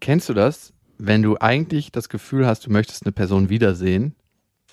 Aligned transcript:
Kennst 0.00 0.28
du 0.28 0.34
das, 0.34 0.72
wenn 0.98 1.22
du 1.22 1.36
eigentlich 1.38 1.92
das 1.92 2.08
Gefühl 2.08 2.46
hast, 2.46 2.66
du 2.66 2.70
möchtest 2.70 3.04
eine 3.04 3.12
Person 3.12 3.48
wiedersehen, 3.48 4.14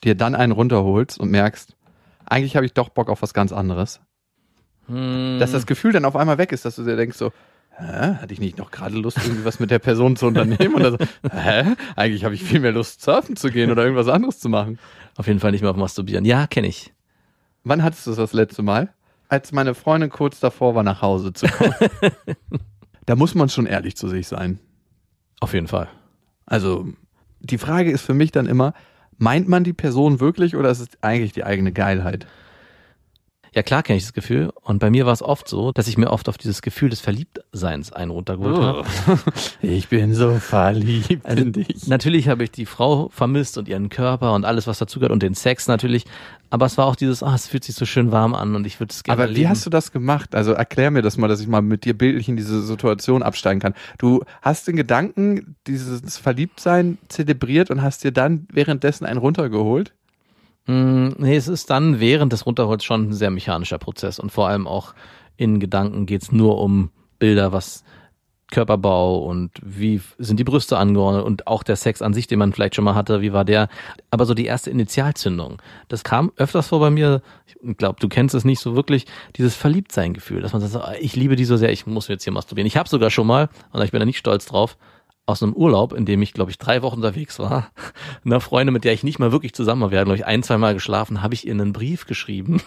dir 0.03 0.15
dann 0.15 0.35
einen 0.35 0.51
runterholst 0.51 1.19
und 1.19 1.31
merkst, 1.31 1.75
eigentlich 2.25 2.55
habe 2.55 2.65
ich 2.65 2.73
doch 2.73 2.89
Bock 2.89 3.09
auf 3.09 3.21
was 3.21 3.33
ganz 3.33 3.51
anderes? 3.51 4.01
Hm. 4.87 5.37
Dass 5.39 5.51
das 5.51 5.65
Gefühl 5.65 5.91
dann 5.91 6.05
auf 6.05 6.15
einmal 6.15 6.37
weg 6.37 6.51
ist, 6.51 6.65
dass 6.65 6.75
du 6.75 6.83
dir 6.83 6.95
denkst 6.95 7.17
so, 7.17 7.31
Hä? 7.79 8.15
Hatte 8.15 8.33
ich 8.33 8.39
nicht 8.39 8.57
noch 8.57 8.71
gerade 8.71 8.95
Lust, 8.95 9.19
irgendwie 9.23 9.45
was 9.45 9.59
mit 9.59 9.69
der 9.69 9.77
Person 9.77 10.15
zu 10.15 10.25
unternehmen? 10.25 10.73
Oder 10.73 10.91
so, 10.91 10.97
hä? 11.31 11.75
Eigentlich 11.95 12.25
habe 12.25 12.33
ich 12.33 12.43
viel 12.43 12.59
mehr 12.59 12.71
Lust, 12.71 13.03
surfen 13.03 13.35
zu 13.35 13.51
gehen 13.51 13.69
oder 13.69 13.83
irgendwas 13.83 14.07
anderes 14.07 14.39
zu 14.39 14.49
machen. 14.49 14.79
Auf 15.15 15.27
jeden 15.27 15.39
Fall 15.39 15.51
nicht 15.51 15.61
mehr 15.61 15.69
auf 15.69 15.77
Masturbieren. 15.77 16.25
Ja, 16.25 16.47
kenne 16.47 16.67
ich. 16.67 16.91
Wann 17.63 17.83
hattest 17.83 18.07
du 18.07 18.11
das 18.11 18.17
das 18.17 18.33
letzte 18.33 18.63
Mal? 18.63 18.93
Als 19.29 19.51
meine 19.51 19.75
Freundin 19.75 20.09
kurz 20.09 20.39
davor 20.39 20.73
war, 20.73 20.81
nach 20.81 21.03
Hause 21.03 21.33
zu 21.33 21.47
kommen. 21.47 21.75
da 23.05 23.15
muss 23.15 23.35
man 23.35 23.49
schon 23.49 23.67
ehrlich 23.67 23.95
zu 23.95 24.07
sich 24.07 24.27
sein. 24.27 24.59
Auf 25.39 25.53
jeden 25.53 25.67
Fall. 25.67 25.87
Also, 26.45 26.87
die 27.39 27.57
Frage 27.57 27.91
ist 27.91 28.01
für 28.01 28.13
mich 28.13 28.31
dann 28.31 28.47
immer, 28.47 28.73
meint 29.17 29.47
man 29.47 29.63
die 29.63 29.73
Person 29.73 30.19
wirklich 30.19 30.55
oder 30.55 30.69
ist 30.69 30.79
es 30.79 30.87
eigentlich 31.01 31.33
die 31.33 31.43
eigene 31.43 31.71
Geilheit? 31.71 32.27
Ja, 33.57 33.63
klar 33.63 33.81
kenne 33.81 33.97
ich 33.97 34.03
das 34.03 34.13
Gefühl. 34.13 34.51
Und 34.61 34.77
bei 34.77 34.91
mir 34.91 35.07
war 35.07 35.13
es 35.13 35.23
oft 35.23 35.47
so, 35.47 35.71
dass 35.71 35.87
ich 35.87 35.97
mir 35.97 36.11
oft 36.11 36.29
auf 36.29 36.37
dieses 36.37 36.61
Gefühl 36.61 36.91
des 36.91 36.99
Verliebtseins 36.99 37.91
einen 37.91 38.11
runtergeholt 38.11 38.55
habe. 38.55 38.83
Ich 39.63 39.87
bin 39.89 40.13
so 40.13 40.35
verliebt 40.35 41.25
Also, 41.25 41.41
in 41.41 41.53
dich. 41.53 41.87
natürlich 41.87 42.29
habe 42.29 42.43
ich 42.43 42.51
die 42.51 42.67
Frau 42.67 43.09
vermisst 43.09 43.57
und 43.57 43.67
ihren 43.67 43.89
Körper 43.89 44.33
und 44.35 44.45
alles, 44.45 44.67
was 44.67 44.77
dazugehört 44.77 45.11
und 45.11 45.23
den 45.23 45.33
Sex 45.33 45.67
natürlich. 45.67 46.05
Aber 46.51 46.67
es 46.67 46.77
war 46.77 46.85
auch 46.85 46.95
dieses, 46.95 47.23
ah, 47.23 47.33
es 47.33 47.47
fühlt 47.47 47.63
sich 47.63 47.73
so 47.73 47.85
schön 47.85 48.11
warm 48.11 48.35
an 48.35 48.53
und 48.55 48.67
ich 48.67 48.79
würde 48.79 48.91
es 48.91 49.01
gerne 49.01 49.19
Aber 49.19 49.29
wie 49.31 49.33
erleben. 49.37 49.49
hast 49.49 49.65
du 49.65 49.71
das 49.71 49.91
gemacht? 49.91 50.35
Also 50.35 50.51
erklär 50.51 50.91
mir 50.91 51.01
das 51.01 51.17
mal, 51.17 51.27
dass 51.27 51.41
ich 51.41 51.47
mal 51.47 51.63
mit 51.63 51.83
dir 51.83 51.97
bildlich 51.97 52.29
in 52.29 52.37
diese 52.37 52.61
Situation 52.61 53.23
absteigen 53.23 53.59
kann. 53.59 53.73
Du 53.97 54.23
hast 54.43 54.67
den 54.67 54.75
Gedanken, 54.75 55.55
dieses 55.65 56.19
Verliebtsein 56.19 56.99
zelebriert 57.09 57.71
und 57.71 57.81
hast 57.81 58.03
dir 58.03 58.11
dann 58.11 58.47
währenddessen 58.53 59.07
einen 59.07 59.17
runtergeholt? 59.17 59.93
Mm, 60.67 61.09
Nee, 61.17 61.35
es 61.35 61.47
ist 61.47 61.69
dann 61.69 61.99
während 61.99 62.33
des 62.33 62.45
Runterholz 62.45 62.83
schon 62.83 63.09
ein 63.09 63.13
sehr 63.13 63.31
mechanischer 63.31 63.77
Prozess 63.77 64.19
und 64.19 64.31
vor 64.31 64.47
allem 64.47 64.67
auch 64.67 64.93
in 65.37 65.59
Gedanken 65.59 66.05
geht's 66.05 66.31
nur 66.31 66.59
um 66.59 66.91
Bilder, 67.19 67.51
was 67.51 67.83
Körperbau 68.49 69.17
und 69.19 69.51
wie 69.61 69.99
sind 70.19 70.39
die 70.39 70.45
Brüste 70.45 70.77
angeordnet 70.77 71.25
und 71.25 71.47
auch 71.47 71.63
der 71.63 71.75
Sex 71.75 72.01
an 72.01 72.13
sich, 72.13 72.27
den 72.27 72.39
man 72.39 72.53
vielleicht 72.53 72.75
schon 72.75 72.85
mal 72.85 72.95
hatte, 72.95 73.21
wie 73.21 73.33
war 73.33 73.43
der? 73.43 73.67
Aber 74.09 74.25
so 74.25 74.33
die 74.33 74.45
erste 74.45 74.69
Initialzündung, 74.69 75.61
das 75.89 76.05
kam 76.05 76.31
öfters 76.37 76.67
vor 76.69 76.79
bei 76.79 76.89
mir. 76.89 77.21
Ich 77.45 77.77
glaube, 77.77 77.99
du 77.99 78.07
kennst 78.07 78.35
es 78.35 78.45
nicht 78.45 78.61
so 78.61 78.73
wirklich, 78.75 79.05
dieses 79.35 79.55
Verliebtsein-Gefühl, 79.55 80.41
dass 80.41 80.53
man 80.53 80.61
sagt, 80.61 80.71
so, 80.73 80.81
ich 81.01 81.15
liebe 81.15 81.35
die 81.35 81.43
so 81.43 81.57
sehr, 81.57 81.71
ich 81.73 81.87
muss 81.87 82.07
jetzt 82.07 82.23
hier 82.23 82.31
masturbieren. 82.31 82.67
Ich 82.67 82.77
habe 82.77 82.87
sogar 82.87 83.09
schon 83.09 83.27
mal, 83.27 83.49
und 83.73 83.81
ich 83.83 83.91
bin 83.91 83.99
da 83.99 84.05
nicht 84.05 84.17
stolz 84.17 84.45
drauf, 84.45 84.77
aus 85.27 85.43
einem 85.43 85.53
Urlaub, 85.53 85.93
in 85.93 86.05
dem 86.05 86.21
ich, 86.21 86.33
glaube 86.33 86.49
ich, 86.49 86.57
drei 86.57 86.81
Wochen 86.81 86.95
unterwegs 86.95 87.37
war, 87.37 87.69
einer 88.25 88.41
Freundin, 88.41 88.73
mit 88.73 88.85
der 88.85 88.93
ich 88.93 89.03
nicht 89.03 89.19
mal 89.19 89.31
wirklich 89.31 89.53
zusammen 89.53 89.81
war, 89.81 89.91
wir 89.91 89.99
hatten, 89.99 90.07
glaube 90.07 90.17
ich, 90.17 90.25
ein, 90.25 90.41
zwei 90.41 90.57
Mal 90.57 90.73
geschlafen, 90.73 91.21
habe 91.21 91.35
ich 91.35 91.45
ihr 91.45 91.53
einen 91.53 91.73
Brief 91.73 92.07
geschrieben. 92.07 92.61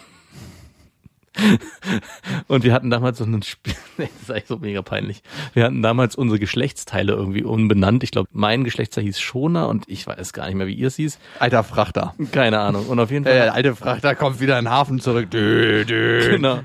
Und 2.49 2.65
wir 2.65 2.73
hatten 2.73 2.91
damals 2.91 3.19
so 3.19 3.25
einen 3.25 3.43
Spiel, 3.43 3.75
das 3.99 4.09
ist 4.23 4.31
eigentlich 4.31 4.47
so 4.47 4.59
mega 4.59 4.83
peinlich. 4.83 5.23
Wir 5.55 5.65
hatten 5.65 5.81
damals 5.83 6.17
unsere 6.17 6.39
Geschlechtsteile 6.39 7.13
irgendwie 7.13 7.45
umbenannt. 7.45 8.03
Ich 8.03 8.11
glaube, 8.11 8.29
mein 8.33 8.65
Geschlechtsteil 8.65 9.05
hieß 9.05 9.21
Schoner 9.21 9.69
und 9.69 9.85
ich 9.89 10.07
weiß 10.07 10.33
gar 10.33 10.47
nicht 10.47 10.57
mehr, 10.57 10.67
wie 10.67 10.75
ihr 10.75 10.89
es 10.89 10.97
hieß. 10.97 11.19
Alter 11.39 11.63
Frachter. 11.65 12.15
Keine 12.33 12.59
Ahnung. 12.61 12.87
Und 12.87 12.99
auf 12.99 13.11
jeden 13.11 13.25
Äh, 13.27 13.29
Fall. 13.31 13.39
der 13.39 13.55
alte 13.55 13.77
Frachter 13.77 14.15
kommt 14.15 14.41
wieder 14.41 14.59
in 14.59 14.65
den 14.67 14.71
Hafen 14.73 15.01
zurück. 15.01 15.31
Dö, 15.31 15.85
dö. 15.85 16.31
Genau. 16.31 16.61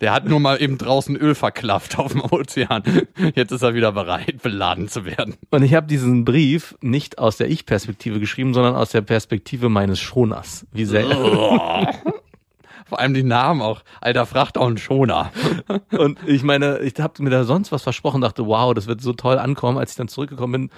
Der 0.00 0.12
hat 0.12 0.26
nur 0.26 0.40
mal 0.40 0.60
eben 0.60 0.78
draußen 0.78 1.16
Öl 1.16 1.34
verklafft 1.34 1.98
auf 1.98 2.12
dem 2.12 2.20
Ozean. 2.22 2.82
Jetzt 3.34 3.52
ist 3.52 3.62
er 3.62 3.74
wieder 3.74 3.92
bereit, 3.92 4.42
beladen 4.42 4.88
zu 4.88 5.04
werden. 5.04 5.34
Und 5.50 5.62
ich 5.62 5.74
habe 5.74 5.86
diesen 5.86 6.24
Brief 6.24 6.76
nicht 6.82 7.18
aus 7.18 7.36
der 7.38 7.48
Ich-Perspektive 7.48 8.20
geschrieben, 8.20 8.52
sondern 8.54 8.74
aus 8.74 8.90
der 8.90 9.00
Perspektive 9.02 9.68
meines 9.68 10.00
Schoners. 10.00 10.66
Wie 10.72 10.84
sehr. 10.84 11.06
Vor 12.88 13.00
allem 13.00 13.14
die 13.14 13.24
Namen 13.24 13.62
auch. 13.62 13.82
Alter 14.00 14.26
Frachter 14.26 14.60
und 14.60 14.78
Schoner. 14.78 15.32
Und 15.90 16.18
ich 16.26 16.42
meine, 16.44 16.78
ich 16.78 16.94
habe 17.00 17.22
mir 17.22 17.30
da 17.30 17.44
sonst 17.44 17.72
was 17.72 17.82
versprochen, 17.82 18.20
dachte, 18.20 18.46
wow, 18.46 18.72
das 18.74 18.86
wird 18.86 19.00
so 19.00 19.12
toll 19.12 19.38
ankommen. 19.38 19.76
Als 19.76 19.90
ich 19.90 19.96
dann 19.96 20.06
zurückgekommen 20.08 20.52
bin, 20.52 20.70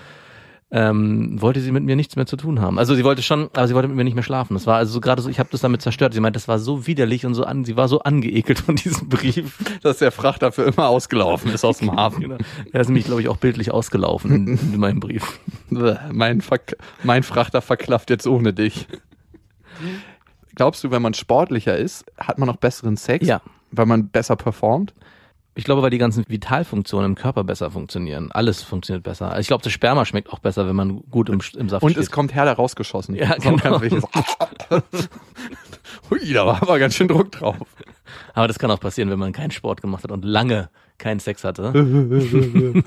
ähm, 0.70 1.40
wollte 1.40 1.60
sie 1.60 1.72
mit 1.72 1.84
mir 1.84 1.96
nichts 1.96 2.16
mehr 2.16 2.26
zu 2.26 2.36
tun 2.36 2.60
haben. 2.60 2.78
Also 2.78 2.94
sie 2.94 3.04
wollte 3.04 3.22
schon, 3.22 3.48
aber 3.54 3.66
sie 3.66 3.74
wollte 3.74 3.88
mit 3.88 3.96
mir 3.96 4.04
nicht 4.04 4.14
mehr 4.14 4.22
schlafen. 4.22 4.54
Das 4.54 4.66
war 4.66 4.76
also 4.76 4.92
so 4.92 5.00
gerade 5.00 5.22
so, 5.22 5.30
ich 5.30 5.38
habe 5.38 5.48
das 5.50 5.60
damit 5.60 5.80
zerstört. 5.80 6.12
Sie 6.12 6.20
meint, 6.20 6.36
das 6.36 6.48
war 6.48 6.58
so 6.58 6.86
widerlich 6.86 7.24
und 7.24 7.34
so 7.34 7.44
an, 7.44 7.64
sie 7.64 7.76
war 7.76 7.88
so 7.88 8.00
angeekelt 8.00 8.58
von 8.60 8.76
diesem 8.76 9.08
Brief. 9.08 9.58
Dass 9.82 9.98
der 9.98 10.12
Frachter 10.12 10.52
für 10.52 10.62
immer 10.62 10.88
ausgelaufen 10.88 11.52
ist 11.52 11.64
aus 11.64 11.78
dem 11.78 11.94
Hafen. 11.94 12.20
Genau. 12.20 12.36
Er 12.72 12.80
ist 12.80 12.88
nämlich, 12.88 13.06
glaube 13.06 13.20
ich, 13.22 13.28
auch 13.28 13.38
bildlich 13.38 13.70
ausgelaufen 13.70 14.30
in, 14.30 14.46
in 14.74 14.80
meinem 14.80 15.00
Brief. 15.00 15.40
Mein, 16.12 16.40
Verk 16.40 16.76
mein 17.02 17.22
Frachter 17.22 17.62
verklafft 17.62 18.10
jetzt 18.10 18.26
ohne 18.26 18.52
dich. 18.52 18.86
Glaubst 20.58 20.82
du, 20.82 20.90
wenn 20.90 21.00
man 21.02 21.14
sportlicher 21.14 21.76
ist, 21.76 22.04
hat 22.18 22.38
man 22.40 22.50
auch 22.50 22.56
besseren 22.56 22.96
Sex? 22.96 23.24
Ja. 23.24 23.40
Weil 23.70 23.86
man 23.86 24.08
besser 24.08 24.34
performt? 24.34 24.92
Ich 25.54 25.62
glaube, 25.62 25.82
weil 25.82 25.90
die 25.90 25.98
ganzen 25.98 26.24
Vitalfunktionen 26.28 27.12
im 27.12 27.14
Körper 27.14 27.44
besser 27.44 27.70
funktionieren. 27.70 28.32
Alles 28.32 28.64
funktioniert 28.64 29.04
besser. 29.04 29.28
Also 29.28 29.40
ich 29.40 29.46
glaube, 29.46 29.62
das 29.62 29.72
Sperma 29.72 30.04
schmeckt 30.04 30.32
auch 30.32 30.40
besser, 30.40 30.66
wenn 30.66 30.74
man 30.74 31.00
gut 31.10 31.28
im, 31.28 31.40
im 31.56 31.68
Saft 31.68 31.84
Und 31.84 31.92
steht. 31.92 32.02
es 32.02 32.10
kommt 32.10 32.34
härter 32.34 32.54
rausgeschossen. 32.54 33.14
Ja, 33.14 33.34
auch 33.34 33.38
genau. 33.38 33.80
Hui, 36.10 36.32
da 36.32 36.44
war 36.44 36.60
aber 36.60 36.80
ganz 36.80 36.96
schön 36.96 37.06
Druck 37.06 37.30
drauf. 37.30 37.56
Aber 38.34 38.48
das 38.48 38.58
kann 38.58 38.72
auch 38.72 38.80
passieren, 38.80 39.10
wenn 39.10 39.18
man 39.20 39.30
keinen 39.32 39.52
Sport 39.52 39.80
gemacht 39.80 40.02
hat 40.02 40.10
und 40.10 40.24
lange 40.24 40.70
keinen 40.98 41.20
Sex 41.20 41.44
hatte. 41.44 41.72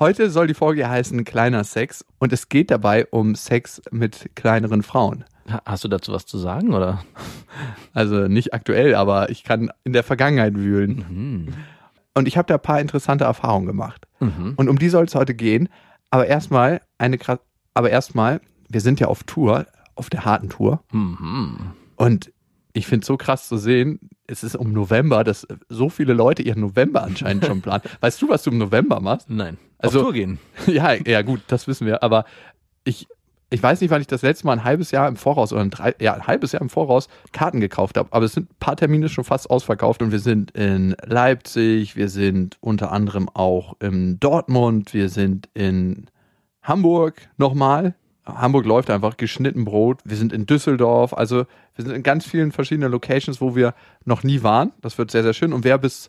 Heute 0.00 0.30
soll 0.30 0.48
die 0.48 0.54
Folge 0.54 0.88
heißen 0.88 1.22
Kleiner 1.24 1.62
Sex 1.62 2.04
und 2.18 2.32
es 2.32 2.48
geht 2.48 2.72
dabei 2.72 3.06
um 3.06 3.36
Sex 3.36 3.80
mit 3.92 4.30
kleineren 4.34 4.82
Frauen. 4.82 5.24
Ha- 5.50 5.62
Hast 5.66 5.84
du 5.84 5.88
dazu 5.88 6.12
was 6.12 6.26
zu 6.26 6.38
sagen, 6.38 6.72
oder? 6.74 7.04
Also 7.92 8.28
nicht 8.28 8.54
aktuell, 8.54 8.94
aber 8.94 9.30
ich 9.30 9.44
kann 9.44 9.70
in 9.84 9.92
der 9.92 10.02
Vergangenheit 10.02 10.54
wühlen. 10.54 11.54
Und 12.14 12.28
ich 12.28 12.36
habe 12.36 12.46
da 12.46 12.54
ein 12.54 12.62
paar 12.62 12.80
interessante 12.80 13.24
Erfahrungen 13.24 13.66
gemacht. 13.66 14.06
Mhm. 14.20 14.54
Und 14.56 14.68
um 14.68 14.78
die 14.78 14.88
soll 14.88 15.04
es 15.04 15.14
heute 15.14 15.34
gehen. 15.34 15.68
Aber 16.10 16.26
erstmal 16.26 16.80
eine 16.98 17.18
aber 17.74 17.90
erstmal, 17.90 18.40
wir 18.68 18.80
sind 18.80 19.00
ja 19.00 19.08
auf 19.08 19.24
Tour, 19.24 19.66
auf 19.96 20.10
der 20.10 20.24
harten 20.24 20.48
Tour. 20.48 20.82
Mhm. 20.92 21.72
Und 21.96 22.32
ich 22.72 22.86
finde 22.86 23.02
es 23.02 23.06
so 23.08 23.16
krass 23.16 23.48
zu 23.48 23.56
sehen, 23.56 23.98
es 24.26 24.42
ist 24.42 24.56
um 24.56 24.72
November, 24.72 25.22
dass 25.24 25.46
so 25.68 25.88
viele 25.88 26.12
Leute 26.14 26.42
ihren 26.42 26.60
November 26.60 27.02
anscheinend 27.02 27.44
schon 27.44 27.60
planen. 27.62 27.82
Weißt 28.00 28.20
du, 28.22 28.28
was 28.28 28.42
du 28.44 28.50
im 28.50 28.58
November 28.58 29.00
machst? 29.00 29.28
Nein. 29.30 29.58
Also- 29.78 29.98
Auf 30.00 30.04
Tour 30.06 30.12
gehen. 30.14 30.38
ja, 30.66 30.92
ja, 30.94 31.22
gut, 31.22 31.42
das 31.48 31.66
wissen 31.68 31.86
wir. 31.86 32.02
Aber 32.02 32.24
ich, 32.84 33.06
ich 33.50 33.62
weiß 33.62 33.80
nicht, 33.80 33.90
wann 33.90 34.00
ich 34.00 34.06
das 34.06 34.22
letzte 34.22 34.46
Mal 34.46 34.54
ein 34.54 34.64
halbes 34.64 34.90
Jahr 34.90 35.06
im 35.06 35.16
Voraus 35.16 35.52
oder 35.52 35.62
ein, 35.62 35.70
drei, 35.70 35.94
ja, 36.00 36.14
ein 36.14 36.26
halbes 36.26 36.52
Jahr 36.52 36.62
im 36.62 36.70
Voraus 36.70 37.08
Karten 37.32 37.60
gekauft 37.60 37.96
habe. 37.96 38.08
Aber 38.12 38.24
es 38.24 38.32
sind 38.32 38.50
ein 38.50 38.56
paar 38.58 38.76
Termine 38.76 39.08
schon 39.08 39.24
fast 39.24 39.50
ausverkauft 39.50 40.02
und 40.02 40.12
wir 40.12 40.18
sind 40.18 40.50
in 40.52 40.96
Leipzig, 41.04 41.96
wir 41.96 42.08
sind 42.08 42.56
unter 42.60 42.90
anderem 42.90 43.28
auch 43.28 43.76
in 43.80 44.18
Dortmund, 44.18 44.94
wir 44.94 45.08
sind 45.08 45.48
in 45.54 46.06
Hamburg 46.62 47.28
nochmal. 47.36 47.94
Hamburg 48.26 48.64
läuft 48.64 48.88
einfach 48.90 49.18
geschnitten 49.18 49.64
Brot. 49.64 50.00
Wir 50.04 50.16
sind 50.16 50.32
in 50.32 50.46
Düsseldorf. 50.46 51.12
Also 51.12 51.44
wir 51.76 51.84
sind 51.84 51.94
in 51.94 52.02
ganz 52.02 52.24
vielen 52.24 52.52
verschiedenen 52.52 52.90
Locations, 52.90 53.40
wo 53.40 53.54
wir 53.54 53.74
noch 54.04 54.22
nie 54.22 54.42
waren. 54.42 54.72
Das 54.80 54.96
wird 54.96 55.10
sehr, 55.10 55.22
sehr 55.22 55.34
schön. 55.34 55.52
Und 55.52 55.64
wer 55.64 55.76
bis 55.76 56.08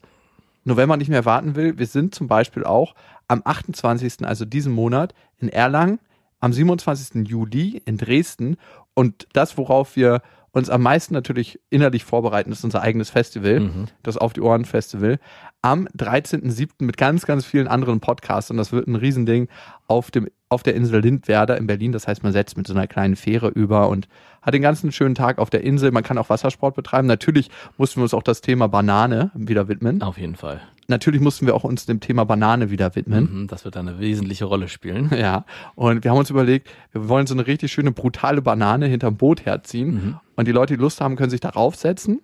November 0.63 0.97
nicht 0.97 1.09
mehr 1.09 1.25
warten 1.25 1.55
will, 1.55 1.77
wir 1.77 1.87
sind 1.87 2.15
zum 2.15 2.27
Beispiel 2.27 2.63
auch 2.63 2.95
am 3.27 3.41
28., 3.43 4.25
also 4.25 4.45
diesen 4.45 4.73
Monat, 4.73 5.13
in 5.39 5.49
Erlangen, 5.49 5.99
am 6.45 6.53
27. 6.53 7.27
Juli 7.27 7.81
in 7.85 7.97
Dresden. 7.97 8.57
Und 8.93 9.27
das, 9.33 9.57
worauf 9.57 9.95
wir 9.95 10.21
uns 10.51 10.69
am 10.69 10.83
meisten 10.83 11.15
natürlich 11.15 11.59
innerlich 11.71 12.05
vorbereiten, 12.05 12.51
ist 12.51 12.63
unser 12.63 12.81
eigenes 12.81 13.09
Festival, 13.09 13.87
das 14.03 14.15
Auf 14.15 14.31
die 14.33 14.41
Ohren 14.41 14.63
Festival. 14.63 15.17
Am 15.65 15.87
13.07. 15.97 16.85
mit 16.85 16.95
ganz, 16.95 17.25
ganz 17.25 17.43
vielen 17.43 17.67
anderen 17.67 17.99
Podcasts 17.99 18.51
und 18.51 18.57
das 18.57 18.71
wird 18.71 18.87
ein 18.87 18.95
Riesending 18.95 19.47
auf 19.87 20.11
dem 20.11 20.27
auf 20.47 20.61
der 20.61 20.75
Insel 20.75 21.01
Lindwerder 21.01 21.57
in 21.57 21.65
Berlin. 21.65 21.91
Das 21.91 22.07
heißt, 22.07 22.21
man 22.21 22.31
setzt 22.31 22.55
mit 22.55 22.67
so 22.67 22.73
einer 22.73 22.85
kleinen 22.85 23.15
Fähre 23.15 23.49
über 23.49 23.89
und 23.89 24.07
hat 24.43 24.53
den 24.53 24.61
ganzen 24.61 24.91
schönen 24.91 25.15
Tag 25.15 25.39
auf 25.39 25.49
der 25.49 25.63
Insel. 25.63 25.91
Man 25.91 26.03
kann 26.03 26.19
auch 26.19 26.29
Wassersport 26.29 26.75
betreiben. 26.75 27.07
Natürlich 27.07 27.49
mussten 27.77 27.97
wir 27.97 28.03
uns 28.03 28.13
auch 28.13 28.21
das 28.21 28.41
Thema 28.41 28.67
Banane 28.67 29.31
wieder 29.33 29.67
widmen. 29.67 30.03
Auf 30.03 30.19
jeden 30.19 30.35
Fall. 30.35 30.61
Natürlich 30.87 31.19
mussten 31.19 31.47
wir 31.47 31.55
auch 31.55 31.63
uns 31.63 31.87
dem 31.87 31.99
Thema 31.99 32.25
Banane 32.25 32.69
wieder 32.69 32.95
widmen. 32.95 33.41
Mhm, 33.41 33.47
das 33.47 33.65
wird 33.65 33.75
eine 33.75 33.99
wesentliche 33.99 34.45
Rolle 34.45 34.67
spielen. 34.67 35.09
Ja, 35.17 35.45
und 35.73 36.03
wir 36.03 36.11
haben 36.11 36.19
uns 36.19 36.29
überlegt, 36.29 36.69
wir 36.91 37.09
wollen 37.09 37.25
so 37.25 37.33
eine 37.33 37.47
richtig 37.47 37.71
schöne, 37.71 37.91
brutale 37.91 38.43
Banane 38.43 38.85
hinterm 38.85 39.17
Boot 39.17 39.45
herziehen. 39.47 39.93
Mhm. 39.93 40.15
Und 40.35 40.47
die 40.47 40.51
Leute, 40.51 40.75
die 40.77 40.81
Lust 40.81 41.01
haben, 41.01 41.15
können 41.15 41.31
sich 41.31 41.39
darauf 41.39 41.75
setzen. 41.75 42.21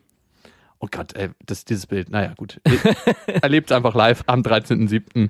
Oh 0.83 0.88
Gott, 0.89 1.16
ey, 1.16 1.30
das, 1.45 1.63
dieses 1.63 1.86
Bild, 1.86 2.10
naja, 2.10 2.33
gut. 2.36 2.60
Erlebt 3.42 3.72
einfach 3.72 3.94
live 3.94 4.24
am 4.25 4.42
13.07. 4.42 5.30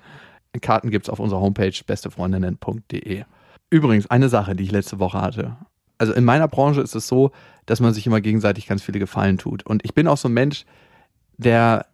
Karten 0.61 0.89
gibt's 0.89 1.09
auf 1.09 1.19
unserer 1.19 1.41
Homepage 1.41 1.73
bestefreundinnen.de. 1.85 3.23
Übrigens, 3.69 4.07
eine 4.07 4.29
Sache, 4.29 4.55
die 4.55 4.63
ich 4.63 4.71
letzte 4.71 4.99
Woche 4.99 5.21
hatte. 5.21 5.57
Also 5.97 6.13
in 6.13 6.23
meiner 6.23 6.47
Branche 6.47 6.81
ist 6.81 6.95
es 6.95 7.07
so, 7.07 7.31
dass 7.65 7.81
man 7.81 7.93
sich 7.93 8.07
immer 8.07 8.21
gegenseitig 8.21 8.65
ganz 8.65 8.81
viele 8.81 8.99
Gefallen 8.99 9.37
tut. 9.37 9.65
Und 9.65 9.83
ich 9.83 9.93
bin 9.93 10.07
auch 10.07 10.17
so 10.17 10.29
ein 10.29 10.33
Mensch, 10.33 10.65
der 11.37 11.85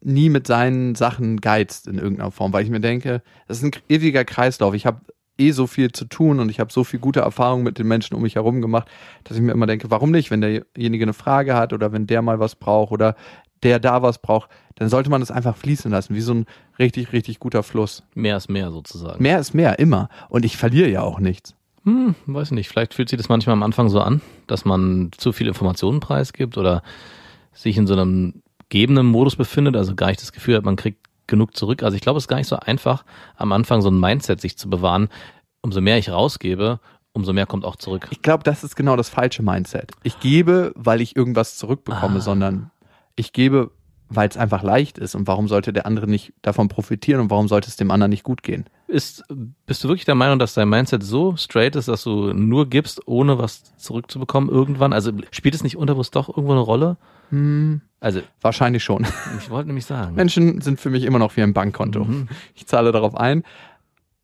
nie 0.00 0.30
mit 0.30 0.46
seinen 0.46 0.94
Sachen 0.94 1.40
geizt 1.40 1.86
in 1.86 1.98
irgendeiner 1.98 2.30
Form, 2.30 2.52
weil 2.52 2.64
ich 2.64 2.70
mir 2.70 2.80
denke, 2.80 3.22
das 3.46 3.58
ist 3.58 3.64
ein 3.64 3.82
ewiger 3.88 4.24
Kreislauf. 4.24 4.74
Ich 4.74 4.86
habe 4.86 5.02
eh 5.38 5.50
so 5.52 5.66
viel 5.66 5.92
zu 5.92 6.04
tun 6.04 6.40
und 6.40 6.48
ich 6.48 6.60
habe 6.60 6.72
so 6.72 6.84
viel 6.84 7.00
gute 7.00 7.20
Erfahrungen 7.20 7.64
mit 7.64 7.78
den 7.78 7.88
Menschen 7.88 8.14
um 8.14 8.22
mich 8.22 8.34
herum 8.34 8.60
gemacht, 8.60 8.88
dass 9.24 9.36
ich 9.36 9.42
mir 9.42 9.52
immer 9.52 9.66
denke, 9.66 9.90
warum 9.90 10.10
nicht, 10.10 10.30
wenn 10.30 10.40
derjenige 10.40 11.04
eine 11.04 11.12
Frage 11.12 11.54
hat 11.54 11.72
oder 11.72 11.92
wenn 11.92 12.06
der 12.06 12.22
mal 12.22 12.38
was 12.38 12.54
braucht 12.54 12.92
oder 12.92 13.16
der 13.62 13.78
da 13.78 14.02
was 14.02 14.18
braucht, 14.18 14.50
dann 14.74 14.88
sollte 14.88 15.10
man 15.10 15.20
das 15.20 15.30
einfach 15.30 15.56
fließen 15.56 15.90
lassen, 15.90 16.14
wie 16.14 16.20
so 16.20 16.34
ein 16.34 16.46
richtig, 16.78 17.12
richtig 17.12 17.38
guter 17.38 17.62
Fluss. 17.62 18.02
Mehr 18.14 18.36
ist 18.36 18.48
mehr 18.48 18.70
sozusagen. 18.70 19.22
Mehr 19.22 19.38
ist 19.38 19.54
mehr, 19.54 19.78
immer. 19.78 20.08
Und 20.28 20.44
ich 20.44 20.56
verliere 20.56 20.88
ja 20.88 21.02
auch 21.02 21.20
nichts. 21.20 21.54
Hm, 21.84 22.14
weiß 22.26 22.52
nicht. 22.52 22.68
Vielleicht 22.68 22.94
fühlt 22.94 23.08
sich 23.08 23.16
das 23.16 23.28
manchmal 23.28 23.54
am 23.54 23.62
Anfang 23.62 23.88
so 23.88 24.00
an, 24.00 24.20
dass 24.46 24.64
man 24.64 25.10
zu 25.16 25.32
viel 25.32 25.48
Informationen 25.48 26.00
preisgibt 26.00 26.56
oder 26.56 26.82
sich 27.52 27.76
in 27.76 27.86
so 27.86 27.94
einem 27.94 28.42
gebenden 28.68 29.06
Modus 29.06 29.36
befindet, 29.36 29.76
also 29.76 29.94
gar 29.94 30.08
nicht 30.08 30.22
das 30.22 30.32
Gefühl 30.32 30.56
hat, 30.56 30.64
man 30.64 30.76
kriegt 30.76 31.06
genug 31.26 31.56
zurück. 31.56 31.82
Also 31.82 31.94
ich 31.96 32.02
glaube, 32.02 32.18
es 32.18 32.24
ist 32.24 32.28
gar 32.28 32.36
nicht 32.36 32.48
so 32.48 32.56
einfach, 32.56 33.04
am 33.36 33.52
Anfang 33.52 33.80
so 33.82 33.90
ein 33.90 33.98
Mindset 34.00 34.40
sich 34.40 34.56
zu 34.58 34.68
bewahren. 34.68 35.08
Umso 35.62 35.80
mehr 35.80 35.98
ich 35.98 36.10
rausgebe, 36.10 36.80
umso 37.12 37.32
mehr 37.32 37.46
kommt 37.46 37.64
auch 37.64 37.76
zurück. 37.76 38.08
Ich 38.10 38.22
glaube, 38.22 38.42
das 38.44 38.64
ist 38.64 38.74
genau 38.76 38.96
das 38.96 39.08
falsche 39.08 39.42
Mindset. 39.42 39.92
Ich 40.02 40.18
gebe, 40.20 40.72
weil 40.74 41.00
ich 41.00 41.14
irgendwas 41.16 41.56
zurückbekomme, 41.56 42.18
Ah. 42.18 42.20
sondern 42.22 42.70
ich 43.16 43.32
gebe, 43.32 43.70
weil 44.08 44.28
es 44.28 44.36
einfach 44.36 44.62
leicht 44.62 44.98
ist. 44.98 45.14
Und 45.14 45.26
warum 45.26 45.48
sollte 45.48 45.72
der 45.72 45.86
andere 45.86 46.06
nicht 46.08 46.32
davon 46.42 46.68
profitieren 46.68 47.20
und 47.20 47.30
warum 47.30 47.48
sollte 47.48 47.68
es 47.68 47.76
dem 47.76 47.90
anderen 47.90 48.10
nicht 48.10 48.24
gut 48.24 48.42
gehen? 48.42 48.64
Ist, 48.92 49.24
bist 49.64 49.82
du 49.82 49.88
wirklich 49.88 50.04
der 50.04 50.14
Meinung, 50.14 50.38
dass 50.38 50.52
dein 50.52 50.68
Mindset 50.68 51.02
so 51.02 51.34
straight 51.36 51.76
ist, 51.76 51.88
dass 51.88 52.02
du 52.02 52.34
nur 52.34 52.68
gibst, 52.68 53.08
ohne 53.08 53.38
was 53.38 53.76
zurückzubekommen 53.78 54.50
irgendwann? 54.50 54.92
Also 54.92 55.12
spielt 55.30 55.54
es 55.54 55.62
nicht 55.62 55.78
unterbewusst 55.78 56.14
doch 56.14 56.28
irgendwo 56.28 56.52
eine 56.52 56.60
Rolle? 56.60 56.98
Also 58.00 58.20
Wahrscheinlich 58.42 58.84
schon. 58.84 59.06
ich 59.38 59.48
wollte 59.48 59.68
nämlich 59.68 59.86
sagen. 59.86 60.14
Menschen 60.14 60.60
sind 60.60 60.78
für 60.78 60.90
mich 60.90 61.04
immer 61.04 61.18
noch 61.18 61.34
wie 61.36 61.42
ein 61.42 61.54
Bankkonto. 61.54 62.04
Mhm. 62.04 62.28
Ich 62.54 62.66
zahle 62.66 62.92
darauf 62.92 63.16
ein. 63.16 63.44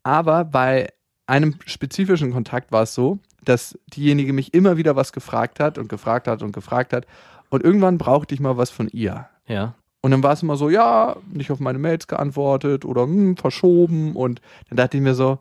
Aber 0.03 0.45
bei 0.45 0.93
einem 1.25 1.55
spezifischen 1.65 2.31
Kontakt 2.31 2.71
war 2.71 2.83
es 2.83 2.93
so, 2.93 3.17
dass 3.43 3.77
diejenige 3.87 4.33
mich 4.33 4.53
immer 4.53 4.77
wieder 4.77 4.95
was 4.95 5.13
gefragt 5.13 5.59
hat 5.59 5.79
und 5.79 5.89
gefragt 5.89 6.27
hat 6.27 6.43
und 6.43 6.51
gefragt 6.51 6.93
hat. 6.93 7.07
Und 7.49 7.63
irgendwann 7.63 7.97
brauchte 7.97 8.35
ich 8.35 8.39
mal 8.39 8.57
was 8.57 8.69
von 8.69 8.87
ihr. 8.89 9.27
Ja. 9.47 9.73
Und 10.01 10.11
dann 10.11 10.23
war 10.23 10.33
es 10.33 10.43
immer 10.43 10.55
so, 10.55 10.69
ja, 10.69 11.17
nicht 11.31 11.51
auf 11.51 11.59
meine 11.59 11.79
Mails 11.79 12.07
geantwortet 12.07 12.85
oder 12.85 13.03
hm, 13.03 13.35
verschoben. 13.37 14.15
Und 14.15 14.41
dann 14.69 14.77
dachte 14.77 14.97
ich 14.97 15.03
mir 15.03 15.13
so, 15.13 15.39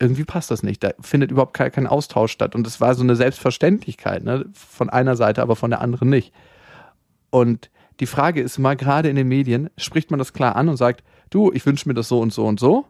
irgendwie 0.00 0.24
passt 0.24 0.50
das 0.50 0.62
nicht. 0.62 0.82
Da 0.82 0.90
findet 1.00 1.30
überhaupt 1.30 1.54
kein, 1.54 1.70
kein 1.70 1.86
Austausch 1.86 2.32
statt. 2.32 2.54
Und 2.54 2.66
es 2.66 2.80
war 2.80 2.94
so 2.94 3.02
eine 3.02 3.14
Selbstverständlichkeit, 3.14 4.24
ne? 4.24 4.46
von 4.52 4.90
einer 4.90 5.14
Seite, 5.14 5.42
aber 5.42 5.54
von 5.54 5.70
der 5.70 5.80
anderen 5.80 6.08
nicht. 6.08 6.32
Und 7.30 7.70
die 8.00 8.06
Frage 8.06 8.40
ist 8.40 8.58
mal, 8.58 8.76
gerade 8.76 9.08
in 9.10 9.16
den 9.16 9.28
Medien, 9.28 9.70
spricht 9.76 10.10
man 10.10 10.18
das 10.18 10.32
klar 10.32 10.56
an 10.56 10.68
und 10.68 10.76
sagt, 10.76 11.04
du, 11.28 11.52
ich 11.52 11.64
wünsche 11.66 11.88
mir 11.88 11.94
das 11.94 12.08
so 12.08 12.18
und 12.18 12.32
so 12.32 12.46
und 12.46 12.58
so? 12.58 12.86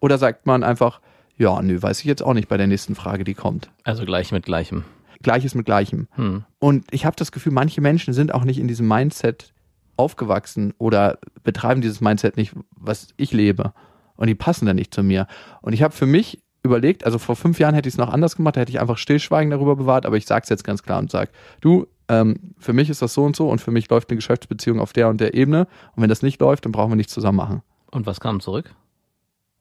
Oder 0.00 0.18
sagt 0.18 0.46
man 0.46 0.64
einfach, 0.64 1.00
ja, 1.36 1.60
nö, 1.62 1.80
weiß 1.80 2.00
ich 2.00 2.06
jetzt 2.06 2.22
auch 2.22 2.34
nicht 2.34 2.48
bei 2.48 2.56
der 2.56 2.66
nächsten 2.66 2.94
Frage, 2.94 3.24
die 3.24 3.34
kommt. 3.34 3.70
Also 3.84 4.04
gleich 4.04 4.32
mit 4.32 4.44
gleichem. 4.44 4.84
Gleiches 5.22 5.54
mit 5.54 5.66
Gleichem. 5.66 6.08
Hm. 6.12 6.44
Und 6.58 6.84
ich 6.90 7.06
habe 7.06 7.16
das 7.16 7.32
Gefühl, 7.32 7.52
manche 7.52 7.80
Menschen 7.80 8.12
sind 8.12 8.34
auch 8.34 8.44
nicht 8.44 8.58
in 8.58 8.68
diesem 8.68 8.88
Mindset 8.88 9.53
aufgewachsen 9.96 10.74
oder 10.78 11.18
betreiben 11.42 11.80
dieses 11.80 12.00
Mindset 12.00 12.36
nicht, 12.36 12.54
was 12.70 13.08
ich 13.16 13.32
lebe. 13.32 13.72
Und 14.16 14.28
die 14.28 14.34
passen 14.34 14.66
dann 14.66 14.76
nicht 14.76 14.94
zu 14.94 15.02
mir. 15.02 15.26
Und 15.60 15.72
ich 15.72 15.82
habe 15.82 15.94
für 15.94 16.06
mich 16.06 16.42
überlegt, 16.62 17.04
also 17.04 17.18
vor 17.18 17.36
fünf 17.36 17.58
Jahren 17.58 17.74
hätte 17.74 17.88
ich 17.88 17.94
es 17.94 17.98
noch 17.98 18.12
anders 18.12 18.36
gemacht, 18.36 18.56
da 18.56 18.60
hätte 18.60 18.70
ich 18.70 18.80
einfach 18.80 18.96
Stillschweigen 18.96 19.50
darüber 19.50 19.76
bewahrt, 19.76 20.06
aber 20.06 20.16
ich 20.16 20.26
sage 20.26 20.44
es 20.44 20.48
jetzt 20.48 20.64
ganz 20.64 20.82
klar 20.82 20.98
und 20.98 21.10
sage, 21.10 21.30
du, 21.60 21.86
ähm, 22.08 22.54
für 22.58 22.72
mich 22.72 22.90
ist 22.90 23.02
das 23.02 23.14
so 23.14 23.24
und 23.24 23.36
so 23.36 23.48
und 23.48 23.60
für 23.60 23.70
mich 23.70 23.88
läuft 23.88 24.10
eine 24.10 24.16
Geschäftsbeziehung 24.16 24.80
auf 24.80 24.92
der 24.92 25.08
und 25.08 25.20
der 25.20 25.34
Ebene. 25.34 25.66
Und 25.94 26.02
wenn 26.02 26.08
das 26.08 26.22
nicht 26.22 26.40
läuft, 26.40 26.64
dann 26.64 26.72
brauchen 26.72 26.90
wir 26.90 26.96
nichts 26.96 27.12
zusammen 27.12 27.36
machen. 27.36 27.62
Und 27.90 28.06
was 28.06 28.20
kam 28.20 28.40
zurück? 28.40 28.74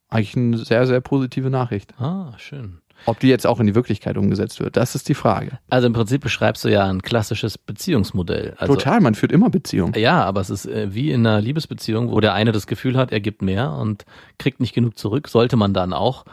Eigentlich 0.09 0.35
eine 0.35 0.57
sehr, 0.57 0.87
sehr 0.87 1.01
positive 1.01 1.49
Nachricht. 1.49 1.99
Ah, 1.99 2.33
schön. 2.37 2.79
Ob 3.05 3.19
die 3.19 3.27
jetzt 3.27 3.45
auch 3.45 3.59
in 3.59 3.67
die 3.67 3.75
Wirklichkeit 3.75 4.17
umgesetzt 4.17 4.59
wird, 4.59 4.77
das 4.77 4.95
ist 4.95 5.09
die 5.09 5.13
Frage. 5.13 5.59
Also 5.69 5.87
im 5.87 5.93
Prinzip 5.93 6.21
beschreibst 6.21 6.63
du 6.63 6.69
ja 6.69 6.85
ein 6.85 7.01
klassisches 7.01 7.57
Beziehungsmodell. 7.57 8.53
Also, 8.57 8.75
Total, 8.75 9.01
man 9.01 9.15
führt 9.15 9.31
immer 9.31 9.49
Beziehungen. 9.49 9.93
Ja, 9.97 10.23
aber 10.23 10.41
es 10.41 10.49
ist 10.49 10.65
äh, 10.65 10.93
wie 10.93 11.11
in 11.11 11.25
einer 11.25 11.41
Liebesbeziehung, 11.41 12.11
wo 12.11 12.19
der 12.19 12.33
eine 12.33 12.51
das 12.51 12.67
Gefühl 12.67 12.97
hat, 12.97 13.11
er 13.11 13.19
gibt 13.19 13.41
mehr 13.41 13.73
und 13.73 14.05
kriegt 14.37 14.59
nicht 14.59 14.73
genug 14.73 14.97
zurück, 14.97 15.27
sollte 15.27 15.57
man 15.57 15.73
dann 15.73 15.93
auch 15.93 16.25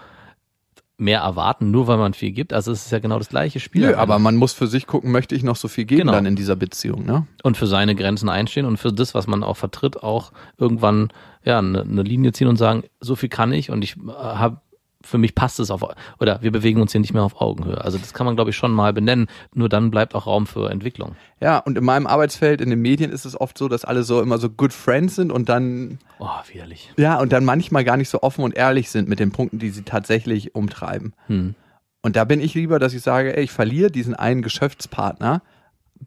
mehr 0.96 1.20
erwarten, 1.20 1.70
nur 1.70 1.86
weil 1.86 1.96
man 1.96 2.12
viel 2.12 2.30
gibt. 2.30 2.52
Also 2.52 2.70
es 2.72 2.84
ist 2.84 2.92
ja 2.92 2.98
genau 2.98 3.18
das 3.18 3.30
gleiche 3.30 3.58
Spiel. 3.58 3.86
Nö, 3.86 3.94
aber 3.94 4.18
man 4.18 4.36
muss 4.36 4.52
für 4.52 4.66
sich 4.66 4.86
gucken, 4.86 5.10
möchte 5.10 5.34
ich 5.34 5.42
noch 5.42 5.56
so 5.56 5.66
viel 5.66 5.86
geben 5.86 6.02
Genau. 6.02 6.12
dann 6.12 6.26
in 6.26 6.36
dieser 6.36 6.56
Beziehung, 6.56 7.06
ne? 7.06 7.26
und 7.42 7.56
für 7.56 7.66
seine 7.66 7.94
Grenzen 7.94 8.28
einstehen 8.28 8.66
und 8.66 8.76
für 8.76 8.92
das, 8.92 9.14
was 9.14 9.26
man 9.26 9.42
auch 9.42 9.56
vertritt, 9.56 10.02
auch 10.02 10.30
irgendwann 10.58 11.08
ja 11.42 11.58
eine, 11.58 11.80
eine 11.80 12.02
Linie 12.02 12.32
ziehen 12.32 12.48
und 12.48 12.56
sagen, 12.56 12.84
so 13.00 13.16
viel 13.16 13.30
kann 13.30 13.50
ich 13.52 13.70
und 13.70 13.82
ich 13.82 13.96
habe 14.06 14.60
für 15.02 15.18
mich 15.18 15.34
passt 15.34 15.58
es 15.60 15.70
auf 15.70 15.82
oder 16.18 16.42
wir 16.42 16.52
bewegen 16.52 16.80
uns 16.80 16.92
hier 16.92 17.00
nicht 17.00 17.14
mehr 17.14 17.22
auf 17.22 17.40
Augenhöhe. 17.40 17.82
Also 17.82 17.96
das 17.98 18.12
kann 18.12 18.26
man 18.26 18.36
glaube 18.36 18.50
ich 18.50 18.56
schon 18.56 18.72
mal 18.72 18.92
benennen. 18.92 19.28
Nur 19.54 19.68
dann 19.68 19.90
bleibt 19.90 20.14
auch 20.14 20.26
Raum 20.26 20.46
für 20.46 20.70
Entwicklung. 20.70 21.16
Ja, 21.40 21.58
und 21.58 21.78
in 21.78 21.84
meinem 21.84 22.06
Arbeitsfeld, 22.06 22.60
in 22.60 22.68
den 22.70 22.80
Medien 22.82 23.10
ist 23.10 23.24
es 23.24 23.40
oft 23.40 23.56
so, 23.56 23.68
dass 23.68 23.84
alle 23.84 24.02
so 24.02 24.20
immer 24.20 24.38
so 24.38 24.50
good 24.50 24.72
friends 24.72 25.16
sind 25.16 25.32
und 25.32 25.48
dann, 25.48 25.98
Oh, 26.18 26.28
widerlich. 26.52 26.92
ja, 26.98 27.18
und 27.18 27.32
dann 27.32 27.44
manchmal 27.44 27.84
gar 27.84 27.96
nicht 27.96 28.10
so 28.10 28.22
offen 28.22 28.44
und 28.44 28.54
ehrlich 28.54 28.90
sind 28.90 29.08
mit 29.08 29.20
den 29.20 29.32
Punkten, 29.32 29.58
die 29.58 29.70
sie 29.70 29.82
tatsächlich 29.82 30.54
umtreiben. 30.54 31.14
Hm. 31.28 31.54
Und 32.02 32.16
da 32.16 32.24
bin 32.24 32.40
ich 32.40 32.54
lieber, 32.54 32.78
dass 32.78 32.94
ich 32.94 33.02
sage, 33.02 33.36
ey, 33.36 33.44
ich 33.44 33.52
verliere 33.52 33.90
diesen 33.90 34.14
einen 34.14 34.42
Geschäftspartner, 34.42 35.42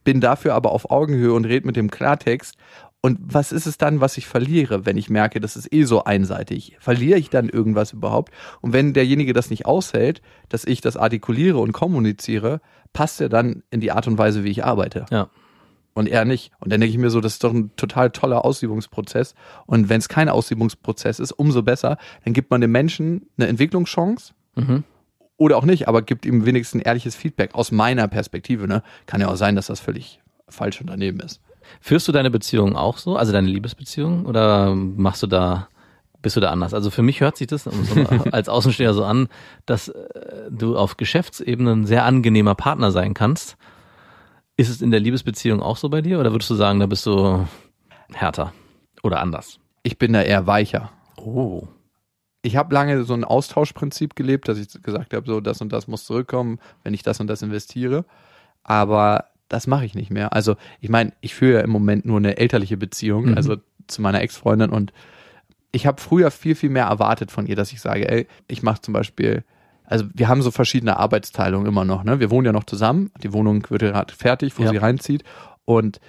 bin 0.03 0.21
dafür 0.21 0.53
aber 0.55 0.71
auf 0.71 0.89
Augenhöhe 0.91 1.33
und 1.33 1.45
rede 1.45 1.65
mit 1.65 1.75
dem 1.75 1.91
Klartext. 1.91 2.55
Und 3.05 3.19
was 3.21 3.51
ist 3.51 3.65
es 3.65 3.77
dann, 3.77 3.99
was 3.99 4.17
ich 4.17 4.27
verliere, 4.27 4.85
wenn 4.85 4.95
ich 4.95 5.09
merke, 5.09 5.41
das 5.41 5.57
ist 5.57 5.73
eh 5.73 5.83
so 5.83 6.05
einseitig? 6.05 6.77
Verliere 6.79 7.19
ich 7.19 7.29
dann 7.29 7.49
irgendwas 7.49 7.91
überhaupt? 7.91 8.33
Und 8.61 8.71
wenn 8.71 8.93
derjenige 8.93 9.33
das 9.33 9.49
nicht 9.49 9.65
aushält, 9.65 10.21
dass 10.47 10.63
ich 10.63 10.79
das 10.79 10.95
artikuliere 10.95 11.57
und 11.57 11.73
kommuniziere, 11.73 12.61
passt 12.93 13.19
er 13.19 13.27
dann 13.27 13.63
in 13.71 13.81
die 13.81 13.91
Art 13.91 14.07
und 14.07 14.17
Weise, 14.17 14.45
wie 14.45 14.51
ich 14.51 14.63
arbeite? 14.63 15.05
Ja. 15.11 15.27
Und 15.93 16.07
er 16.07 16.23
nicht. 16.23 16.53
Und 16.61 16.71
dann 16.71 16.79
denke 16.79 16.93
ich 16.93 16.97
mir 16.97 17.09
so, 17.09 17.19
das 17.19 17.33
ist 17.33 17.43
doch 17.43 17.53
ein 17.53 17.71
total 17.75 18.09
toller 18.09 18.45
Ausübungsprozess. 18.45 19.35
Und 19.65 19.89
wenn 19.89 19.99
es 19.99 20.07
kein 20.07 20.29
Ausübungsprozess 20.29 21.19
ist, 21.19 21.33
umso 21.33 21.61
besser. 21.61 21.97
Dann 22.23 22.31
gibt 22.33 22.51
man 22.51 22.61
dem 22.61 22.71
Menschen 22.71 23.27
eine 23.37 23.47
Entwicklungschance 23.49 24.33
Mhm. 24.55 24.85
oder 25.35 25.57
auch 25.57 25.65
nicht, 25.65 25.89
aber 25.89 26.03
gibt 26.03 26.25
ihm 26.25 26.45
wenigstens 26.45 26.83
ehrliches 26.83 27.15
Feedback 27.15 27.53
aus 27.53 27.71
meiner 27.73 28.07
Perspektive. 28.07 28.65
Ne? 28.65 28.81
Kann 29.07 29.19
ja 29.19 29.27
auch 29.27 29.35
sein, 29.35 29.57
dass 29.57 29.67
das 29.67 29.81
völlig 29.81 30.21
falsch 30.47 30.79
und 30.79 30.87
daneben 30.87 31.19
ist. 31.19 31.41
Führst 31.81 32.07
du 32.07 32.11
deine 32.11 32.31
Beziehung 32.31 32.75
auch 32.75 32.97
so, 32.97 33.15
also 33.15 33.31
deine 33.31 33.47
Liebesbeziehung, 33.47 34.25
oder 34.25 34.75
machst 34.75 35.23
du 35.23 35.27
da, 35.27 35.67
bist 36.21 36.35
du 36.35 36.39
da 36.39 36.51
anders? 36.51 36.73
Also 36.73 36.89
für 36.89 37.01
mich 37.01 37.21
hört 37.21 37.37
sich 37.37 37.47
das 37.47 37.67
als 38.31 38.49
Außensteher 38.49 38.93
so 38.93 39.03
an, 39.03 39.27
dass 39.65 39.89
äh, 39.89 40.49
du 40.49 40.77
auf 40.77 40.97
Geschäftsebene 40.97 41.71
ein 41.71 41.85
sehr 41.85 42.05
angenehmer 42.05 42.55
Partner 42.55 42.91
sein 42.91 43.13
kannst. 43.13 43.57
Ist 44.55 44.69
es 44.69 44.81
in 44.81 44.91
der 44.91 44.99
Liebesbeziehung 44.99 45.61
auch 45.61 45.77
so 45.77 45.89
bei 45.89 46.01
dir, 46.01 46.19
oder 46.19 46.31
würdest 46.31 46.49
du 46.49 46.55
sagen, 46.55 46.79
da 46.79 46.85
bist 46.85 47.05
du 47.05 47.47
härter 48.13 48.53
oder 49.01 49.19
anders? 49.19 49.59
Ich 49.81 49.97
bin 49.97 50.13
da 50.13 50.21
eher 50.21 50.47
weicher. 50.47 50.91
Oh. 51.17 51.67
Ich 52.41 52.57
habe 52.57 52.73
lange 52.73 53.03
so 53.03 53.13
ein 53.13 53.23
Austauschprinzip 53.23 54.15
gelebt, 54.15 54.47
dass 54.47 54.57
ich 54.57 54.81
gesagt 54.81 55.13
habe, 55.13 55.25
so 55.25 55.39
das 55.39 55.61
und 55.61 55.71
das 55.71 55.87
muss 55.87 56.05
zurückkommen, 56.05 56.59
wenn 56.83 56.93
ich 56.93 57.01
das 57.01 57.19
und 57.19 57.27
das 57.27 57.41
investiere. 57.41 58.05
Aber 58.63 59.29
das 59.49 59.67
mache 59.67 59.85
ich 59.85 59.93
nicht 59.95 60.09
mehr. 60.11 60.33
Also 60.33 60.55
ich 60.79 60.89
meine, 60.89 61.13
ich 61.21 61.35
führe 61.35 61.53
ja 61.55 61.59
im 61.61 61.69
Moment 61.69 62.05
nur 62.05 62.17
eine 62.17 62.37
elterliche 62.37 62.77
Beziehung, 62.77 63.25
Mhm. 63.27 63.33
also 63.37 63.57
zu 63.87 64.01
meiner 64.01 64.21
Ex-Freundin 64.21 64.69
und 64.69 64.93
ich 65.71 65.85
habe 65.87 65.99
früher 66.01 66.29
viel, 66.31 66.55
viel 66.55 66.69
mehr 66.69 66.85
erwartet 66.85 67.31
von 67.31 67.45
ihr, 67.47 67.55
dass 67.55 67.71
ich 67.73 67.81
sage, 67.81 68.07
ey, 68.09 68.27
ich 68.47 68.61
mache 68.63 68.81
zum 68.81 68.93
Beispiel, 68.93 69.43
also 69.85 70.05
wir 70.13 70.27
haben 70.27 70.41
so 70.41 70.51
verschiedene 70.51 70.97
Arbeitsteilungen 70.97 71.67
immer 71.67 71.83
noch, 71.83 72.03
ne? 72.03 72.19
Wir 72.19 72.29
wohnen 72.31 72.45
ja 72.45 72.51
noch 72.51 72.63
zusammen, 72.63 73.11
die 73.21 73.33
Wohnung 73.33 73.65
wird 73.69 73.81
gerade 73.81 74.13
fertig, 74.13 74.57
wo 74.57 74.63
Ja. 74.63 74.69
sie 74.69 74.77
reinzieht 74.77 75.23
und 75.65 75.99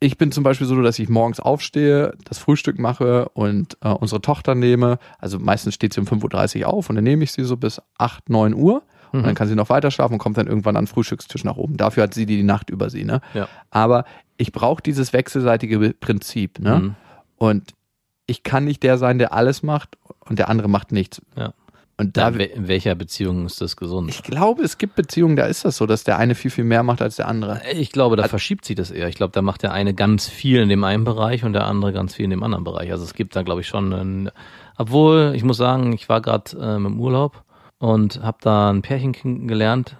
ich 0.00 0.16
bin 0.16 0.30
zum 0.30 0.44
Beispiel 0.44 0.66
so, 0.66 0.80
dass 0.80 0.98
ich 1.00 1.08
morgens 1.08 1.40
aufstehe, 1.40 2.14
das 2.24 2.38
Frühstück 2.38 2.78
mache 2.78 3.28
und 3.30 3.76
äh, 3.82 3.88
unsere 3.88 4.20
Tochter 4.20 4.54
nehme. 4.54 5.00
Also 5.18 5.40
meistens 5.40 5.74
steht 5.74 5.92
sie 5.92 6.00
um 6.00 6.06
5.30 6.06 6.60
Uhr 6.62 6.68
auf 6.68 6.88
und 6.88 6.94
dann 6.94 7.02
nehme 7.04 7.24
ich 7.24 7.32
sie 7.32 7.42
so 7.42 7.56
bis 7.56 7.82
8, 7.98 8.28
9 8.30 8.54
Uhr. 8.54 8.82
Und 9.12 9.26
dann 9.26 9.34
kann 9.34 9.48
sie 9.48 9.54
noch 9.54 9.70
weiter 9.70 9.90
schlafen 9.90 10.14
und 10.14 10.18
kommt 10.18 10.36
dann 10.36 10.46
irgendwann 10.46 10.76
an 10.76 10.84
den 10.84 10.88
Frühstückstisch 10.88 11.44
nach 11.44 11.56
oben. 11.56 11.76
Dafür 11.76 12.04
hat 12.04 12.14
sie 12.14 12.26
die, 12.26 12.42
Nacht 12.42 12.70
über 12.70 12.90
sie. 12.90 13.04
Ne? 13.04 13.20
Ja. 13.34 13.48
Aber 13.70 14.04
ich 14.36 14.52
brauche 14.52 14.82
dieses 14.82 15.12
wechselseitige 15.12 15.94
Prinzip. 15.98 16.58
Ne? 16.60 16.78
Mhm. 16.78 16.94
Und 17.36 17.74
ich 18.26 18.42
kann 18.42 18.64
nicht 18.64 18.82
der 18.82 18.98
sein, 18.98 19.18
der 19.18 19.32
alles 19.32 19.62
macht 19.62 19.96
und 20.20 20.38
der 20.38 20.48
andere 20.48 20.68
macht 20.68 20.92
nichts. 20.92 21.20
Ja. 21.36 21.52
Und 22.00 22.16
Da, 22.16 22.30
da, 22.30 22.38
in 22.38 22.68
welcher 22.68 22.94
Beziehung 22.94 23.44
ist 23.44 23.60
das 23.60 23.76
gesund? 23.76 24.08
ich 24.08 24.22
glaube, 24.22 24.62
es 24.62 24.78
gibt 24.78 24.94
Beziehungen, 24.94 25.34
da 25.34 25.46
ist 25.46 25.64
das 25.64 25.76
so, 25.76 25.84
dass 25.84 26.04
der 26.04 26.16
eine 26.16 26.36
viel, 26.36 26.52
viel 26.52 26.62
mehr 26.62 26.84
macht 26.84 27.02
als 27.02 27.16
der 27.16 27.26
andere. 27.26 27.60
Ich 27.72 27.90
glaube, 27.90 28.14
da 28.14 28.28
verschiebt 28.28 28.64
sich 28.64 28.76
das 28.76 28.92
eher. 28.92 29.08
Ich 29.08 29.16
glaube, 29.16 29.32
da 29.32 29.42
macht 29.42 29.64
der 29.64 29.72
eine 29.72 29.94
ganz 29.94 30.28
viel 30.28 30.60
in 30.62 30.68
dem 30.68 30.84
einen 30.84 31.02
Bereich 31.02 31.42
und 31.42 31.54
der 31.54 31.64
andere 31.66 31.92
ganz 31.92 32.14
viel 32.14 32.24
in 32.24 32.30
dem 32.30 32.44
anderen 32.44 32.62
Bereich. 32.62 32.92
Also 32.92 33.02
es 33.02 33.14
gibt 33.14 33.34
da, 33.34 33.42
glaube 33.42 33.62
ich, 33.62 33.66
schon 33.66 33.92
einen, 33.92 34.30
obwohl, 34.76 35.32
ich 35.34 35.42
muss 35.42 35.56
sagen, 35.56 35.92
ich 35.92 36.08
war 36.08 36.22
gerade 36.22 36.56
ähm, 36.60 36.86
im 36.86 37.00
Urlaub 37.00 37.42
und 37.78 38.22
habe 38.22 38.38
da 38.40 38.70
ein 38.70 38.82
Pärchen 38.82 39.12
kennengelernt, 39.12 39.96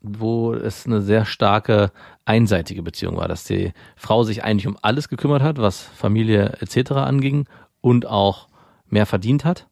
wo 0.00 0.52
es 0.54 0.86
eine 0.86 1.02
sehr 1.02 1.24
starke 1.24 1.90
einseitige 2.24 2.82
Beziehung 2.82 3.16
war, 3.16 3.28
dass 3.28 3.44
die 3.44 3.72
Frau 3.96 4.22
sich 4.22 4.44
eigentlich 4.44 4.66
um 4.66 4.78
alles 4.82 5.08
gekümmert 5.08 5.42
hat, 5.42 5.58
was 5.58 5.80
Familie 5.82 6.56
etc. 6.60 6.92
anging 6.92 7.46
und 7.80 8.06
auch 8.06 8.48
mehr 8.88 9.06
verdient 9.06 9.44
hat. 9.44 9.66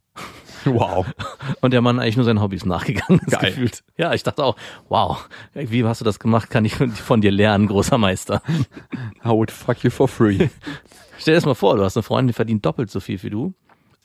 Wow. 0.65 1.07
Und 1.61 1.73
der 1.73 1.81
Mann 1.81 2.01
eigentlich 2.01 2.17
nur 2.17 2.25
seinen 2.25 2.41
Hobbys 2.41 2.65
nachgegangen 2.65 3.21
ist 3.25 3.39
Geil. 3.39 3.51
gefühlt. 3.51 3.85
Ja, 3.97 4.15
ich 4.15 4.25
dachte 4.25 4.43
auch, 4.43 4.57
wow, 4.89 5.29
wie 5.55 5.85
hast 5.85 6.01
du 6.01 6.05
das 6.05 6.19
gemacht? 6.19 6.51
Kann 6.51 6.65
ich 6.65 6.75
von 6.75 7.21
dir 7.21 7.31
lernen, 7.31 7.69
großer 7.69 7.99
Meister. 7.99 8.43
I 9.25 9.29
would 9.29 9.53
fuck 9.53 9.85
you 9.85 9.91
for 9.91 10.09
free. 10.09 10.49
Stell 11.19 11.33
dir 11.33 11.37
das 11.37 11.47
mal 11.47 11.55
vor, 11.55 11.77
du 11.77 11.85
hast 11.85 11.97
eine 11.97 12.03
Freundin, 12.03 12.29
die 12.29 12.33
verdient 12.33 12.67
doppelt 12.67 12.91
so 12.91 12.99
viel 12.99 13.23
wie 13.23 13.31
du 13.31 13.55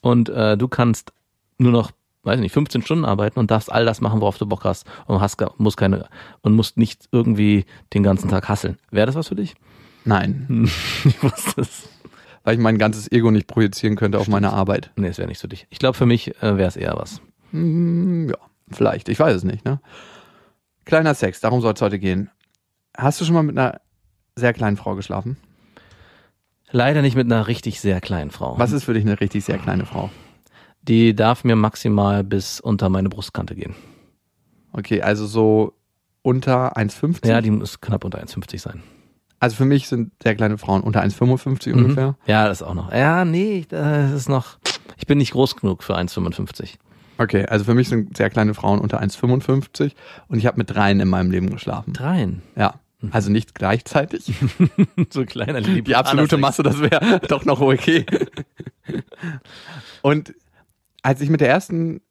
und 0.01 0.29
äh, 0.29 0.55
du 0.57 0.67
kannst 0.67 1.13
nur 1.57 1.71
noch, 1.71 1.91
weiß 2.23 2.39
nicht, 2.39 2.53
15 2.53 2.81
Stunden 2.83 3.05
arbeiten 3.05 3.39
und 3.39 3.51
darfst 3.51 3.71
all 3.71 3.85
das 3.85 4.01
machen, 4.01 4.21
worauf 4.21 4.37
du 4.37 4.45
Bock 4.45 4.63
hast 4.63 4.85
und 5.07 5.21
hast 5.21 5.43
musst 5.57 5.77
keine 5.77 6.07
und 6.41 6.53
musst 6.53 6.77
nicht 6.77 7.07
irgendwie 7.11 7.65
den 7.93 8.03
ganzen 8.03 8.29
Tag 8.29 8.47
hasseln. 8.49 8.77
Wäre 8.91 9.07
das 9.07 9.15
was 9.15 9.27
für 9.27 9.35
dich? 9.35 9.55
Nein, 10.05 10.69
Ich 11.05 11.21
wusste 11.23 11.61
es. 11.61 11.89
weil 12.43 12.55
ich 12.55 12.59
mein 12.61 12.77
ganzes 12.77 13.11
Ego 13.11 13.31
nicht 13.31 13.47
projizieren 13.47 13.95
könnte 13.95 14.19
auf 14.19 14.27
meine 14.27 14.53
Arbeit. 14.53 14.91
Nee, 14.95 15.07
es 15.07 15.17
wäre 15.17 15.27
nicht 15.27 15.41
für 15.41 15.47
dich. 15.47 15.67
Ich 15.69 15.79
glaube, 15.79 15.97
für 15.97 16.05
mich 16.05 16.35
äh, 16.41 16.57
wäre 16.57 16.67
es 16.67 16.75
eher 16.75 16.95
was. 16.95 17.21
Hm, 17.51 18.29
ja, 18.29 18.37
vielleicht. 18.71 19.09
Ich 19.09 19.19
weiß 19.19 19.35
es 19.35 19.43
nicht. 19.43 19.65
Ne? 19.65 19.79
Kleiner 20.85 21.13
Sex, 21.13 21.39
darum 21.39 21.61
soll 21.61 21.73
es 21.73 21.81
heute 21.81 21.99
gehen. 21.99 22.29
Hast 22.97 23.21
du 23.21 23.25
schon 23.25 23.35
mal 23.35 23.43
mit 23.43 23.57
einer 23.57 23.79
sehr 24.35 24.53
kleinen 24.53 24.77
Frau 24.77 24.95
geschlafen? 24.95 25.37
Leider 26.71 27.01
nicht 27.01 27.15
mit 27.15 27.25
einer 27.25 27.47
richtig 27.47 27.81
sehr 27.81 27.99
kleinen 28.01 28.31
Frau. 28.31 28.57
Was 28.57 28.71
ist 28.71 28.85
für 28.85 28.93
dich 28.93 29.03
eine 29.05 29.19
richtig 29.19 29.43
sehr 29.43 29.57
kleine 29.57 29.85
Frau? 29.85 30.09
Die 30.83 31.15
darf 31.15 31.43
mir 31.43 31.55
maximal 31.55 32.23
bis 32.23 32.59
unter 32.59 32.89
meine 32.89 33.09
Brustkante 33.09 33.55
gehen. 33.55 33.75
Okay, 34.73 35.01
also 35.01 35.25
so 35.27 35.73
unter 36.23 36.77
1,50? 36.77 37.27
Ja, 37.27 37.41
die 37.41 37.51
muss 37.51 37.81
knapp 37.81 38.03
unter 38.05 38.19
1,50 38.19 38.59
sein. 38.59 38.83
also 39.39 39.55
für 39.55 39.65
mich 39.65 39.87
sind 39.87 40.11
sehr 40.21 40.35
kleine 40.35 40.57
Frauen 40.57 40.81
unter 40.81 41.01
1,55 41.01 41.69
Mhm. 41.73 41.77
ungefähr. 41.83 42.15
Ja, 42.25 42.47
das 42.47 42.61
auch 42.63 42.73
noch. 42.73 42.91
Ja, 42.93 43.25
nee, 43.25 43.65
das 43.69 44.11
ist 44.11 44.29
noch. 44.29 44.57
Ich 44.97 45.07
bin 45.07 45.17
nicht 45.17 45.31
groß 45.31 45.55
genug 45.55 45.83
für 45.83 45.95
1,55. 45.97 46.75
Okay, 47.17 47.45
also 47.45 47.65
für 47.65 47.73
mich 47.75 47.89
sind 47.89 48.15
sehr 48.17 48.29
kleine 48.29 48.53
Frauen 48.53 48.79
unter 48.79 48.99
1,55 49.01 49.93
und 50.27 50.37
ich 50.39 50.45
habe 50.47 50.57
mit 50.57 50.69
dreien 50.73 50.99
in 50.99 51.07
meinem 51.09 51.29
Leben 51.31 51.49
geschlafen. 51.51 51.93
Dreien. 51.93 52.41
Ja, 52.55 52.75
also 53.11 53.31
nicht 53.31 53.53
gleichzeitig. 53.55 54.31
so 55.11 55.25
kleiner 55.25 55.59
Lieb 55.59 55.85
Die 55.85 55.95
absolute 55.95 56.37
Masse, 56.37 56.63
das 56.63 56.79
wäre 56.79 57.19
doch 57.27 57.45
noch 57.45 57.61
okay. 57.61 58.05
Und 60.01 60.33
als 61.01 61.21
ich 61.21 61.29
mit 61.29 61.41
der 61.41 61.49
ersten 61.49 62.01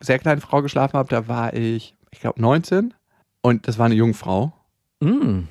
sehr 0.00 0.18
kleinen 0.18 0.40
Frau 0.40 0.62
geschlafen 0.62 0.98
habe, 0.98 1.08
da 1.08 1.28
war 1.28 1.54
ich, 1.54 1.96
ich 2.10 2.20
glaube, 2.20 2.40
19 2.40 2.94
und 3.42 3.68
das 3.68 3.78
war 3.78 3.86
eine 3.86 3.94
Jungfrau. 3.94 4.52
Mm. 5.00 5.44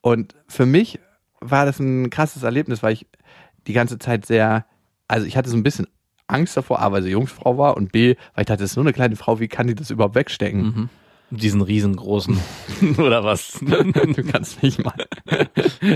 Und 0.00 0.34
für 0.48 0.66
mich 0.66 0.98
war 1.40 1.66
das 1.66 1.78
ein 1.80 2.10
krasses 2.10 2.42
Erlebnis, 2.42 2.82
weil 2.82 2.92
ich 2.94 3.06
die 3.66 3.72
ganze 3.72 3.98
Zeit 3.98 4.26
sehr, 4.26 4.66
also 5.08 5.26
ich 5.26 5.36
hatte 5.36 5.50
so 5.50 5.56
ein 5.56 5.62
bisschen 5.62 5.86
Angst 6.26 6.56
davor, 6.56 6.80
A, 6.80 6.92
weil 6.92 7.02
sie 7.02 7.10
Jungfrau 7.10 7.58
war 7.58 7.76
und 7.76 7.92
B, 7.92 8.16
weil 8.34 8.42
ich 8.42 8.46
dachte, 8.46 8.62
das 8.62 8.70
ist 8.70 8.76
nur 8.76 8.84
eine 8.84 8.92
kleine 8.92 9.16
Frau, 9.16 9.40
wie 9.40 9.48
kann 9.48 9.66
die 9.66 9.74
das 9.74 9.90
überhaupt 9.90 10.14
wegstecken? 10.14 10.62
Mhm. 10.62 10.88
Diesen 11.30 11.62
riesengroßen. 11.62 12.38
Oder 12.98 13.24
was? 13.24 13.58
Du 13.62 14.22
kannst 14.30 14.62
nicht 14.62 14.84
mal. 14.84 15.06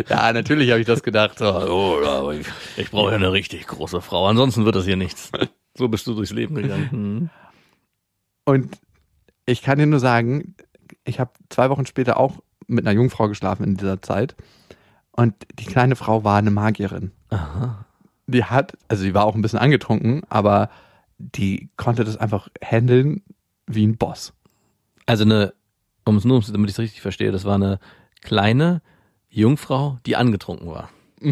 ja, 0.09 0.33
natürlich 0.33 0.71
habe 0.71 0.81
ich 0.81 0.87
das 0.87 1.02
gedacht. 1.02 1.43
Oh, 1.43 2.33
Ich 2.78 2.90
brauche 2.90 3.11
ja 3.11 3.16
eine 3.16 3.33
richtig 3.33 3.66
große 3.66 4.00
Frau, 4.00 4.26
ansonsten 4.26 4.64
wird 4.64 4.76
das 4.76 4.87
hier 4.87 4.97
nichts. 4.97 5.31
So 5.76 5.88
bist 5.88 6.06
du 6.06 6.14
durchs 6.14 6.33
Leben 6.33 6.54
gegangen. 6.54 6.88
Mhm. 6.92 7.30
Und 8.49 8.78
ich 9.45 9.61
kann 9.61 9.78
dir 9.78 9.87
nur 9.87 9.99
sagen, 9.99 10.54
ich 11.04 11.18
habe 11.18 11.33
zwei 11.49 11.68
Wochen 11.68 11.85
später 11.85 12.16
auch 12.16 12.38
mit 12.68 12.87
einer 12.87 12.95
Jungfrau 12.97 13.28
geschlafen 13.28 13.64
in 13.64 13.76
dieser 13.76 14.00
Zeit. 14.02 14.37
Und 15.11 15.35
die 15.59 15.64
kleine 15.64 15.97
Frau 15.97 16.23
war 16.23 16.38
eine 16.38 16.52
Magierin. 16.52 17.11
Aha. 17.30 17.85
Die 18.28 18.45
hat, 18.45 18.76
also 18.87 19.02
sie 19.02 19.14
war 19.14 19.25
auch 19.25 19.35
ein 19.35 19.42
bisschen 19.42 19.59
angetrunken, 19.59 20.23
aber 20.28 20.71
die 21.18 21.71
konnte 21.76 22.04
das 22.04 22.16
einfach 22.16 22.49
handeln 22.62 23.23
wie 23.66 23.87
ein 23.87 23.97
Boss. 23.97 24.33
Also 25.06 25.25
eine, 25.25 25.54
um 26.04 26.16
es 26.16 26.25
nur, 26.25 26.40
damit 26.40 26.71
ich 26.71 26.75
es 26.75 26.80
richtig 26.80 27.00
verstehe, 27.00 27.33
das 27.33 27.45
war 27.45 27.54
eine 27.54 27.80
kleine 28.21 28.83
Jungfrau, 29.28 29.99
die 30.06 30.16
angetrunken 30.16 30.68
war. 30.68 30.90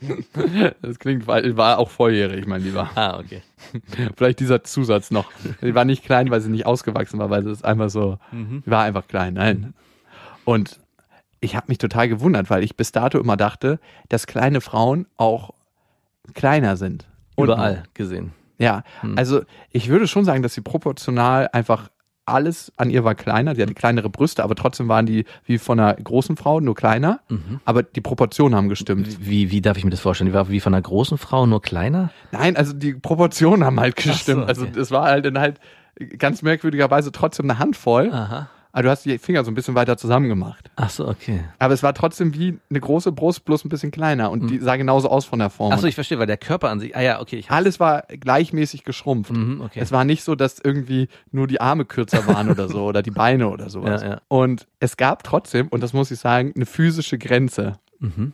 Das 0.82 0.98
klingt, 0.98 1.26
weil- 1.26 1.56
war 1.56 1.78
auch 1.78 1.90
volljährig, 1.90 2.46
mein 2.46 2.62
Lieber. 2.62 2.90
Ah, 2.94 3.18
okay. 3.18 3.42
Vielleicht 4.16 4.40
dieser 4.40 4.64
Zusatz 4.64 5.10
noch. 5.10 5.30
Sie 5.60 5.74
war 5.74 5.84
nicht 5.84 6.04
klein, 6.04 6.30
weil 6.30 6.40
sie 6.40 6.50
nicht 6.50 6.66
ausgewachsen 6.66 7.18
war, 7.18 7.30
weil 7.30 7.42
sie 7.44 7.50
ist 7.50 7.64
einfach 7.64 7.90
so, 7.90 8.18
Mhm. 8.32 8.62
war 8.66 8.84
einfach 8.84 9.06
klein, 9.08 9.34
nein. 9.34 9.74
Und 10.44 10.80
ich 11.40 11.56
habe 11.56 11.66
mich 11.68 11.78
total 11.78 12.08
gewundert, 12.08 12.50
weil 12.50 12.62
ich 12.64 12.76
bis 12.76 12.92
dato 12.92 13.18
immer 13.18 13.36
dachte, 13.36 13.78
dass 14.08 14.26
kleine 14.26 14.60
Frauen 14.60 15.06
auch 15.16 15.50
kleiner 16.34 16.76
sind. 16.76 17.06
Überall 17.38 17.84
gesehen. 17.94 18.32
Ja, 18.58 18.82
Hm. 19.00 19.16
also 19.16 19.42
ich 19.70 19.88
würde 19.88 20.06
schon 20.06 20.24
sagen, 20.26 20.42
dass 20.42 20.52
sie 20.54 20.60
proportional 20.60 21.48
einfach 21.52 21.90
alles 22.30 22.72
an 22.76 22.90
ihr 22.90 23.04
war 23.04 23.14
kleiner. 23.14 23.54
Die 23.54 23.62
hatte 23.62 23.74
kleinere 23.74 24.08
Brüste, 24.10 24.42
aber 24.44 24.54
trotzdem 24.54 24.88
waren 24.88 25.06
die 25.06 25.24
wie 25.44 25.58
von 25.58 25.78
einer 25.78 25.94
großen 25.94 26.36
Frau, 26.36 26.60
nur 26.60 26.74
kleiner. 26.74 27.20
Mhm. 27.28 27.60
Aber 27.64 27.82
die 27.82 28.00
Proportionen 28.00 28.54
haben 28.54 28.68
gestimmt. 28.68 29.18
Wie, 29.20 29.50
wie 29.50 29.60
darf 29.60 29.76
ich 29.76 29.84
mir 29.84 29.90
das 29.90 30.00
vorstellen? 30.00 30.28
Die 30.28 30.34
war 30.34 30.48
wie 30.48 30.60
von 30.60 30.74
einer 30.74 30.82
großen 30.82 31.18
Frau, 31.18 31.46
nur 31.46 31.62
kleiner? 31.62 32.10
Nein, 32.32 32.56
also 32.56 32.72
die 32.72 32.94
Proportionen 32.94 33.64
haben 33.64 33.80
halt 33.80 34.00
so, 34.00 34.10
gestimmt. 34.10 34.42
okay. 34.42 34.48
Also 34.48 34.66
es 34.66 34.90
war 34.90 35.04
halt 35.04 35.26
dann 35.26 35.38
halt 35.38 35.60
ganz 36.18 36.42
merkwürdigerweise 36.42 37.12
trotzdem 37.12 37.50
eine 37.50 37.58
Handvoll. 37.58 38.10
Aha. 38.12 38.48
Aber 38.72 38.84
du 38.84 38.90
hast 38.90 39.04
die 39.04 39.18
Finger 39.18 39.44
so 39.44 39.50
ein 39.50 39.54
bisschen 39.54 39.74
weiter 39.74 39.96
zusammen 39.96 40.28
gemacht. 40.28 40.70
Ach 40.76 40.90
so, 40.90 41.08
okay. 41.08 41.44
Aber 41.58 41.74
es 41.74 41.82
war 41.82 41.92
trotzdem 41.92 42.34
wie 42.34 42.58
eine 42.70 42.80
große 42.80 43.10
Brust, 43.10 43.44
bloß 43.44 43.64
ein 43.64 43.68
bisschen 43.68 43.90
kleiner. 43.90 44.30
Und 44.30 44.48
die 44.48 44.58
sah 44.58 44.76
genauso 44.76 45.08
aus 45.08 45.24
von 45.24 45.40
der 45.40 45.50
Form. 45.50 45.72
Ach 45.72 45.78
so, 45.78 45.86
ich 45.86 45.96
verstehe, 45.96 46.18
weil 46.18 46.26
der 46.26 46.36
Körper 46.36 46.70
an 46.70 46.78
sich, 46.78 46.96
ah 46.96 47.00
ja, 47.00 47.20
okay. 47.20 47.44
Alles 47.48 47.80
war 47.80 48.02
gleichmäßig 48.02 48.84
geschrumpft. 48.84 49.32
Mhm, 49.32 49.60
okay. 49.60 49.80
Es 49.80 49.90
war 49.90 50.04
nicht 50.04 50.22
so, 50.22 50.36
dass 50.36 50.60
irgendwie 50.60 51.08
nur 51.32 51.48
die 51.48 51.60
Arme 51.60 51.84
kürzer 51.84 52.26
waren 52.28 52.48
oder 52.48 52.68
so 52.68 52.84
oder 52.86 53.02
die 53.02 53.10
Beine 53.10 53.48
oder 53.48 53.70
sowas. 53.70 54.02
Ja, 54.02 54.08
ja. 54.08 54.20
Und 54.28 54.68
es 54.78 54.96
gab 54.96 55.24
trotzdem, 55.24 55.68
und 55.68 55.82
das 55.82 55.92
muss 55.92 56.10
ich 56.10 56.20
sagen, 56.20 56.52
eine 56.54 56.66
physische 56.66 57.18
Grenze. 57.18 57.74
Mhm. 57.98 58.32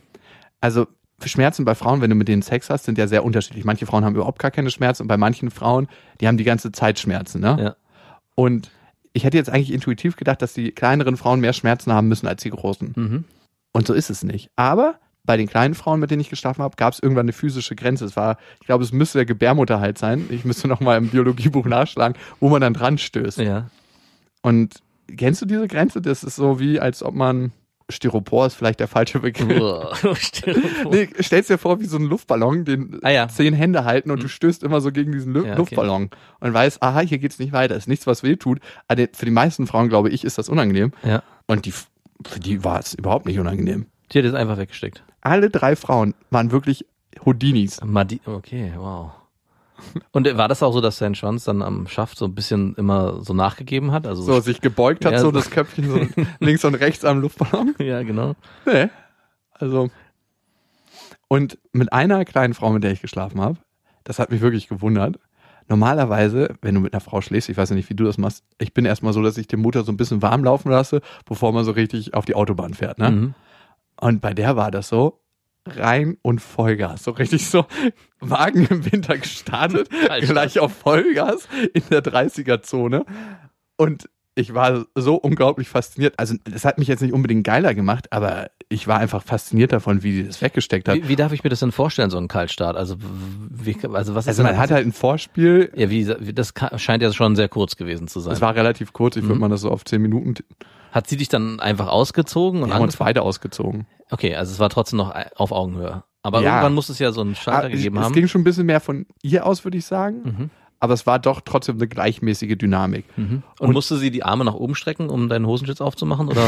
Also 0.61 0.87
Schmerzen 1.25 1.65
bei 1.65 1.73
Frauen, 1.73 2.01
wenn 2.01 2.11
du 2.11 2.15
mit 2.15 2.27
denen 2.27 2.43
Sex 2.43 2.69
hast, 2.69 2.85
sind 2.85 2.97
ja 2.97 3.07
sehr 3.07 3.23
unterschiedlich. 3.23 3.65
Manche 3.65 3.87
Frauen 3.87 4.05
haben 4.05 4.15
überhaupt 4.15 4.39
gar 4.39 4.51
keine 4.51 4.69
Schmerzen 4.69 5.03
und 5.03 5.07
bei 5.07 5.17
manchen 5.17 5.49
Frauen, 5.49 5.87
die 6.21 6.27
haben 6.27 6.37
die 6.37 6.43
ganze 6.43 6.71
Zeit 6.71 6.99
Schmerzen. 6.99 7.41
Ne? 7.41 7.57
Ja. 7.59 7.75
Und 8.35 8.69
ich 9.17 9.23
hätte 9.23 9.35
jetzt 9.35 9.49
eigentlich 9.49 9.73
intuitiv 9.73 10.15
gedacht, 10.15 10.41
dass 10.41 10.53
die 10.53 10.71
kleineren 10.71 11.17
Frauen 11.17 11.39
mehr 11.39 11.53
Schmerzen 11.53 11.91
haben 11.91 12.07
müssen 12.07 12.27
als 12.27 12.43
die 12.43 12.51
großen. 12.51 12.93
Mhm. 12.95 13.25
Und 13.73 13.87
so 13.87 13.93
ist 13.93 14.09
es 14.09 14.23
nicht. 14.23 14.49
Aber 14.55 14.99
bei 15.23 15.37
den 15.37 15.47
kleinen 15.47 15.73
Frauen, 15.73 15.99
mit 15.99 16.11
denen 16.11 16.21
ich 16.21 16.29
geschlafen 16.29 16.61
habe, 16.61 16.75
gab 16.77 16.93
es 16.93 16.99
irgendwann 16.99 17.25
eine 17.25 17.33
physische 17.33 17.75
Grenze. 17.75 18.05
Es 18.05 18.15
war, 18.15 18.37
ich 18.61 18.67
glaube, 18.67 18.83
es 18.83 18.93
müsste 18.93 19.17
der 19.17 19.25
Gebärmutterhalt 19.25 19.97
sein. 19.97 20.27
Ich 20.29 20.45
müsste 20.45 20.67
noch 20.67 20.79
mal 20.79 20.97
im 20.97 21.09
Biologiebuch 21.09 21.65
nachschlagen, 21.65 22.15
wo 22.39 22.47
man 22.49 22.61
dann 22.61 22.75
dran 22.75 22.97
stößt. 22.97 23.39
Ja. 23.39 23.69
Und 24.43 24.75
kennst 25.07 25.41
du 25.41 25.47
diese 25.47 25.67
Grenze? 25.67 25.99
Das 25.99 26.23
ist 26.23 26.35
so 26.35 26.59
wie, 26.59 26.79
als 26.79 27.01
ob 27.01 27.15
man 27.15 27.51
Styropor 27.89 28.47
ist 28.47 28.55
vielleicht 28.55 28.79
der 28.81 28.87
falsche 28.87 29.19
Begriff. 29.19 29.47
Styropor. 30.19 30.91
Nee, 30.93 31.09
stellst 31.21 31.49
dir 31.49 31.57
vor, 31.57 31.79
wie 31.79 31.85
so 31.85 31.97
ein 31.97 32.03
Luftballon, 32.03 32.65
den 32.65 32.99
Ah, 33.01 33.09
ja. 33.11 33.27
zehn 33.29 33.53
Hände 33.53 33.85
halten 33.85 34.11
und 34.11 34.17
Mhm. 34.19 34.23
du 34.23 34.27
stößt 34.29 34.63
immer 34.63 34.81
so 34.81 34.91
gegen 34.91 35.11
diesen 35.13 35.33
Lu 35.33 35.39
Ja, 35.43 35.51
okay. 35.51 35.57
Luftballon 35.57 36.09
und 36.41 36.53
weißt, 36.53 36.83
aha, 36.83 36.99
hier 37.01 37.17
geht's 37.17 37.39
nicht 37.39 37.53
weiter, 37.53 37.75
ist 37.75 37.87
nichts, 37.87 38.05
was 38.05 38.23
weh 38.23 38.35
tut. 38.35 38.59
Aber 38.87 38.95
der- 38.97 39.09
für 39.13 39.25
die 39.25 39.31
meisten 39.31 39.67
Frauen, 39.67 39.87
glaube 39.89 40.09
ich, 40.09 40.23
ist 40.25 40.37
das 40.37 40.49
unangenehm. 40.49 40.91
Ja. 41.03 41.23
Und 41.47 41.65
die, 41.65 41.71
für 41.71 42.39
die 42.39 42.63
war 42.63 42.79
es 42.79 42.93
überhaupt 42.93 43.25
nicht 43.25 43.39
unangenehm. 43.39 43.85
Die 44.11 44.17
hat 44.19 44.25
es 44.25 44.33
einfach 44.33 44.57
weggesteckt. 44.57 45.03
Alle 45.21 45.49
drei 45.49 45.75
Frauen 45.75 46.13
waren 46.29 46.51
wirklich 46.51 46.85
Houdinis. 47.25 47.79
Madi 47.83 48.21
okay, 48.25 48.71
wow. 48.77 49.11
Und 50.11 50.37
war 50.37 50.47
das 50.47 50.63
auch 50.63 50.73
so, 50.73 50.81
dass 50.81 50.97
sein 50.97 51.15
Schwanz 51.15 51.43
dann 51.43 51.61
am 51.61 51.87
Schaft 51.87 52.17
so 52.17 52.25
ein 52.25 52.33
bisschen 52.35 52.75
immer 52.75 53.21
so 53.23 53.33
nachgegeben 53.33 53.91
hat? 53.91 54.07
Also 54.07 54.23
So, 54.23 54.39
sich 54.39 54.61
gebeugt 54.61 55.05
hat, 55.05 55.13
Ja, 55.13 55.19
so 55.19 55.25
so. 55.27 55.31
das 55.31 55.49
Köpfchen 55.51 55.89
so 55.89 56.23
links 56.39 56.65
und 56.65 56.75
rechts 56.75 57.05
am 57.05 57.21
Luftballon. 57.21 57.75
ja, 57.79 58.01
genau. 58.03 58.35
Nee. 58.65 58.89
Also. 59.53 59.89
Und 61.27 61.57
mit 61.73 61.91
einer 61.93 62.23
kleinen 62.25 62.53
Frau, 62.53 62.71
mit 62.71 62.83
der 62.83 62.91
ich 62.91 63.01
geschlafen 63.01 63.41
habe, 63.41 63.57
das 64.03 64.19
hat 64.19 64.31
mich 64.31 64.41
wirklich 64.41 64.67
gewundert. 64.67 65.19
Normalerweise, 65.67 66.55
wenn 66.61 66.75
du 66.75 66.81
mit 66.81 66.93
einer 66.93 67.01
Frau 67.01 67.19
schläfst, 67.19 67.49
ich 67.49 67.57
weiß 67.57 67.69
ja 67.69 67.75
nicht, 67.75 67.89
wie 67.89 67.93
du 67.95 68.05
das 68.05 68.17
machst, 68.17 68.43
ich 68.57 68.73
bin 68.73 68.85
erstmal 68.85 69.11
so, 69.11 69.21
dass 69.21 69.37
ich 69.37 69.47
den 69.47 69.59
Motor 69.59 69.83
so 69.83 69.91
ein 69.91 69.97
bisschen 69.97 70.21
warm 70.21 70.43
laufen 70.45 70.71
lasse, 70.71 71.01
bevor 71.25 71.51
man 71.51 71.65
so 71.65 71.71
richtig 71.71 72.13
auf 72.13 72.23
die 72.23 72.35
Autobahn 72.35 72.73
fährt. 72.73 72.99
Ne? 72.99 73.11
Mhm. 73.11 73.33
Und 73.99 74.21
bei 74.21 74.33
der 74.33 74.55
war 74.55 74.71
das 74.71 74.87
so, 74.87 75.19
rein 75.67 76.17
und 76.21 76.39
Vollgas. 76.41 77.03
So 77.03 77.11
richtig 77.11 77.47
so, 77.47 77.65
Wagen 78.19 78.65
im 78.69 78.91
Winter 78.91 79.17
gestartet, 79.17 79.89
gleich 80.21 80.59
auf 80.59 80.73
Vollgas 80.73 81.47
in 81.73 81.83
der 81.89 82.03
30er-Zone. 82.03 83.05
Und 83.77 84.09
ich 84.37 84.53
war 84.53 84.85
so 84.95 85.15
unglaublich 85.15 85.67
fasziniert. 85.69 86.13
Also, 86.17 86.35
das 86.43 86.63
hat 86.65 86.77
mich 86.77 86.87
jetzt 86.87 87.01
nicht 87.01 87.13
unbedingt 87.13 87.43
geiler 87.43 87.73
gemacht, 87.73 88.11
aber 88.13 88.49
ich 88.69 88.87
war 88.87 88.99
einfach 88.99 89.23
fasziniert 89.23 89.71
davon, 89.71 90.03
wie 90.03 90.11
die 90.11 90.27
das 90.27 90.41
weggesteckt 90.41 90.87
hat. 90.87 90.95
Wie, 90.95 91.07
wie 91.09 91.15
darf 91.15 91.31
ich 91.33 91.43
mir 91.43 91.49
das 91.49 91.59
denn 91.61 91.71
vorstellen, 91.71 92.09
so 92.09 92.17
ein 92.17 92.27
Kaltstart? 92.27 92.75
Also, 92.77 92.95
wie, 93.49 93.75
also 93.93 94.15
was 94.15 94.25
ist 94.25 94.29
Also, 94.29 94.43
man 94.43 94.57
hat 94.57 94.71
halt 94.71 94.85
ein 94.85 94.91
Vorspiel. 94.93 95.71
ja, 95.75 95.89
wie, 95.89 96.05
das 96.33 96.53
scheint 96.77 97.01
ja 97.03 97.11
schon 97.13 97.35
sehr 97.35 97.49
kurz 97.49 97.75
gewesen 97.75 98.07
zu 98.07 98.19
sein. 98.19 98.33
Es 98.33 98.41
war 98.41 98.55
relativ 98.55 98.93
kurz, 98.93 99.15
ich 99.15 99.23
würde 99.23 99.35
Mhm. 99.35 99.41
mal 99.41 99.49
das 99.49 99.61
so 99.61 99.71
auf 99.71 99.83
10 99.85 100.01
Minuten. 100.01 100.35
Hat 100.91 101.07
sie 101.07 101.17
dich 101.17 101.29
dann 101.29 101.59
einfach 101.59 101.87
ausgezogen 101.87 102.61
und 102.63 102.69
Wir 102.69 102.75
haben 102.75 102.83
uns 102.83 102.97
beide 102.97 103.21
ausgezogen. 103.21 103.87
Okay, 104.09 104.35
also 104.35 104.51
es 104.51 104.59
war 104.59 104.69
trotzdem 104.69 104.97
noch 104.97 105.13
auf 105.35 105.51
Augenhöhe. 105.51 106.03
Aber 106.23 106.41
Ja. 106.41 106.49
irgendwann 106.55 106.73
muss 106.73 106.89
es 106.89 106.99
ja 106.99 107.11
so 107.11 107.21
einen 107.21 107.35
Schalter 107.35 107.67
Ah, 107.67 107.69
gegeben 107.69 107.97
es 107.97 108.03
haben. 108.03 108.13
ging 108.13 108.27
schon 108.27 108.41
ein 108.41 108.43
bisschen 108.43 108.65
mehr 108.65 108.79
von 108.81 109.05
ihr 109.21 109.45
aus, 109.45 109.63
würde 109.63 109.77
ich 109.77 109.85
sagen. 109.85 110.21
Mhm. 110.23 110.49
Aber 110.79 110.93
es 110.93 111.07
war 111.07 111.19
doch 111.19 111.41
trotzdem 111.41 111.77
eine 111.77 111.87
gleichmäßige 111.87 112.57
Dynamik. 112.57 113.05
Mhm. 113.17 113.43
Und, 113.59 113.73
musste 113.73 113.97
sie 113.97 114.11
die 114.11 114.23
Arme 114.23 114.45
nach 114.45 114.53
oben 114.53 114.75
strecken, 114.75 115.09
um 115.09 115.27
deinen 115.29 115.47
Hosenschlitz 115.47 115.81
aufzumachen? 115.81 116.27
Oder? 116.27 116.47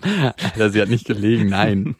Alter, 0.00 0.70
sie 0.70 0.80
hat 0.80 0.88
nicht 0.88 1.06
gelegen, 1.06 1.48
nein. 1.48 1.96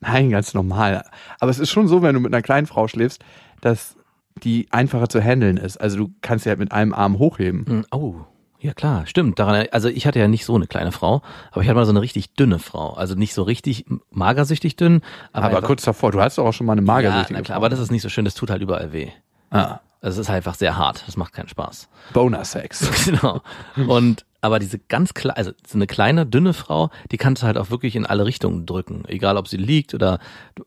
nein, 0.00 0.30
ganz 0.30 0.54
normal. 0.54 1.04
Aber 1.40 1.50
es 1.50 1.58
ist 1.58 1.70
schon 1.70 1.88
so, 1.88 2.02
wenn 2.02 2.14
du 2.14 2.20
mit 2.20 2.32
einer 2.32 2.42
kleinen 2.42 2.66
Frau 2.66 2.86
schläfst, 2.88 3.24
dass 3.60 3.96
die 4.42 4.68
einfacher 4.70 5.08
zu 5.08 5.20
handeln 5.20 5.56
ist. 5.56 5.76
Also 5.78 5.98
du 5.98 6.14
kannst 6.20 6.44
sie 6.44 6.50
halt 6.50 6.58
mit 6.58 6.72
einem 6.72 6.92
Arm 6.94 7.18
hochheben. 7.18 7.66
Hm, 7.66 7.84
oh, 7.90 8.14
ja 8.62 8.72
klar, 8.74 9.06
stimmt. 9.06 9.38
Daran, 9.38 9.66
also 9.72 9.88
ich 9.88 10.06
hatte 10.06 10.18
ja 10.18 10.28
nicht 10.28 10.44
so 10.44 10.54
eine 10.54 10.66
kleine 10.66 10.92
Frau, 10.92 11.22
aber 11.50 11.62
ich 11.62 11.68
hatte 11.68 11.76
mal 11.76 11.84
so 11.84 11.90
eine 11.92 12.00
richtig 12.00 12.34
dünne 12.34 12.58
Frau. 12.58 12.94
Also 12.94 13.14
nicht 13.14 13.34
so 13.34 13.42
richtig 13.42 13.84
magersüchtig 14.10 14.76
dünn, 14.76 15.02
aber, 15.32 15.46
Aber 15.46 15.62
kurz 15.62 15.82
davor, 15.82 16.12
du 16.12 16.20
hast 16.20 16.38
doch 16.38 16.46
auch 16.46 16.52
schon 16.52 16.66
mal 16.66 16.72
eine 16.74 16.82
ja, 16.82 16.86
magersüchtige 16.86 17.38
na 17.38 17.42
klar, 17.44 17.56
Frau. 17.56 17.60
aber 17.60 17.68
das 17.68 17.80
ist 17.80 17.90
nicht 17.90 18.02
so 18.02 18.08
schön, 18.08 18.24
das 18.24 18.34
tut 18.34 18.50
halt 18.50 18.62
überall 18.62 18.92
weh. 18.92 19.08
ah, 19.50 19.80
Also 20.00 20.20
es 20.20 20.28
ist 20.28 20.30
einfach 20.30 20.54
sehr 20.54 20.76
hart, 20.76 21.04
das 21.06 21.16
macht 21.16 21.32
keinen 21.32 21.48
Spaß. 21.48 21.88
Boner-Sex. 22.12 23.04
genau. 23.04 23.42
Und 23.86 24.24
aber 24.44 24.58
diese 24.58 24.80
ganz 24.80 25.14
kleine, 25.14 25.36
also 25.36 25.52
so 25.64 25.78
eine 25.78 25.86
kleine, 25.86 26.26
dünne 26.26 26.52
Frau, 26.52 26.90
die 27.12 27.16
kannst 27.16 27.42
du 27.42 27.46
halt 27.46 27.56
auch 27.56 27.70
wirklich 27.70 27.94
in 27.94 28.04
alle 28.06 28.26
Richtungen 28.26 28.66
drücken. 28.66 29.04
Egal 29.06 29.36
ob 29.36 29.46
sie 29.46 29.56
liegt 29.56 29.94
oder 29.94 30.18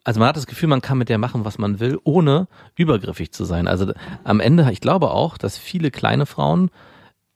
also 0.06 0.22
man 0.22 0.30
hat 0.30 0.38
das 0.38 0.48
Gefühl, 0.48 0.70
man 0.70 0.82
kann 0.82 0.98
mit 0.98 1.10
der 1.10 1.18
machen, 1.18 1.44
was 1.44 1.58
man 1.58 1.82
will, 1.82 2.00
ohne 2.06 2.48
übergriffig 2.76 3.34
zu 3.34 3.44
sein. 3.44 3.68
Also 3.68 3.92
am 4.24 4.40
Ende, 4.40 4.70
ich 4.72 4.80
glaube 4.80 5.12
auch, 5.12 5.38
dass 5.38 5.58
viele 5.58 5.92
kleine 5.92 6.26
Frauen 6.26 6.72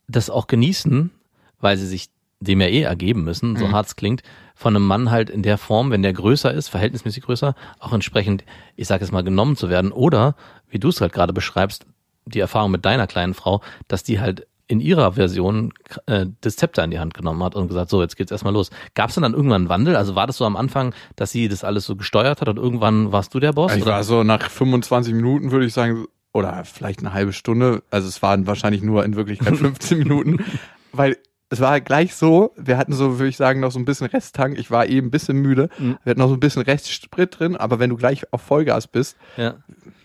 das 0.09 0.29
auch 0.29 0.47
genießen, 0.47 1.11
weil 1.59 1.77
sie 1.77 1.87
sich 1.87 2.09
dem 2.41 2.61
ja 2.61 2.67
eh 2.67 2.83
ergeben 2.83 3.23
müssen, 3.23 3.57
so 3.57 3.71
hart 3.71 3.87
es 3.87 3.95
klingt, 3.97 4.23
von 4.55 4.75
einem 4.75 4.85
Mann 4.85 5.11
halt 5.11 5.29
in 5.29 5.43
der 5.43 5.57
Form, 5.57 5.91
wenn 5.91 6.01
der 6.01 6.13
größer 6.13 6.53
ist, 6.53 6.69
verhältnismäßig 6.69 7.23
größer, 7.23 7.53
auch 7.79 7.91
entsprechend, 7.91 8.45
ich 8.77 8.87
sage 8.87 9.03
jetzt 9.03 9.11
mal, 9.11 9.23
genommen 9.23 9.57
zu 9.57 9.69
werden. 9.69 9.91
Oder, 9.91 10.35
wie 10.69 10.79
du 10.79 10.87
es 10.87 11.01
halt 11.01 11.11
gerade 11.11 11.33
beschreibst, 11.33 11.85
die 12.25 12.39
Erfahrung 12.39 12.71
mit 12.71 12.85
deiner 12.85 13.07
kleinen 13.07 13.33
Frau, 13.33 13.61
dass 13.87 14.03
die 14.03 14.19
halt 14.19 14.47
in 14.67 14.79
ihrer 14.79 15.13
Version 15.13 15.73
äh, 16.05 16.27
das 16.41 16.55
Zepter 16.55 16.83
in 16.83 16.91
die 16.91 16.99
Hand 16.99 17.15
genommen 17.15 17.43
hat 17.43 17.55
und 17.55 17.67
gesagt, 17.67 17.89
so, 17.89 18.01
jetzt 18.01 18.15
geht's 18.15 18.31
erstmal 18.31 18.53
los. 18.53 18.69
Gab 18.93 19.09
es 19.09 19.15
denn 19.15 19.23
dann 19.23 19.33
irgendwann 19.33 19.63
einen 19.63 19.69
Wandel? 19.69 19.95
Also 19.95 20.15
war 20.15 20.27
das 20.27 20.37
so 20.37 20.45
am 20.45 20.55
Anfang, 20.55 20.93
dass 21.15 21.31
sie 21.31 21.49
das 21.49 21.63
alles 21.63 21.85
so 21.85 21.95
gesteuert 21.95 22.39
hat 22.39 22.49
und 22.49 22.57
irgendwann 22.57 23.11
warst 23.11 23.33
du 23.33 23.39
der 23.39 23.51
Boss? 23.51 23.75
Ich 23.75 23.81
oder? 23.81 23.93
war 23.93 24.03
so 24.03 24.23
nach 24.23 24.47
25 24.47 25.13
Minuten, 25.15 25.51
würde 25.51 25.65
ich 25.65 25.73
sagen, 25.73 26.05
oder 26.33 26.63
vielleicht 26.65 26.99
eine 26.99 27.13
halbe 27.13 27.33
Stunde. 27.33 27.83
Also 27.91 28.07
es 28.07 28.21
waren 28.21 28.47
wahrscheinlich 28.47 28.81
nur 28.83 29.03
in 29.05 29.15
Wirklichkeit 29.15 29.57
15 29.57 29.97
Minuten, 29.99 30.43
weil 30.91 31.17
es 31.51 31.59
war 31.61 31.81
gleich 31.81 32.13
so, 32.13 32.53
wir 32.57 32.77
hatten 32.77 32.93
so, 32.93 33.17
würde 33.17 33.29
ich 33.29 33.37
sagen, 33.37 33.59
noch 33.59 33.71
so 33.71 33.79
ein 33.79 33.85
bisschen 33.85 34.05
Resttank. 34.05 34.59
Ich 34.59 34.69
war 34.69 34.85
eben 34.85 35.07
ein 35.07 35.11
bisschen 35.11 35.37
müde. 35.41 35.69
Mhm. 35.79 35.97
Wir 36.03 36.11
hatten 36.11 36.19
noch 36.19 36.27
so 36.27 36.35
ein 36.35 36.39
bisschen 36.39 36.61
Restsprit 36.61 37.39
drin, 37.39 37.55
aber 37.57 37.79
wenn 37.79 37.89
du 37.89 37.95
gleich 37.97 38.31
auf 38.31 38.41
Vollgas 38.43 38.85
bist, 38.87 39.17
ja. 39.35 39.55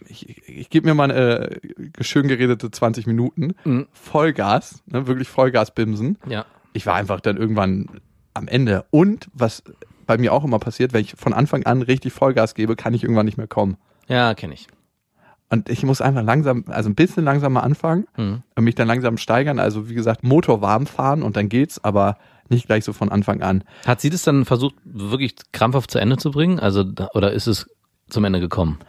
ich, 0.08 0.48
ich 0.48 0.70
gebe 0.70 0.86
mir 0.88 0.94
mal 0.94 1.10
äh, 1.10 1.60
schön 2.02 2.28
geredete 2.28 2.70
20 2.70 3.06
Minuten, 3.06 3.54
Mhm. 3.64 3.86
Vollgas, 3.92 4.82
ne, 4.86 5.06
wirklich 5.06 5.28
Vollgas 5.28 5.74
bimsen. 5.74 6.18
ja. 6.26 6.46
Ich 6.76 6.86
war 6.86 6.94
einfach 6.96 7.20
dann 7.20 7.36
irgendwann 7.36 8.00
am 8.32 8.48
Ende. 8.48 8.84
Und 8.90 9.28
was 9.32 9.62
bei 10.06 10.18
mir 10.18 10.32
auch 10.32 10.42
immer 10.44 10.58
passiert, 10.58 10.92
wenn 10.92 11.02
ich 11.02 11.14
von 11.16 11.32
Anfang 11.32 11.64
an 11.66 11.82
richtig 11.82 12.12
Vollgas 12.12 12.54
gebe, 12.54 12.74
kann 12.74 12.94
ich 12.94 13.04
irgendwann 13.04 13.26
nicht 13.26 13.36
mehr 13.36 13.46
kommen. 13.46 13.76
Ja, 14.08 14.34
kenne 14.34 14.54
ich. 14.54 14.66
Und 15.54 15.68
ich 15.68 15.84
muss 15.84 16.00
einfach 16.00 16.24
langsam, 16.24 16.64
also 16.66 16.90
ein 16.90 16.96
bisschen 16.96 17.22
langsamer 17.24 17.62
anfangen 17.62 18.06
Mhm. 18.16 18.42
und 18.56 18.64
mich 18.64 18.74
dann 18.74 18.88
langsam 18.88 19.18
steigern. 19.18 19.60
Also 19.60 19.88
wie 19.88 19.94
gesagt, 19.94 20.24
Motor 20.24 20.60
warm 20.62 20.86
fahren 20.86 21.22
und 21.22 21.36
dann 21.36 21.48
geht's, 21.48 21.82
aber 21.84 22.18
nicht 22.48 22.66
gleich 22.66 22.84
so 22.84 22.92
von 22.92 23.08
Anfang 23.08 23.40
an. 23.40 23.62
Hat 23.86 24.00
sie 24.00 24.10
das 24.10 24.22
dann 24.24 24.44
versucht, 24.44 24.74
wirklich 24.84 25.36
krampfhaft 25.52 25.92
zu 25.92 26.00
Ende 26.00 26.16
zu 26.16 26.32
bringen? 26.32 26.58
Also, 26.58 26.84
oder 27.14 27.30
ist 27.32 27.46
es 27.46 27.70
zum 28.08 28.24
Ende 28.24 28.40
gekommen? 28.40 28.80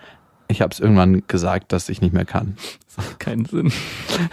Ich 0.47 0.62
habe 0.63 0.71
es 0.73 0.80
irgendwann 0.80 1.21
gesagt, 1.28 1.71
dass 1.71 1.88
ich 1.88 2.01
nicht 2.01 2.13
mehr 2.13 2.25
kann. 2.25 2.58
Keinen 3.19 3.45
Sinn. 3.45 3.71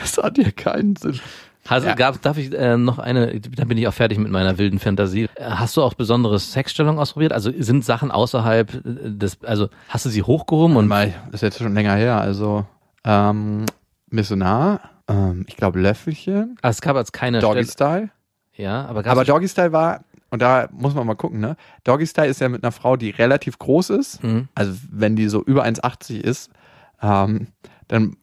Es 0.02 0.16
hat 0.16 0.38
ja 0.38 0.50
keinen 0.50 0.96
Sinn. 0.96 1.20
Also 1.68 1.86
Ja. 1.86 1.94
gab, 1.94 2.20
darf 2.22 2.38
ich 2.38 2.52
äh, 2.52 2.76
noch 2.76 2.98
eine, 2.98 3.38
dann 3.40 3.68
bin 3.68 3.78
ich 3.78 3.86
auch 3.86 3.94
fertig 3.94 4.18
mit 4.18 4.30
meiner 4.30 4.58
wilden 4.58 4.78
Fantasie. 4.78 5.28
Hast 5.40 5.76
du 5.76 5.82
auch 5.82 5.94
besondere 5.94 6.38
Sexstellungen 6.38 6.98
ausprobiert? 6.98 7.32
Also 7.32 7.52
sind 7.56 7.84
Sachen 7.84 8.10
außerhalb 8.10 8.74
äh, 8.74 8.80
des, 8.84 9.42
also 9.44 9.68
hast 9.88 10.04
du 10.04 10.10
sie 10.10 10.22
hochgehoben 10.22 10.76
und 10.76 10.88
mal, 10.88 11.14
das 11.26 11.34
ist 11.34 11.42
jetzt 11.42 11.58
schon 11.58 11.74
länger 11.74 11.94
her. 11.94 12.20
Also 12.20 12.66
ähm, 13.04 13.64
Missionar, 14.10 14.80
ähm, 15.08 15.44
ich 15.48 15.56
glaube 15.56 15.80
Löffelchen, 15.80 16.56
ah, 16.62 16.68
es 16.68 16.80
gab 16.80 16.96
jetzt 16.96 17.12
keine 17.12 17.38
Doggy 17.40 17.64
Style. 17.64 18.10
Ja, 18.54 18.84
aber 18.86 19.06
Aber 19.06 19.24
Doggy 19.24 19.48
Style 19.48 19.72
war, 19.72 20.00
und 20.30 20.42
da 20.42 20.68
muss 20.72 20.94
man 20.94 21.06
mal 21.06 21.14
gucken, 21.14 21.40
ne? 21.40 21.56
Doggy 21.84 22.06
Style 22.06 22.28
ist 22.28 22.40
ja 22.40 22.48
mit 22.48 22.62
einer 22.64 22.72
Frau, 22.72 22.96
die 22.96 23.10
relativ 23.10 23.58
groß 23.58 23.90
ist. 23.90 24.22
Mhm. 24.22 24.48
Also 24.54 24.74
wenn 24.90 25.14
die 25.16 25.28
so 25.28 25.42
über 25.42 25.64
1,80 25.64 26.20
ist, 26.20 26.50
ähm, 27.00 27.48
dann 27.88 28.16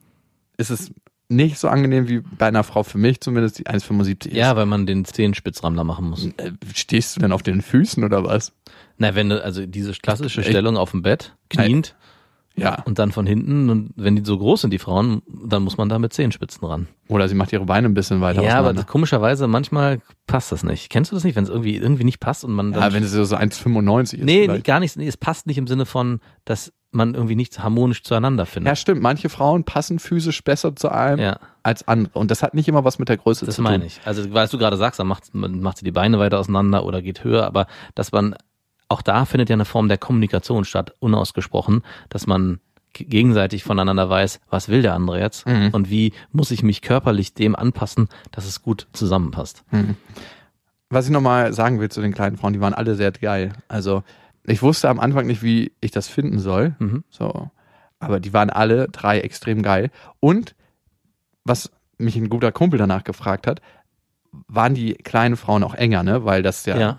ist 0.56 0.70
es 0.70 0.92
nicht 1.30 1.58
so 1.58 1.68
angenehm 1.68 2.08
wie 2.08 2.20
bei 2.20 2.48
einer 2.48 2.64
Frau 2.64 2.82
für 2.82 2.98
mich 2.98 3.20
zumindest, 3.20 3.58
die 3.58 3.66
1,75 3.66 4.26
ist. 4.28 4.36
Ja, 4.36 4.56
weil 4.56 4.66
man 4.66 4.86
den 4.86 5.04
Zehenspitzrammler 5.04 5.84
machen 5.84 6.10
muss. 6.10 6.26
Äh, 6.36 6.52
Stehst 6.74 7.16
du 7.16 7.20
denn 7.20 7.32
auf 7.32 7.42
den 7.42 7.62
Füßen 7.62 8.02
oder 8.04 8.24
was? 8.24 8.52
Na, 8.98 9.14
wenn 9.14 9.28
du, 9.28 9.42
also 9.42 9.64
diese 9.64 9.92
klassische? 9.92 10.42
Stellung 10.42 10.76
auf 10.76 10.90
dem 10.90 11.02
Bett, 11.02 11.36
kniend 11.48 11.94
Ja. 12.56 12.82
und 12.84 12.98
dann 12.98 13.12
von 13.12 13.26
hinten 13.26 13.70
und 13.70 13.92
wenn 13.96 14.16
die 14.16 14.24
so 14.24 14.36
groß 14.36 14.62
sind, 14.62 14.70
die 14.72 14.78
Frauen, 14.78 15.22
dann 15.44 15.62
muss 15.62 15.76
man 15.78 15.88
da 15.88 15.98
mit 15.98 16.12
Zehenspitzen 16.12 16.66
ran. 16.66 16.88
Oder 17.08 17.28
sie 17.28 17.34
macht 17.34 17.52
ihre 17.52 17.64
Beine 17.64 17.88
ein 17.88 17.94
bisschen 17.94 18.20
weiter 18.20 18.42
Ja, 18.42 18.58
aber 18.58 18.72
das, 18.74 18.86
komischerweise 18.86 19.46
manchmal 19.46 20.00
passt 20.26 20.52
das 20.52 20.62
nicht. 20.64 20.90
Kennst 20.90 21.10
du 21.12 21.16
das 21.16 21.24
nicht, 21.24 21.36
wenn 21.36 21.44
es 21.44 21.50
irgendwie 21.50 21.76
irgendwie 21.76 22.04
nicht 22.04 22.20
passt 22.20 22.44
und 22.44 22.52
man 22.52 22.72
dann 22.72 22.82
ja, 22.82 22.92
wenn 22.92 23.02
sie 23.04 23.24
so 23.24 23.36
1,95 23.36 24.14
ist. 24.18 24.24
Nee, 24.24 24.42
vielleicht. 24.44 24.64
gar 24.64 24.80
nicht. 24.80 24.96
Nee, 24.96 25.06
es 25.06 25.16
passt 25.16 25.46
nicht 25.46 25.58
im 25.58 25.66
Sinne 25.66 25.86
von, 25.86 26.20
dass 26.44 26.72
man 26.92 27.14
irgendwie 27.14 27.36
nicht 27.36 27.62
harmonisch 27.62 28.02
zueinander 28.02 28.42
Ja, 28.42 28.46
findet. 28.46 28.78
stimmt. 28.78 29.00
Manche 29.00 29.28
Frauen 29.28 29.62
passen 29.64 30.00
physisch 30.00 30.42
besser 30.42 30.74
zu 30.74 30.88
einem 30.90 31.20
Ja, 31.20 31.38
als 31.62 31.86
andere. 31.86 32.18
Und 32.18 32.32
das 32.32 32.42
hat 32.42 32.52
nicht 32.54 32.68
immer 32.68 32.84
was 32.84 32.98
mit 32.98 33.08
der 33.08 33.16
Größe 33.16 33.46
das 33.46 33.54
zu 33.54 33.62
tun. 33.62 33.70
meine 33.70 33.86
ich. 33.86 34.00
Also, 34.04 34.32
weil 34.34 34.48
du 34.48 34.58
gerade 34.58 34.76
sagst, 34.76 34.98
dann 34.98 35.06
macht, 35.06 35.32
macht 35.32 35.78
sie 35.78 35.84
die 35.84 35.92
Beine 35.92 36.18
weiter 36.18 36.40
auseinander 36.40 36.84
oder 36.84 37.00
geht 37.00 37.22
höher, 37.22 37.46
aber 37.46 37.68
dass 37.94 38.10
man, 38.10 38.34
auch 38.90 39.00
da 39.02 39.24
findet 39.24 39.48
ja 39.48 39.54
eine 39.54 39.64
Form 39.64 39.88
der 39.88 39.96
Kommunikation 39.98 40.64
statt, 40.66 40.92
unausgesprochen, 40.98 41.82
dass 42.10 42.26
man 42.26 42.60
gegenseitig 42.92 43.62
voneinander 43.62 44.10
weiß, 44.10 44.40
was 44.50 44.68
will 44.68 44.82
der 44.82 44.94
andere 44.94 45.20
jetzt 45.20 45.46
Mhm. 45.46 45.70
und 45.72 45.90
wie 45.90 46.12
muss 46.32 46.50
ich 46.50 46.62
mich 46.64 46.82
körperlich 46.82 47.32
dem 47.34 47.54
anpassen, 47.54 48.08
dass 48.32 48.46
es 48.46 48.62
gut 48.62 48.88
zusammenpasst. 48.92 49.62
Was 50.90 51.04
ich 51.06 51.12
nochmal 51.12 51.52
sagen 51.52 51.78
will 51.80 51.88
zu 51.88 52.00
den 52.02 52.12
kleinen 52.12 52.36
Frauen, 52.36 52.52
die 52.52 52.60
waren 52.60 52.74
alle 52.74 52.96
sehr 52.96 53.12
geil. 53.12 53.52
Also 53.68 54.02
ich 54.44 54.60
wusste 54.60 54.88
am 54.88 54.98
Anfang 54.98 55.26
nicht, 55.28 55.42
wie 55.42 55.70
ich 55.80 55.92
das 55.92 56.08
finden 56.08 56.40
soll. 56.40 56.74
Mhm. 56.80 57.04
So. 57.10 57.50
Aber 58.00 58.18
die 58.18 58.32
waren 58.32 58.50
alle 58.50 58.88
drei 58.88 59.20
extrem 59.20 59.62
geil. 59.62 59.90
Und 60.18 60.56
was 61.44 61.70
mich 61.96 62.16
ein 62.16 62.28
guter 62.28 62.50
Kumpel 62.50 62.78
danach 62.78 63.04
gefragt 63.04 63.46
hat, 63.46 63.60
waren 64.48 64.74
die 64.74 64.94
kleinen 64.94 65.36
Frauen 65.36 65.62
auch 65.62 65.74
enger, 65.74 66.02
ne? 66.02 66.24
Weil 66.24 66.42
das 66.42 66.64
ja, 66.66 66.76
Ja. 66.78 66.98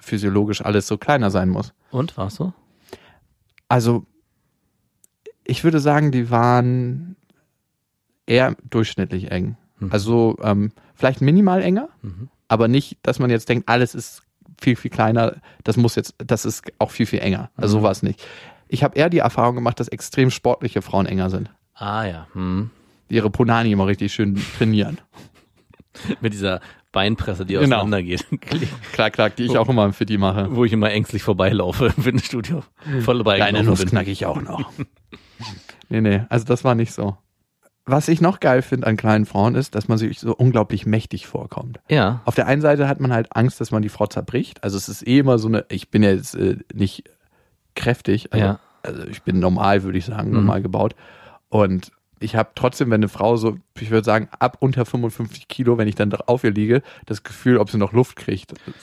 Physiologisch 0.00 0.62
alles 0.64 0.86
so 0.86 0.98
kleiner 0.98 1.30
sein 1.30 1.48
muss. 1.48 1.72
Und, 1.90 2.16
war's 2.16 2.34
so? 2.36 2.52
Also 3.68 4.06
ich 5.44 5.64
würde 5.64 5.80
sagen, 5.80 6.10
die 6.12 6.30
waren 6.30 7.16
eher 8.26 8.56
durchschnittlich 8.68 9.30
eng. 9.30 9.56
Mhm. 9.78 9.92
Also 9.92 10.36
ähm, 10.42 10.72
vielleicht 10.94 11.20
minimal 11.20 11.62
enger, 11.62 11.88
Mhm. 12.02 12.28
aber 12.48 12.68
nicht, 12.68 12.98
dass 13.02 13.18
man 13.18 13.30
jetzt 13.30 13.48
denkt, 13.48 13.68
alles 13.68 13.94
ist 13.94 14.22
viel, 14.60 14.76
viel 14.76 14.90
kleiner, 14.90 15.36
das 15.64 15.76
muss 15.76 15.94
jetzt, 15.94 16.14
das 16.18 16.44
ist 16.44 16.64
auch 16.78 16.90
viel, 16.90 17.06
viel 17.06 17.20
enger. 17.20 17.50
Also 17.56 17.76
Mhm. 17.76 17.80
so 17.80 17.84
war 17.84 17.90
es 17.92 18.02
nicht. 18.02 18.22
Ich 18.68 18.82
habe 18.84 18.96
eher 18.98 19.08
die 19.08 19.18
Erfahrung 19.18 19.54
gemacht, 19.54 19.80
dass 19.80 19.88
extrem 19.88 20.30
sportliche 20.30 20.82
Frauen 20.82 21.06
enger 21.06 21.30
sind. 21.30 21.50
Ah 21.74 22.04
ja. 22.04 22.26
Hm. 22.32 22.70
Die 23.08 23.14
ihre 23.14 23.30
Punani 23.30 23.72
immer 23.72 23.86
richtig 23.86 24.12
schön 24.12 24.34
trainieren. 24.58 24.98
Mit 26.20 26.34
dieser 26.34 26.60
Beinpresse, 26.92 27.44
die 27.44 27.54
Genau. 27.54 27.76
auseinandergeht. 27.76 28.24
Klar, 28.92 29.10
klar, 29.10 29.30
die 29.30 29.44
ich 29.44 29.58
auch 29.58 29.68
immer 29.68 29.84
im 29.84 29.92
Fitti 29.92 30.16
mache. 30.18 30.48
Wo 30.54 30.64
ich 30.64 30.72
immer 30.72 30.90
ängstlich 30.90 31.22
vorbeilaufe 31.22 31.86
im 31.96 32.02
Fitnessstudio. 32.02 32.62
Voll 33.02 33.18
dabei 33.18 33.36
Kleine 33.36 33.62
Nuss 33.62 33.80
bin. 33.80 33.88
knack 33.90 34.06
ich 34.08 34.24
auch 34.26 34.40
noch. 34.40 34.70
nee, 35.88 36.00
nee, 36.00 36.22
also 36.28 36.44
das 36.46 36.64
war 36.64 36.74
nicht 36.74 36.92
so. 36.92 37.16
Was 37.84 38.08
ich 38.08 38.20
noch 38.20 38.40
geil 38.40 38.60
finde 38.62 38.86
an 38.86 38.96
kleinen 38.98 39.24
Frauen 39.24 39.54
ist, 39.54 39.74
dass 39.74 39.88
man 39.88 39.96
sich 39.96 40.20
so 40.20 40.34
unglaublich 40.34 40.84
mächtig 40.84 41.26
vorkommt. 41.26 41.80
Ja. 41.88 42.20
Auf 42.26 42.34
der 42.34 42.46
einen 42.46 42.60
Seite 42.60 42.86
hat 42.88 43.00
man 43.00 43.12
halt 43.12 43.34
Angst, 43.34 43.60
dass 43.62 43.70
man 43.70 43.80
die 43.82 43.88
Frau 43.88 44.06
zerbricht. 44.06 44.62
Also 44.62 44.76
es 44.76 44.88
ist 44.90 45.06
eh 45.06 45.18
immer 45.20 45.38
so 45.38 45.48
eine, 45.48 45.64
ich 45.70 45.90
bin 45.90 46.02
ja 46.02 46.10
jetzt 46.10 46.34
äh, 46.34 46.58
nicht 46.74 47.04
kräftig, 47.74 48.32
also, 48.32 48.44
Ja. 48.44 48.60
also 48.82 49.04
ich 49.06 49.22
bin 49.22 49.38
normal, 49.38 49.84
würde 49.84 49.96
ich 49.98 50.04
sagen, 50.04 50.32
normal 50.32 50.60
gebaut. 50.62 50.94
Und 51.48 51.90
ich 52.20 52.36
habe 52.36 52.50
trotzdem, 52.54 52.90
wenn 52.90 53.00
eine 53.00 53.08
Frau 53.08 53.36
so, 53.36 53.56
ich 53.78 53.90
würde 53.90 54.04
sagen, 54.04 54.28
ab 54.38 54.58
unter 54.60 54.84
55 54.84 55.48
Kilo, 55.48 55.78
wenn 55.78 55.88
ich 55.88 55.94
dann 55.94 56.12
auf 56.12 56.44
ihr 56.44 56.50
liege, 56.50 56.82
das 57.06 57.22
Gefühl, 57.22 57.58
ob 57.58 57.70
sie 57.70 57.78
noch 57.78 57.92
Luft 57.92 58.16
kriegt. 58.16 58.52
Das 58.52 58.74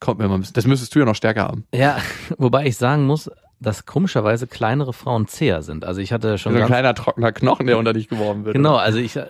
kommt 0.00 0.20
mir 0.20 0.28
bisschen. 0.28 0.54
Das 0.54 0.66
müsstest 0.66 0.94
du 0.94 1.00
ja 1.00 1.04
noch 1.04 1.14
stärker 1.14 1.42
haben. 1.42 1.64
Ja, 1.74 1.98
wobei 2.38 2.66
ich 2.66 2.76
sagen 2.76 3.06
muss, 3.06 3.30
dass 3.60 3.86
komischerweise 3.86 4.46
kleinere 4.46 4.92
Frauen 4.92 5.26
zäher 5.26 5.62
sind. 5.62 5.84
Also 5.84 6.00
ich 6.00 6.12
hatte 6.12 6.38
schon 6.38 6.52
So 6.54 6.60
ein 6.60 6.66
kleiner 6.66 6.94
trockener 6.94 7.32
Knochen, 7.32 7.66
der 7.66 7.76
unter 7.78 7.92
dich 7.92 8.08
geworfen 8.08 8.44
wird. 8.44 8.54
Genau, 8.54 8.76
also 8.76 8.98
ich 8.98 9.16
äh, 9.16 9.26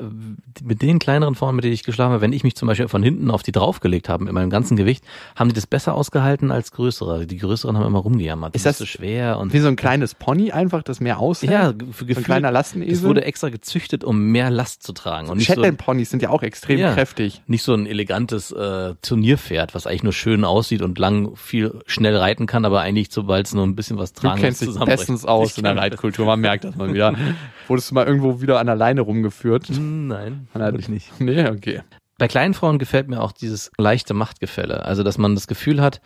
mit 0.62 0.82
den 0.82 0.98
kleineren 0.98 1.34
Frauen, 1.34 1.54
mit 1.56 1.64
denen 1.64 1.72
ich 1.72 1.82
geschlafen 1.82 2.12
habe, 2.12 2.20
wenn 2.20 2.32
ich 2.34 2.44
mich 2.44 2.54
zum 2.54 2.68
Beispiel 2.68 2.88
von 2.88 3.02
hinten 3.02 3.30
auf 3.30 3.42
die 3.42 3.52
draufgelegt 3.52 4.08
habe, 4.10 4.24
mit 4.24 4.32
meinem 4.34 4.50
ganzen 4.50 4.76
Gewicht, 4.76 5.02
haben 5.34 5.48
die 5.48 5.54
das 5.54 5.66
besser 5.66 5.94
ausgehalten 5.94 6.50
als 6.50 6.72
größere. 6.72 7.26
Die 7.26 7.38
größeren 7.38 7.76
haben 7.78 7.86
immer 7.86 8.00
rumgejammert. 8.00 8.54
Ist 8.54 8.66
das 8.66 8.76
so 8.78 8.84
schwer 8.86 9.38
und 9.38 9.52
Wie 9.54 9.60
so 9.60 9.68
ein 9.68 9.76
kleines 9.76 10.14
Pony 10.14 10.52
einfach, 10.52 10.82
das 10.82 11.00
mehr 11.00 11.18
aushält. 11.18 11.50
ja, 11.52 11.68
so 11.72 11.92
für 11.92 12.04
ein 12.04 12.08
Gefühl, 12.08 12.24
kleiner 12.24 12.50
Lastenesel. 12.50 12.92
es 12.94 13.02
wurde 13.02 13.24
extra 13.24 13.48
gezüchtet, 13.48 14.04
um 14.04 14.20
mehr 14.30 14.50
Last 14.50 14.82
zu 14.82 14.92
tragen 14.92 15.28
und 15.30 15.38
nicht 15.38 15.46
so, 15.46 15.54
Shetland 15.54 15.78
Ponys 15.78 16.10
sind 16.10 16.22
ja 16.22 16.28
auch 16.30 16.42
extrem 16.42 16.78
Ja. 16.78 16.92
kräftig. 16.92 17.40
nicht 17.46 17.62
so 17.62 17.72
ein 17.72 17.86
elegantes 17.86 18.52
äh, 18.52 18.94
Turnierpferd, 19.00 19.74
was 19.74 19.86
eigentlich 19.86 20.02
nur 20.02 20.12
schön 20.12 20.44
aussieht 20.44 20.82
und 20.82 20.98
lang 20.98 21.34
viel 21.36 21.80
schnell 21.86 22.16
reiten 22.16 22.46
kann, 22.46 22.64
aber 22.66 22.80
eigentlich 22.80 23.08
sobald 23.10 23.46
es 23.46 23.54
nur 23.54 23.64
ein 23.66 23.74
bisschen 23.74 23.96
was 23.96 24.12
Du 24.20 24.34
kennst 24.34 24.60
dich 24.62 24.74
bestens 24.78 25.24
aus 25.24 25.56
in 25.58 25.64
der 25.64 25.76
Reitkultur, 25.76 26.26
man 26.26 26.40
merkt 26.40 26.64
das 26.64 26.74
mal 26.76 26.92
wieder. 26.92 27.14
Wurdest 27.68 27.90
du 27.90 27.94
mal 27.94 28.06
irgendwo 28.06 28.40
wieder 28.40 28.58
an 28.60 28.66
der 28.66 28.76
Leine 28.76 29.00
rumgeführt? 29.02 29.68
Nein, 29.70 30.48
An 30.54 30.60
der- 30.60 30.66
würde 30.72 30.80
ich 30.80 30.88
nicht. 30.88 31.20
Nee, 31.20 31.46
okay. 31.48 31.82
Bei 32.18 32.26
kleinen 32.28 32.54
Frauen 32.54 32.78
gefällt 32.78 33.08
mir 33.08 33.20
auch 33.22 33.30
dieses 33.32 33.70
leichte 33.78 34.12
Machtgefälle. 34.14 34.84
Also, 34.84 35.02
dass 35.04 35.18
man 35.18 35.34
das 35.36 35.46
Gefühl 35.46 35.80
hat, 35.80 36.00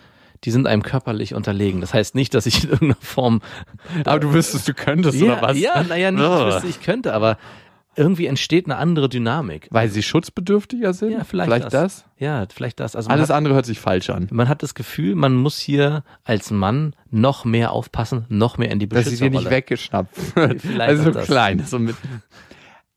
die 0.44 0.50
sind 0.50 0.66
einem 0.66 0.82
körperlich 0.82 1.34
unterlegen. 1.34 1.80
Das 1.80 1.94
heißt 1.94 2.14
nicht, 2.14 2.34
dass 2.34 2.46
ich 2.46 2.64
in 2.64 2.70
irgendeiner 2.70 3.00
Form. 3.00 3.40
Aber 4.04 4.18
du 4.20 4.32
wüsstest, 4.34 4.68
du 4.68 4.74
könntest, 4.74 5.18
ja, 5.18 5.32
oder 5.32 5.42
was? 5.42 5.58
Ja, 5.58 5.82
naja, 5.84 6.10
nicht, 6.10 6.20
Oh. 6.22 6.48
ich 6.48 6.54
wüsste, 6.54 6.66
ich 6.68 6.80
könnte, 6.82 7.14
aber 7.14 7.38
irgendwie 7.96 8.26
entsteht 8.26 8.64
eine 8.66 8.76
andere 8.76 9.08
Dynamik. 9.08 9.68
Weil 9.70 9.88
sie 9.88 10.02
schutzbedürftiger 10.02 10.94
sind? 10.94 11.12
Ja, 11.12 11.24
vielleicht, 11.24 11.50
vielleicht 11.50 11.74
das. 11.74 12.04
Ja, 12.18 12.46
vielleicht 12.52 12.80
das. 12.80 12.96
Also 12.96 13.10
Alles 13.10 13.28
hat, 13.28 13.36
andere 13.36 13.54
hört 13.54 13.66
sich 13.66 13.80
falsch 13.80 14.10
an. 14.10 14.28
man 14.30 14.48
hat 14.48 14.62
das 14.62 14.74
Gefühl, 14.74 15.14
man 15.14 15.34
muss 15.34 15.58
hier 15.58 16.02
als 16.24 16.50
Mann 16.50 16.94
noch 17.10 17.44
mehr 17.44 17.72
aufpassen, 17.72 18.24
noch 18.28 18.56
mehr 18.58 18.70
in 18.70 18.78
die 18.78 18.88
Dass 18.88 19.04
sie 19.04 19.10
dir 19.16 19.24
nicht 19.24 19.32
Beschützerrolle. 19.32 19.50
weggeschnappt 19.56 20.16
wird. 20.36 20.60
Vielleicht 20.62 20.88
Also 20.90 21.10
das. 21.10 21.26
klein. 21.26 21.64
So 21.66 21.78
mit. 21.78 21.96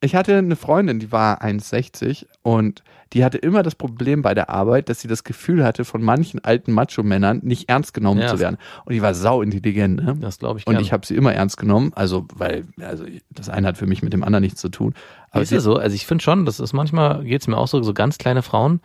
Ich 0.01 0.15
hatte 0.15 0.37
eine 0.37 0.55
Freundin, 0.55 0.99
die 0.99 1.11
war 1.11 1.41
1,60 1.41 2.25
und 2.43 2.83
die 3.15 3.23
hatte 3.25 3.37
immer 3.39 3.63
das 3.63 3.73
Problem 3.73 4.21
bei 4.21 4.35
der 4.35 4.49
Arbeit, 4.51 4.89
dass 4.89 4.99
sie 4.99 5.07
das 5.07 5.23
Gefühl 5.23 5.63
hatte, 5.63 5.85
von 5.85 6.03
manchen 6.03 6.43
alten 6.43 6.71
Macho-Männern 6.73 7.39
nicht 7.43 7.69
ernst 7.69 7.93
genommen 7.95 8.19
Ja. 8.21 8.27
zu 8.27 8.39
werden. 8.39 8.57
Und 8.83 8.93
die 8.93 9.01
war 9.01 9.13
sau 9.15 9.41
intelligent. 9.41 10.03
Ne? 10.03 10.17
Das 10.19 10.37
glaube 10.37 10.59
ich 10.59 10.67
Und 10.67 10.73
gern. 10.73 10.83
ich 10.83 10.91
habe 10.93 11.05
sie 11.07 11.15
immer 11.15 11.33
ernst 11.33 11.57
genommen, 11.57 11.91
also 11.95 12.25
weil 12.35 12.65
also 12.81 13.05
das 13.31 13.49
eine 13.49 13.65
hat 13.67 13.77
für 13.77 13.87
mich 13.87 14.03
mit 14.03 14.13
dem 14.13 14.23
anderen 14.23 14.43
nichts 14.43 14.61
zu 14.61 14.69
tun. 14.69 14.93
Aber 15.31 15.41
ist 15.41 15.51
ja 15.51 15.59
so. 15.61 15.77
Also 15.77 15.95
ich 15.95 16.05
finde 16.05 16.23
schon, 16.23 16.45
das 16.45 16.59
ist 16.59 16.73
manchmal 16.73 17.23
geht's 17.23 17.47
mir 17.47 17.57
auch 17.57 17.67
so, 17.69 17.81
so 17.81 17.93
ganz 17.93 18.17
kleine 18.17 18.41
Frauen. 18.43 18.81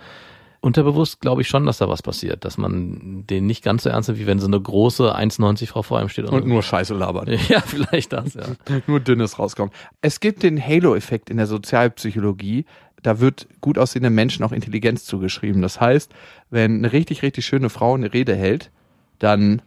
Unterbewusst 0.63 1.21
glaube 1.21 1.41
ich 1.41 1.49
schon, 1.49 1.65
dass 1.65 1.79
da 1.79 1.89
was 1.89 2.03
passiert, 2.03 2.45
dass 2.45 2.59
man 2.59 3.25
den 3.27 3.47
nicht 3.47 3.65
ganz 3.65 3.85
so 3.85 3.89
ernst 3.89 4.09
nimmt, 4.11 4.21
wie 4.21 4.27
wenn 4.27 4.39
so 4.39 4.47
eine 4.47 4.61
große 4.61 5.17
1,90 5.17 5.69
Frau 5.69 5.83
vor 5.83 5.99
einem 5.99 6.11
steht. 6.11 6.27
und 6.27 6.47
nur 6.47 6.63
Scheiße 6.63 6.93
labern. 6.93 7.29
ja, 7.49 7.61
vielleicht 7.61 8.13
das, 8.13 8.35
ja. 8.35 8.45
nur 8.87 9.01
Dünnes 9.01 9.39
rauskommt. 9.39 9.73
Es 10.03 10.21
gibt 10.21 10.43
den 10.43 10.63
Halo-Effekt 10.63 11.31
in 11.31 11.39
der 11.39 11.47
Sozialpsychologie. 11.47 12.67
Da 13.03 13.21
wird 13.21 13.49
gut 13.63 13.79
aussehenden 13.79 14.15
Menschen 14.15 14.45
auch 14.45 14.53
Intelligenz 14.53 15.07
zugeschrieben. 15.07 15.63
Das 15.63 15.81
heißt, 15.81 16.13
wenn 16.51 16.77
eine 16.79 16.93
richtig, 16.93 17.23
richtig 17.23 17.47
schöne 17.47 17.71
Frau 17.71 17.95
eine 17.95 18.13
Rede 18.13 18.37
hält, 18.37 18.71
dann 19.19 19.63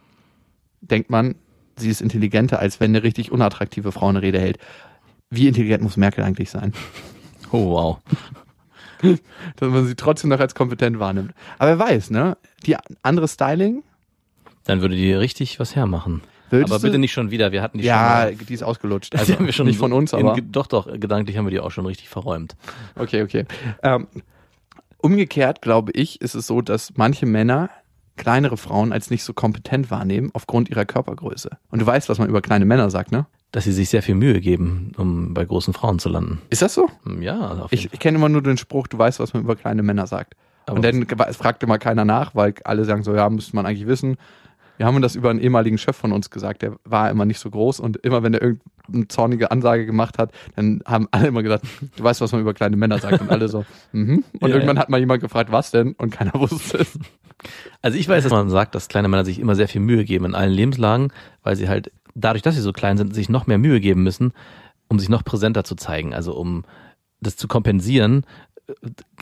denkt 0.80 1.10
man, 1.10 1.34
sie 1.76 1.90
ist 1.90 2.02
intelligenter, 2.02 2.60
als 2.60 2.78
wenn 2.78 2.92
eine 2.92 3.02
richtig 3.02 3.32
unattraktive 3.32 3.90
Frau 3.90 4.08
eine 4.08 4.22
Rede 4.22 4.38
hält. 4.38 4.58
Wie 5.30 5.48
intelligent 5.48 5.82
muss 5.82 5.96
Merkel 5.96 6.22
eigentlich 6.22 6.50
sein? 6.50 6.72
Oh, 7.50 7.70
wow. 7.70 7.98
Dass 9.56 9.68
man 9.68 9.86
sie 9.86 9.94
trotzdem 9.94 10.30
noch 10.30 10.40
als 10.40 10.54
kompetent 10.54 10.98
wahrnimmt. 10.98 11.32
Aber 11.58 11.70
wer 11.70 11.78
weiß, 11.78 12.10
ne? 12.10 12.36
Die 12.66 12.76
andere 13.02 13.28
Styling, 13.28 13.82
Dann 14.64 14.80
würde 14.80 14.96
die 14.96 15.12
richtig 15.12 15.60
was 15.60 15.74
hermachen. 15.76 16.22
Würdest 16.50 16.72
aber 16.72 16.82
bitte 16.82 16.98
nicht 16.98 17.12
schon 17.12 17.30
wieder. 17.30 17.52
Wir 17.52 17.62
hatten 17.62 17.78
die 17.78 17.84
ja, 17.84 18.26
schon 18.28 18.36
mal. 18.36 18.44
die 18.44 18.54
ist 18.54 18.62
ausgelutscht. 18.62 19.12
Die 19.14 19.18
Also 19.18 19.34
haben 19.34 19.46
wir 19.46 19.52
schon 19.52 19.66
nicht 19.66 19.78
von 19.78 19.92
uns, 19.92 20.12
in, 20.12 20.20
aber. 20.20 20.40
Doch, 20.40 20.66
doch, 20.66 20.86
gedanklich 21.00 21.36
haben 21.36 21.46
wir 21.46 21.50
die 21.50 21.60
auch 21.60 21.70
schon 21.70 21.86
richtig 21.86 22.08
verräumt. 22.08 22.56
Okay, 22.96 23.22
okay. 23.22 23.44
Ähm, 23.82 24.06
umgekehrt 24.98 25.62
glaube 25.62 25.92
ich, 25.92 26.20
ist 26.20 26.34
es 26.34 26.46
so, 26.46 26.60
dass 26.60 26.92
manche 26.96 27.26
Männer 27.26 27.70
kleinere 28.16 28.56
Frauen 28.56 28.92
als 28.92 29.10
nicht 29.10 29.24
so 29.24 29.32
kompetent 29.32 29.90
wahrnehmen 29.90 30.30
aufgrund 30.34 30.70
ihrer 30.70 30.84
Körpergröße. 30.84 31.50
Und 31.70 31.82
du 31.82 31.86
weißt, 31.86 32.08
was 32.08 32.18
man 32.18 32.28
über 32.28 32.42
kleine 32.42 32.64
Männer 32.64 32.90
sagt, 32.90 33.10
ne? 33.10 33.26
Dass 33.54 33.62
sie 33.64 33.72
sich 33.72 33.88
sehr 33.88 34.02
viel 34.02 34.16
Mühe 34.16 34.40
geben, 34.40 34.90
um 34.96 35.32
bei 35.32 35.44
großen 35.44 35.72
Frauen 35.74 36.00
zu 36.00 36.08
landen. 36.08 36.40
Ist 36.50 36.60
das 36.60 36.74
so? 36.74 36.88
Hm, 37.04 37.22
Ja, 37.22 37.66
Ich, 37.70 37.92
ich 37.92 38.00
kenne 38.00 38.18
immer 38.18 38.28
nur 38.28 38.42
den 38.42 38.56
Spruch, 38.56 38.88
du 38.88 38.98
weißt, 38.98 39.20
was 39.20 39.32
man 39.32 39.44
über 39.44 39.54
kleine 39.54 39.84
Männer 39.84 40.08
sagt. 40.08 40.34
Aber- 40.66 40.76
Und 40.76 40.84
dann 40.84 41.06
fragt 41.34 41.62
immer 41.62 41.78
keiner 41.78 42.04
nach, 42.04 42.34
weil 42.34 42.54
alle 42.64 42.84
sagen 42.84 43.04
so, 43.04 43.14
ja, 43.14 43.30
müsste 43.30 43.54
man 43.54 43.64
eigentlich 43.64 43.86
wissen. 43.86 44.16
Wir 44.76 44.86
haben 44.86 45.00
das 45.02 45.14
über 45.14 45.30
einen 45.30 45.38
ehemaligen 45.38 45.78
Chef 45.78 45.94
von 45.96 46.10
uns 46.10 46.30
gesagt, 46.30 46.62
der 46.62 46.74
war 46.84 47.08
immer 47.10 47.24
nicht 47.26 47.38
so 47.38 47.48
groß 47.48 47.78
und 47.78 47.96
immer 47.98 48.24
wenn 48.24 48.34
er 48.34 48.42
irgendeine 48.42 49.06
zornige 49.06 49.52
Ansage 49.52 49.86
gemacht 49.86 50.18
hat, 50.18 50.32
dann 50.56 50.80
haben 50.84 51.06
alle 51.12 51.28
immer 51.28 51.44
gesagt, 51.44 51.64
du 51.96 52.02
weißt, 52.02 52.20
was 52.22 52.32
man 52.32 52.40
über 52.40 52.54
kleine 52.54 52.76
Männer 52.76 52.98
sagt 52.98 53.20
und 53.20 53.30
alle 53.30 53.46
so, 53.46 53.64
mhm. 53.92 54.24
Und 54.40 54.48
Ja, 54.48 54.56
irgendwann 54.56 54.74
ja. 54.74 54.82
hat 54.82 54.88
mal 54.90 54.98
jemand 54.98 55.20
gefragt, 55.22 55.52
was 55.52 55.70
denn? 55.70 55.92
Und 55.92 56.10
keiner 56.10 56.34
wusste 56.40 56.78
es. 56.78 56.98
Also 57.82 57.96
ich 57.98 58.08
weiß, 58.08 58.24
dass 58.24 58.32
man 58.32 58.50
sagt, 58.50 58.74
dass 58.74 58.88
kleine 58.88 59.06
Männer 59.06 59.24
sich 59.24 59.38
immer 59.38 59.54
sehr 59.54 59.68
viel 59.68 59.80
Mühe 59.80 60.04
geben 60.04 60.24
in 60.24 60.34
allen 60.34 60.50
Lebenslagen, 60.52 61.12
weil 61.44 61.54
sie 61.54 61.68
halt 61.68 61.92
dadurch, 62.14 62.42
dass 62.42 62.54
sie 62.54 62.60
so 62.60 62.72
klein 62.72 62.96
sind, 62.96 63.14
sich 63.14 63.28
noch 63.28 63.46
mehr 63.46 63.58
Mühe 63.58 63.80
geben 63.80 64.02
müssen, 64.02 64.32
um 64.88 64.98
sich 64.98 65.08
noch 65.08 65.24
präsenter 65.24 65.64
zu 65.64 65.74
zeigen, 65.74 66.14
also 66.14 66.34
um 66.34 66.64
das 67.20 67.36
zu 67.36 67.48
kompensieren, 67.48 68.24
äh, 68.66 68.72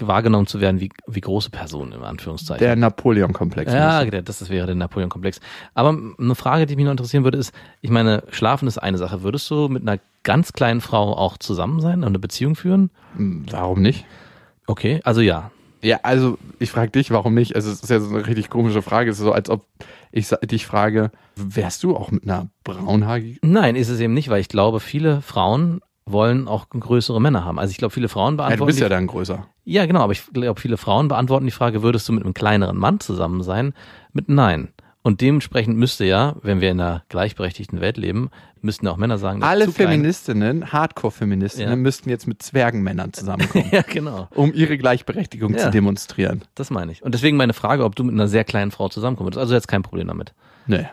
wahrgenommen 0.01 0.47
zu 0.47 0.61
werden 0.61 0.81
wie, 0.81 0.91
wie 1.07 1.21
große 1.21 1.51
Personen, 1.51 1.93
im 1.93 2.03
Anführungszeichen. 2.03 2.59
Der 2.65 2.77
Napoleon-Komplex. 2.77 3.73
ja, 3.73 4.05
das, 4.05 4.39
das 4.41 4.51
wäre 4.51 4.67
der 4.67 4.75
Napoleon-Komplex. 4.75 5.41
Aber 5.75 5.97
eine 6.19 6.35
Frage, 6.35 6.67
die 6.67 6.77
mich 6.77 6.85
noch 6.85 6.93
interessieren 6.93 7.25
würde, 7.25 7.39
ist, 7.39 7.53
ich 7.81 7.91
meine, 7.91 8.25
schlafen 8.31 8.67
ist 8.69 8.79
eine 8.79 8.99
Sache. 8.99 9.23
Würdest 9.23 9.49
du 9.51 9.69
mit 9.69 9.83
einer 9.83 10.01
ganz 10.23 10.53
kleinen 10.53 10.81
Frau 10.81 11.17
auch 11.17 11.39
zusammen 11.39 11.81
sein 11.81 12.01
und 12.01 12.09
eine 12.09 12.19
Beziehung 12.19 12.55
führen? 12.57 12.91
Hm, 13.17 13.47
Warum 13.51 13.83
nicht? 13.83 14.05
Okay, 14.67 15.01
also 15.05 15.21
ja. 15.21 15.51
Ja, 15.83 15.99
also 16.05 16.39
ich 16.61 16.71
frage 16.71 16.93
dich, 16.93 17.11
warum 17.11 17.35
nicht? 17.35 17.57
Also 17.57 17.71
es 17.71 17.83
ist 17.83 17.91
ja 17.91 17.99
so 17.99 18.15
eine 18.15 18.25
richtig 18.27 18.49
komische 18.51 18.83
Frage. 18.83 19.11
Es 19.11 19.19
ist 19.19 19.25
so, 19.25 19.33
als 19.33 19.51
ob 19.51 19.67
ich 20.13 20.29
dich 20.45 20.67
frage, 20.67 21.11
wärst 21.37 21.83
du 21.83 21.97
auch 21.97 22.11
mit 22.11 22.25
einer 22.25 22.49
braunhaarigen? 22.65 23.39
Nein, 23.43 23.75
ist 23.77 23.89
es 23.89 23.99
eben 24.01 24.15
nicht, 24.15 24.29
weil 24.29 24.41
ich 24.41 24.49
glaube, 24.49 24.79
viele 24.81 25.21
Frauen 25.23 25.81
wollen 26.05 26.49
auch 26.49 26.69
größere 26.69 27.21
Männer 27.21 27.45
haben. 27.45 27.59
Also 27.59 27.71
ich 27.71 27.79
glaube, 27.79 27.95
viele 27.95 28.09
Frauen 28.09 28.35
Ja, 28.35 28.37
beantworten. 28.39 28.59
du 28.61 28.67
bist 28.67 28.79
die, 28.79 28.83
ja 28.83 28.89
dann 28.89 29.07
größer. 29.07 29.47
ja, 29.65 29.87
genau, 29.87 30.01
aber 30.01 30.13
ich 30.13 30.25
glaube, 30.33 30.61
viele 30.61 30.77
Frauen 30.77 31.09
beantworten 31.09 31.45
die 31.47 31.53
Frage, 31.53 31.83
würdest 31.83 32.09
du 32.09 32.13
mit 32.13 32.25
einem 32.25 32.35
kleineren 32.35 32.77
Mann 32.77 33.01
zusammen 33.01 33.43
sein? 33.43 33.73
Mit 34.13 34.29
Nein. 34.29 34.72
Und 35.05 35.21
dementsprechend 35.21 35.77
müsste 35.77 36.05
ja, 36.05 36.37
wenn 36.43 36.61
wir 36.61 36.71
in 36.71 36.81
einer 36.81 37.03
gleichberechtigten 37.09 37.81
Welt 37.81 37.97
leben, 37.97 38.31
müssten 38.61 38.87
ja 38.87 38.93
auch 38.93 38.97
Männer 38.97 39.19
sagen, 39.19 39.43
Alle. 39.43 39.67
Feministinnen, 39.69 40.73
Hardcore-Feministinnen, 40.73 41.71
Ja. 41.71 41.77
müssten 41.77 42.09
jetzt 42.09 42.29
mit 42.29 42.41
Zwergenmännern 42.43 43.13
zusammenkommen, 43.13 43.65
Ja, 43.73 43.83
genau. 43.83 44.29
um 44.35 44.53
ihre 44.55 44.79
Gleichberechtigung 44.79 45.55
Ja. 45.55 45.59
zu 45.59 45.71
demonstrieren. 45.71 46.43
Das 46.55 46.71
meine 46.71 46.93
ich. 46.93 47.03
Und 47.03 47.15
deswegen 47.15 47.37
meine 47.37 47.53
Frage, 47.53 47.85
ob 47.85 47.97
du 47.97 48.05
mit 48.05 48.15
einer 48.15 48.29
sehr 48.29 48.45
kleinen 48.45 48.71
Frau 48.71 48.89
zusammenkommen 48.89 49.27
würdest. 49.29 49.41
Also 49.41 49.55
jetzt 49.55 49.67
kein 49.67 49.83
Problem 49.83 50.07
damit. 50.07 50.35
Nee. 50.69 50.87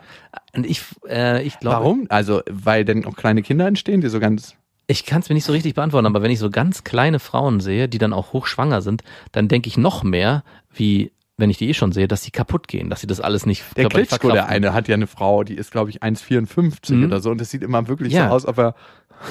Und 0.56 0.65
ich, 0.65 0.82
äh, 1.08 1.43
ich 1.43 1.60
glaube, 1.60 1.76
Warum? 1.78 2.06
Also, 2.10 2.41
weil 2.50 2.86
dann 2.86 3.06
auch 3.06 3.15
kleine 3.15 3.43
Kinder 3.43 3.67
entstehen, 3.67 4.02
die 4.02 4.10
so 4.10 4.19
ganz. 4.19 4.56
ich 4.88 5.06
kann 5.06 5.22
es 5.22 5.30
mir 5.30 5.36
nicht 5.36 5.45
so 5.45 5.52
richtig 5.54 5.76
beantworten, 5.76 6.08
aber 6.08 6.24
wenn 6.24 6.32
ich 6.32 6.39
so 6.39 6.50
ganz 6.50 6.84
kleine 6.84 7.19
Frauen 7.19 7.60
sehe, 7.60 7.88
die 7.88 8.00
dann 8.00 8.13
auch 8.13 8.34
hochschwanger 8.34 8.82
sind, 8.82 9.04
dann 9.32 9.48
denke 9.48 9.67
ich 9.67 9.78
noch 9.78 10.02
mehr, 10.02 10.43
wie 10.74 11.12
wenn 11.39 11.49
ich 11.49 11.58
die 11.58 11.69
eh 11.69 11.73
schon 11.73 11.91
sehe, 11.91 12.08
dass 12.08 12.23
sie 12.23 12.32
kaputt 12.32 12.67
gehen, 12.67 12.89
dass 12.89 13.02
sie 13.02 13.08
das 13.08 13.19
alles 13.21 13.45
nicht 13.45 13.63
Der 13.78 13.88
Klitschko, 13.88 14.30
der 14.32 14.47
eine, 14.47 14.73
hat 14.73 14.88
ja 14.88 14.95
eine 14.95 15.08
Frau, 15.08 15.43
die 15.43 15.56
ist, 15.56 15.71
glaube 15.71 15.89
ich, 15.89 16.04
1,54 16.04 16.93
Mhm. 16.95 17.06
oder 17.06 17.19
so. 17.21 17.32
Und 17.32 17.39
das 17.41 17.49
sieht 17.49 17.63
immer 17.63 17.88
wirklich 17.88 18.13
Ja. 18.13 18.28
so 18.30 18.36
aus, 18.36 18.45
ob 18.45 18.58
er. 18.58 18.75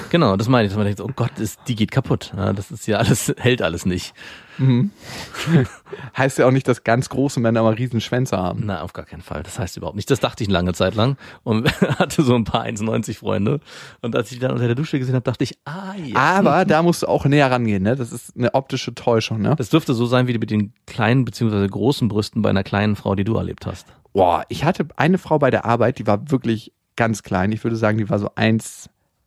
Genau, 0.09 0.37
das 0.37 0.47
meine 0.47 0.65
ich, 0.65 0.71
dass 0.71 0.77
man 0.77 0.85
denkt, 0.85 1.01
oh 1.01 1.09
Gott, 1.15 1.39
ist, 1.39 1.59
die 1.67 1.75
geht 1.75 1.91
kaputt. 1.91 2.33
Ja, 2.35 2.53
das 2.53 2.71
ist 2.71 2.87
ja 2.87 2.97
alles, 2.97 3.33
hält 3.37 3.61
alles 3.61 3.85
nicht. 3.85 4.13
Heißt 6.17 6.37
ja 6.37 6.45
auch 6.45 6.51
nicht, 6.51 6.67
dass 6.67 6.83
ganz 6.83 7.09
große 7.09 7.39
Männer 7.39 7.63
mal 7.63 7.73
riesen 7.73 8.01
Schwänze 8.01 8.37
haben. 8.37 8.63
Na, 8.65 8.81
auf 8.81 8.93
gar 8.93 9.05
keinen 9.05 9.21
Fall. 9.21 9.41
Das 9.43 9.57
heißt 9.57 9.77
überhaupt 9.77 9.95
nicht. 9.95 10.11
Das 10.11 10.19
dachte 10.19 10.43
ich 10.43 10.49
eine 10.49 10.53
lange 10.53 10.73
Zeit 10.73 10.95
lang 10.95 11.17
und 11.43 11.69
hatte 11.99 12.23
so 12.23 12.35
ein 12.35 12.43
paar 12.43 12.65
1,90 12.65 13.17
Freunde. 13.17 13.61
Und 14.01 14.15
als 14.15 14.31
ich 14.31 14.37
die 14.37 14.41
dann 14.41 14.51
unter 14.51 14.65
der 14.65 14.75
Dusche 14.75 14.99
gesehen 14.99 15.15
habe, 15.15 15.23
dachte 15.23 15.43
ich, 15.43 15.57
ah 15.65 15.93
ja. 16.03 16.15
Aber 16.15 16.65
da 16.65 16.83
musst 16.83 17.03
du 17.03 17.07
auch 17.07 17.25
näher 17.25 17.49
rangehen, 17.49 17.83
ne? 17.83 17.95
Das 17.95 18.11
ist 18.11 18.35
eine 18.35 18.53
optische 18.53 18.93
Täuschung, 18.93 19.41
ne? 19.41 19.55
Das 19.55 19.69
dürfte 19.69 19.93
so 19.93 20.05
sein 20.05 20.27
wie 20.27 20.37
mit 20.37 20.51
den 20.51 20.73
kleinen 20.85 21.25
beziehungsweise 21.25 21.67
großen 21.67 22.07
Brüsten 22.09 22.41
bei 22.41 22.49
einer 22.49 22.63
kleinen 22.63 22.95
Frau, 22.95 23.15
die 23.15 23.23
du 23.23 23.35
erlebt 23.35 23.65
hast. 23.65 23.87
Boah, 24.13 24.43
ich 24.49 24.65
hatte 24.65 24.87
eine 24.97 25.17
Frau 25.17 25.39
bei 25.39 25.51
der 25.51 25.65
Arbeit, 25.65 25.99
die 25.99 26.07
war 26.07 26.29
wirklich 26.31 26.73
ganz 26.95 27.23
klein. 27.23 27.51
Ich 27.53 27.63
würde 27.63 27.77
sagen, 27.77 27.97
die 27.97 28.09
war 28.09 28.19
so 28.19 28.29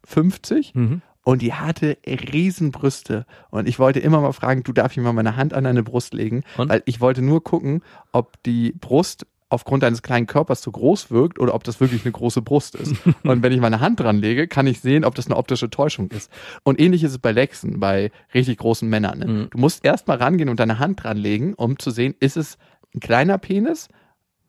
1,50 0.07 0.71
Mhm. 0.75 1.03
und 1.25 1.43
die 1.43 1.53
hatte 1.55 1.97
Riesenbrüste. 2.07 3.27
Und 3.51 3.69
ich 3.69 3.79
wollte 3.79 4.01
immer 4.01 4.21
mal 4.21 4.33
fragen, 4.33 4.63
du 4.63 4.73
darf 4.73 4.93
ich 4.93 4.99
mal 5.03 5.13
meine 5.13 5.37
Hand 5.37 5.55
an 5.55 5.65
deine 5.65 5.83
Brust 5.83 6.15
legen, 6.15 6.43
Und? 6.57 6.69
weil 6.69 6.83
ich 6.87 7.01
wollte 7.01 7.23
nur 7.23 7.43
gucken, 7.43 7.83
ob 8.13 8.43
die 8.45 8.73
Brust 8.73 9.27
aufgrund 9.49 9.83
deines 9.83 10.01
kleinen 10.01 10.27
Körpers 10.27 10.63
zu 10.63 10.73
groß 10.73 11.11
wirkt 11.11 11.39
oder 11.39 11.53
ob 11.55 11.63
das 11.63 11.79
wirklich 11.79 12.05
eine 12.07 12.13
große 12.13 12.41
Brust 12.41 12.75
ist. 12.75 12.95
Und 13.23 13.43
wenn 13.43 13.53
ich 13.53 13.61
meine 13.61 13.81
Hand 13.81 14.01
dran 14.01 14.17
lege, 14.19 14.49
kann 14.49 14.67
ich 14.67 14.81
sehen, 14.81 15.05
ob 15.05 15.15
das 15.15 15.27
eine 15.27 15.37
optische 15.37 15.69
Täuschung 15.69 16.11
ist. 16.11 16.33
Und 16.63 16.81
ähnlich 16.81 17.05
ist 17.05 17.11
es 17.11 17.19
bei 17.19 17.33
Lexen, 17.33 17.79
bei 17.79 18.11
richtig 18.33 18.57
großen 18.57 18.89
Männern. 18.89 19.19
Ne? 19.19 19.27
Mhm. 19.27 19.51
Du 19.51 19.59
musst 19.59 19.85
erst 19.85 20.09
mal 20.09 20.17
rangehen 20.17 20.49
und 20.49 20.59
deine 20.59 20.79
Hand 20.79 21.05
dran 21.05 21.19
legen, 21.19 21.53
um 21.53 21.79
zu 21.79 21.91
sehen, 21.91 22.15
ist 22.19 22.39
es 22.39 22.57
ein 22.95 23.01
kleiner 23.01 23.37
Penis 23.37 23.89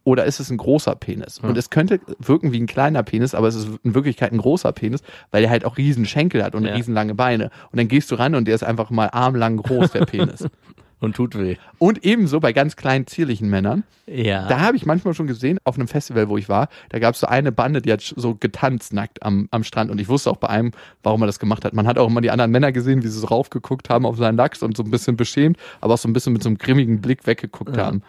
oder 0.03 0.25
ist 0.25 0.39
es 0.39 0.49
ein 0.49 0.57
großer 0.57 0.95
Penis? 0.95 1.39
Und 1.39 1.57
es 1.57 1.69
könnte 1.69 1.99
wirken 2.19 2.51
wie 2.51 2.59
ein 2.59 2.67
kleiner 2.67 3.03
Penis, 3.03 3.33
aber 3.35 3.47
es 3.47 3.55
ist 3.55 3.69
in 3.83 3.95
Wirklichkeit 3.95 4.31
ein 4.31 4.37
großer 4.39 4.71
Penis, 4.73 5.01
weil 5.31 5.43
er 5.43 5.49
halt 5.49 5.65
auch 5.65 5.77
riesen 5.77 6.05
Schenkel 6.05 6.43
hat 6.43 6.55
und 6.55 6.65
Ja. 6.65 6.73
riesenlange 6.75 7.15
Beine. 7.15 7.51
Und 7.71 7.77
dann 7.79 7.87
gehst 7.87 8.11
du 8.11 8.15
ran 8.15 8.35
und 8.35 8.45
der 8.47 8.55
ist 8.55 8.63
einfach 8.63 8.89
mal 8.89 9.09
armlang 9.11 9.57
groß, 9.57 9.91
der 9.91 10.05
Penis. 10.05 10.47
Und 10.99 11.17
tut 11.17 11.37
weh. 11.37 11.57
und 11.79 12.05
ebenso 12.05 12.39
bei 12.39 12.53
ganz 12.53 12.77
kleinen, 12.77 13.07
zierlichen 13.07 13.49
Männern. 13.49 13.83
Ja. 14.07 14.47
Da 14.47 14.61
habe 14.61 14.77
ich 14.77 14.85
manchmal 14.85 15.13
schon 15.13 15.27
gesehen, 15.27 15.57
auf 15.65 15.75
einem 15.75 15.89
Festival, 15.89 16.29
wo 16.29 16.37
ich 16.37 16.47
war, 16.47 16.69
da 16.91 16.99
gab 16.99 17.15
es 17.15 17.19
so 17.19 17.27
eine 17.27 17.51
Bande, 17.51 17.81
die 17.81 17.91
hat 17.91 17.99
so 18.15 18.35
getanzt 18.35 18.93
nackt 18.93 19.21
am, 19.21 19.49
am 19.51 19.65
Strand. 19.65 19.91
Und 19.91 19.99
ich 19.99 20.07
wusste 20.07 20.31
auch 20.31 20.37
bei 20.37 20.47
einem, 20.47 20.71
warum 21.01 21.21
er 21.21 21.25
das 21.25 21.39
gemacht 21.39 21.65
hat. 21.65 21.73
Man 21.73 21.87
hat 21.87 21.97
auch 21.97 22.07
immer 22.07 22.21
die 22.21 22.31
anderen 22.31 22.51
Männer 22.51 22.71
gesehen, 22.71 23.03
wie 23.03 23.09
sie 23.09 23.19
so 23.19 23.27
raufgeguckt 23.27 23.89
haben 23.89 24.05
auf 24.05 24.15
seinen 24.15 24.37
Lachs 24.37 24.63
und 24.63 24.77
so 24.77 24.83
ein 24.83 24.91
bisschen 24.91 25.17
beschämt, 25.17 25.57
aber 25.81 25.95
auch 25.95 25.97
so 25.97 26.07
ein 26.07 26.13
bisschen 26.13 26.31
mit 26.31 26.41
so 26.41 26.47
einem 26.47 26.57
grimmigen 26.57 27.01
Blick 27.01 27.27
weggeguckt 27.27 27.75
Ja. 27.75 27.87
haben. 27.87 28.01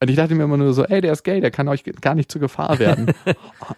Und 0.00 0.10
ich 0.10 0.16
dachte 0.16 0.34
mir 0.34 0.44
immer 0.44 0.56
nur 0.56 0.72
so, 0.72 0.84
ey, 0.84 1.00
der 1.00 1.12
ist 1.12 1.22
gay, 1.24 1.40
der 1.40 1.50
kann 1.50 1.68
euch 1.68 1.84
gar 2.00 2.14
nicht 2.14 2.30
zur 2.30 2.40
Gefahr 2.40 2.78
werden. 2.78 3.12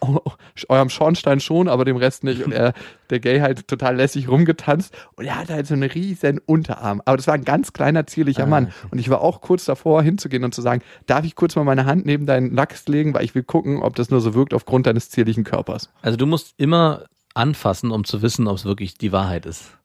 Oh, 0.00 0.20
oh, 0.24 0.32
Eurem 0.68 0.90
Schornstein 0.90 1.40
schon, 1.40 1.66
aber 1.68 1.84
dem 1.84 1.96
Rest 1.96 2.22
nicht. 2.22 2.44
Und 2.44 2.52
er, 2.52 2.72
der 3.10 3.20
Gay 3.20 3.40
halt 3.40 3.66
total 3.68 3.96
lässig 3.96 4.28
rumgetanzt 4.28 4.94
und 5.16 5.24
er 5.24 5.36
hatte 5.36 5.54
halt 5.54 5.66
so 5.66 5.74
einen 5.74 5.90
riesen 5.90 6.38
Unterarm. 6.44 7.02
Aber 7.04 7.16
das 7.16 7.26
war 7.26 7.34
ein 7.34 7.44
ganz 7.44 7.72
kleiner, 7.72 8.06
zierlicher 8.06 8.44
Ah, 8.44 8.46
Mann. 8.46 8.64
okay. 8.66 8.74
Und 8.90 8.98
ich 8.98 9.08
war 9.10 9.20
auch 9.22 9.40
kurz 9.40 9.64
davor, 9.64 10.02
hinzugehen 10.02 10.44
und 10.44 10.54
zu 10.54 10.62
sagen, 10.62 10.82
darf 11.06 11.24
ich 11.24 11.34
kurz 11.34 11.56
mal 11.56 11.64
meine 11.64 11.84
Hand 11.86 12.06
neben 12.06 12.26
deinen 12.26 12.54
Lachs 12.54 12.86
legen, 12.86 13.14
weil 13.14 13.24
ich 13.24 13.34
will 13.34 13.42
gucken, 13.42 13.82
ob 13.82 13.96
das 13.96 14.10
nur 14.10 14.20
so 14.20 14.34
wirkt 14.34 14.54
aufgrund 14.54 14.86
deines 14.86 15.10
zierlichen 15.10 15.44
Körpers. 15.44 15.88
Also 16.02 16.16
du 16.16 16.26
musst 16.26 16.54
immer 16.58 17.04
anfassen, 17.34 17.90
um 17.90 18.04
zu 18.04 18.22
wissen, 18.22 18.46
ob 18.46 18.56
es 18.56 18.64
wirklich 18.64 18.94
die 18.98 19.12
Wahrheit 19.12 19.46
ist. 19.46 19.77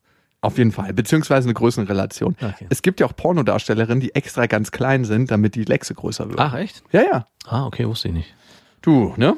Auf 0.44 0.58
jeden 0.58 0.74
Fall, 0.74 0.94
beziehungsweise 0.94 1.48
eine 1.48 1.54
Größenrelation. 1.54 2.36
Okay. 2.36 2.68
Es 2.70 2.82
gibt 2.82 3.00
ja 3.00 3.06
auch 3.06 3.16
Pornodarstellerinnen, 3.16 4.02
die 4.02 4.14
extra 4.14 4.46
ganz 4.46 4.72
klein 4.72 5.06
sind, 5.06 5.32
damit 5.32 5.56
die 5.56 5.64
Lechse 5.64 5.96
größer 5.96 6.28
wird. 6.28 6.38
Ach, 6.38 6.54
echt? 6.54 6.84
Ja, 6.92 7.02
ja. 7.02 7.26
Ah, 7.46 7.66
okay, 7.66 7.88
wusste 7.88 8.10
ich 8.10 8.14
nicht. 8.14 8.36
Du, 8.82 9.14
ne? 9.16 9.38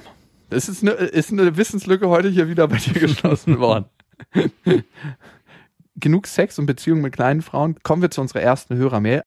Es 0.50 0.68
ist 0.68 0.82
eine, 0.82 0.94
ist 0.94 1.32
eine 1.32 1.58
Wissenslücke 1.58 2.10
heute 2.10 2.30
hier 2.30 2.50
wieder 2.50 2.68
bei 2.68 2.78
dir 2.78 2.94
geschlossen 3.00 3.60
worden. 3.60 3.86
Genug 5.96 6.26
Sex 6.26 6.58
und 6.58 6.66
Beziehungen 6.66 7.04
mit 7.04 7.14
kleinen 7.14 7.44
Frauen. 7.44 7.76
Kommen 7.84 8.02
wir 8.02 8.10
zu 8.10 8.22
unserer 8.22 8.42
ersten 8.42 8.76
Hörermail. 8.76 9.22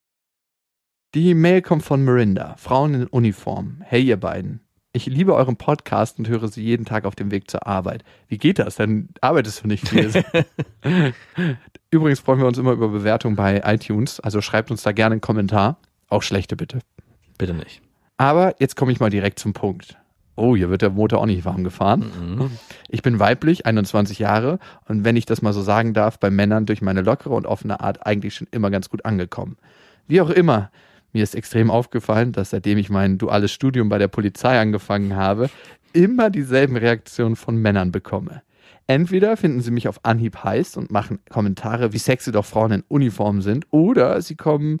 Die 1.15 1.33
Mail 1.33 1.61
kommt 1.61 1.83
von 1.83 2.03
Mirinda, 2.03 2.55
Frauen 2.57 2.93
in 2.93 3.07
Uniform. 3.07 3.77
Hey 3.85 4.03
ihr 4.03 4.17
beiden. 4.17 4.59
Ich 4.99 5.05
liebe 5.05 5.33
euren 5.33 5.55
Podcast 5.55 6.19
und 6.19 6.27
höre 6.27 6.49
sie 6.49 6.61
jeden 6.61 6.83
Tag 6.83 7.05
auf 7.05 7.15
dem 7.15 7.31
Weg 7.31 7.49
zur 7.49 7.65
Arbeit. 7.65 8.03
Wie 8.27 8.37
geht 8.37 8.59
das? 8.59 8.75
Dann 8.75 9.07
arbeitest 9.21 9.63
du 9.63 9.69
nicht 9.69 9.87
viel. 9.87 10.11
Übrigens 11.89 12.19
freuen 12.19 12.39
wir 12.39 12.45
uns 12.45 12.57
immer 12.57 12.73
über 12.73 12.89
Bewertungen 12.89 13.37
bei 13.37 13.61
iTunes. 13.63 14.19
Also 14.19 14.41
schreibt 14.41 14.71
uns 14.71 14.83
da 14.83 14.91
gerne 14.91 15.13
einen 15.13 15.21
Kommentar. 15.21 15.77
Auch 16.09 16.21
schlechte 16.21 16.57
bitte. 16.57 16.79
Bitte 17.37 17.53
nicht. 17.53 17.81
Aber 18.17 18.55
jetzt 18.59 18.75
komme 18.75 18.91
ich 18.91 18.99
mal 18.99 19.09
direkt 19.09 19.39
zum 19.39 19.53
Punkt. 19.53 19.95
Oh, 20.35 20.57
hier 20.57 20.69
wird 20.69 20.81
der 20.81 20.89
Motor 20.89 21.21
auch 21.21 21.27
nicht 21.27 21.45
warm 21.45 21.63
gefahren. 21.63 22.51
Ich 22.89 23.01
bin 23.01 23.21
weiblich, 23.21 23.65
21 23.65 24.19
Jahre 24.19 24.59
und 24.89 25.05
wenn 25.05 25.15
ich 25.15 25.25
das 25.25 25.41
mal 25.41 25.53
so 25.53 25.61
sagen 25.61 25.93
darf, 25.93 26.19
bei 26.19 26.29
Männern 26.29 26.65
durch 26.65 26.81
meine 26.81 27.03
lockere 27.03 27.35
und 27.35 27.47
offene 27.47 27.79
Art 27.79 28.05
eigentlich 28.05 28.35
schon 28.35 28.47
immer 28.51 28.69
ganz 28.69 28.89
gut 28.89 29.05
angekommen. 29.05 29.55
Wie 30.07 30.19
auch 30.19 30.29
immer, 30.29 30.71
mir 31.13 31.23
ist 31.23 31.35
extrem 31.35 31.71
aufgefallen, 31.71 32.31
dass 32.31 32.51
seitdem 32.51 32.77
ich 32.77 32.89
mein 32.89 33.17
duales 33.17 33.51
Studium 33.51 33.89
bei 33.89 33.97
der 33.97 34.07
Polizei 34.07 34.59
angefangen 34.59 35.15
habe, 35.15 35.49
immer 35.93 36.29
dieselben 36.29 36.77
Reaktionen 36.77 37.35
von 37.35 37.55
Männern 37.55 37.91
bekomme. 37.91 38.41
Entweder 38.87 39.37
finden 39.37 39.61
sie 39.61 39.71
mich 39.71 39.87
auf 39.87 40.03
Anhieb 40.03 40.43
heiß 40.43 40.77
und 40.77 40.91
machen 40.91 41.19
Kommentare, 41.29 41.93
wie 41.93 41.99
sexy 41.99 42.31
doch 42.31 42.45
Frauen 42.45 42.71
in 42.71 42.83
Uniform 42.87 43.41
sind, 43.41 43.67
oder 43.71 44.21
sie 44.21 44.35
kommen 44.35 44.79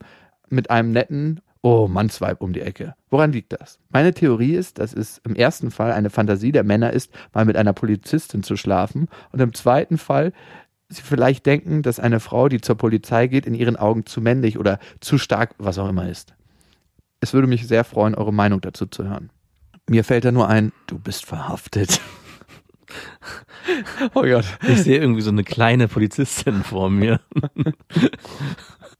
mit 0.49 0.69
einem 0.71 0.91
netten 0.91 1.41
Oh, 1.61 1.89
Mannsweib 1.89 2.41
um 2.41 2.53
die 2.53 2.61
Ecke. 2.61 2.95
Woran 3.09 3.33
liegt 3.33 3.51
das? 3.51 3.79
Meine 3.89 4.13
Theorie 4.13 4.55
ist, 4.55 4.79
dass 4.79 4.93
es 4.93 5.19
im 5.25 5.35
ersten 5.35 5.71
Fall 5.71 5.91
eine 5.91 6.09
Fantasie 6.09 6.53
der 6.53 6.63
Männer 6.63 6.93
ist, 6.93 7.11
mal 7.33 7.43
mit 7.43 7.57
einer 7.57 7.73
Polizistin 7.73 8.43
zu 8.43 8.55
schlafen 8.55 9.09
und 9.33 9.41
im 9.41 9.53
zweiten 9.53 9.97
Fall 9.97 10.31
sie 10.89 11.01
vielleicht 11.01 11.45
denken, 11.45 11.81
dass 11.81 11.99
eine 11.99 12.19
Frau, 12.19 12.49
die 12.49 12.61
zur 12.61 12.75
Polizei 12.75 13.27
geht, 13.27 13.45
in 13.45 13.53
ihren 13.53 13.75
Augen 13.75 14.05
zu 14.05 14.21
männlich 14.21 14.57
oder 14.57 14.79
zu 14.99 15.17
stark, 15.17 15.55
was 15.57 15.77
auch 15.77 15.87
immer 15.87 16.09
ist. 16.09 16.33
Es 17.21 17.33
würde 17.33 17.47
mich 17.47 17.67
sehr 17.67 17.83
freuen, 17.83 18.15
eure 18.15 18.33
Meinung 18.33 18.61
dazu 18.61 18.85
zu 18.85 19.03
hören. 19.03 19.29
Mir 19.87 20.03
fällt 20.03 20.25
da 20.25 20.31
nur 20.31 20.47
ein, 20.47 20.71
du 20.87 20.99
bist 20.99 21.25
verhaftet. 21.25 22.01
oh 24.13 24.21
Gott. 24.21 24.45
Ich 24.67 24.83
sehe 24.83 24.99
irgendwie 24.99 25.21
so 25.21 25.31
eine 25.31 25.43
kleine 25.43 25.87
Polizistin 25.87 26.63
vor 26.63 26.89
mir. 26.89 27.21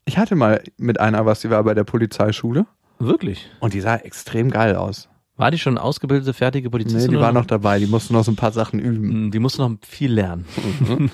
Ich 0.05 0.17
hatte 0.17 0.35
mal 0.35 0.63
mit 0.77 0.99
einer 0.99 1.27
was, 1.27 1.41
die 1.41 1.51
war 1.51 1.63
bei 1.63 1.75
der 1.75 1.83
Polizeischule 1.83 2.65
Wirklich? 2.97 3.47
und 3.59 3.75
die 3.75 3.79
sah 3.79 3.95
extrem 3.95 4.49
geil 4.49 4.75
aus. 4.75 5.07
War 5.39 5.51
die 5.51 5.57
schon 5.57 5.77
ausgebildete, 5.77 6.33
fertige 6.33 6.67
Nee, 6.67 6.71
Polizistin? 6.71 7.11
die 7.11 7.17
war 7.19 7.31
noch 7.31 7.45
dabei, 7.45 7.79
die 7.79 7.87
musste 7.87 8.11
noch 8.11 8.25
so 8.25 8.31
ein 8.31 8.35
paar 8.35 8.51
Sachen 8.51 8.77
üben. 8.77 9.09
Hm, 9.09 9.31
Die 9.31 9.39
musste 9.39 9.61
noch 9.61 9.71
viel 9.87 10.11
lernen. 10.13 10.43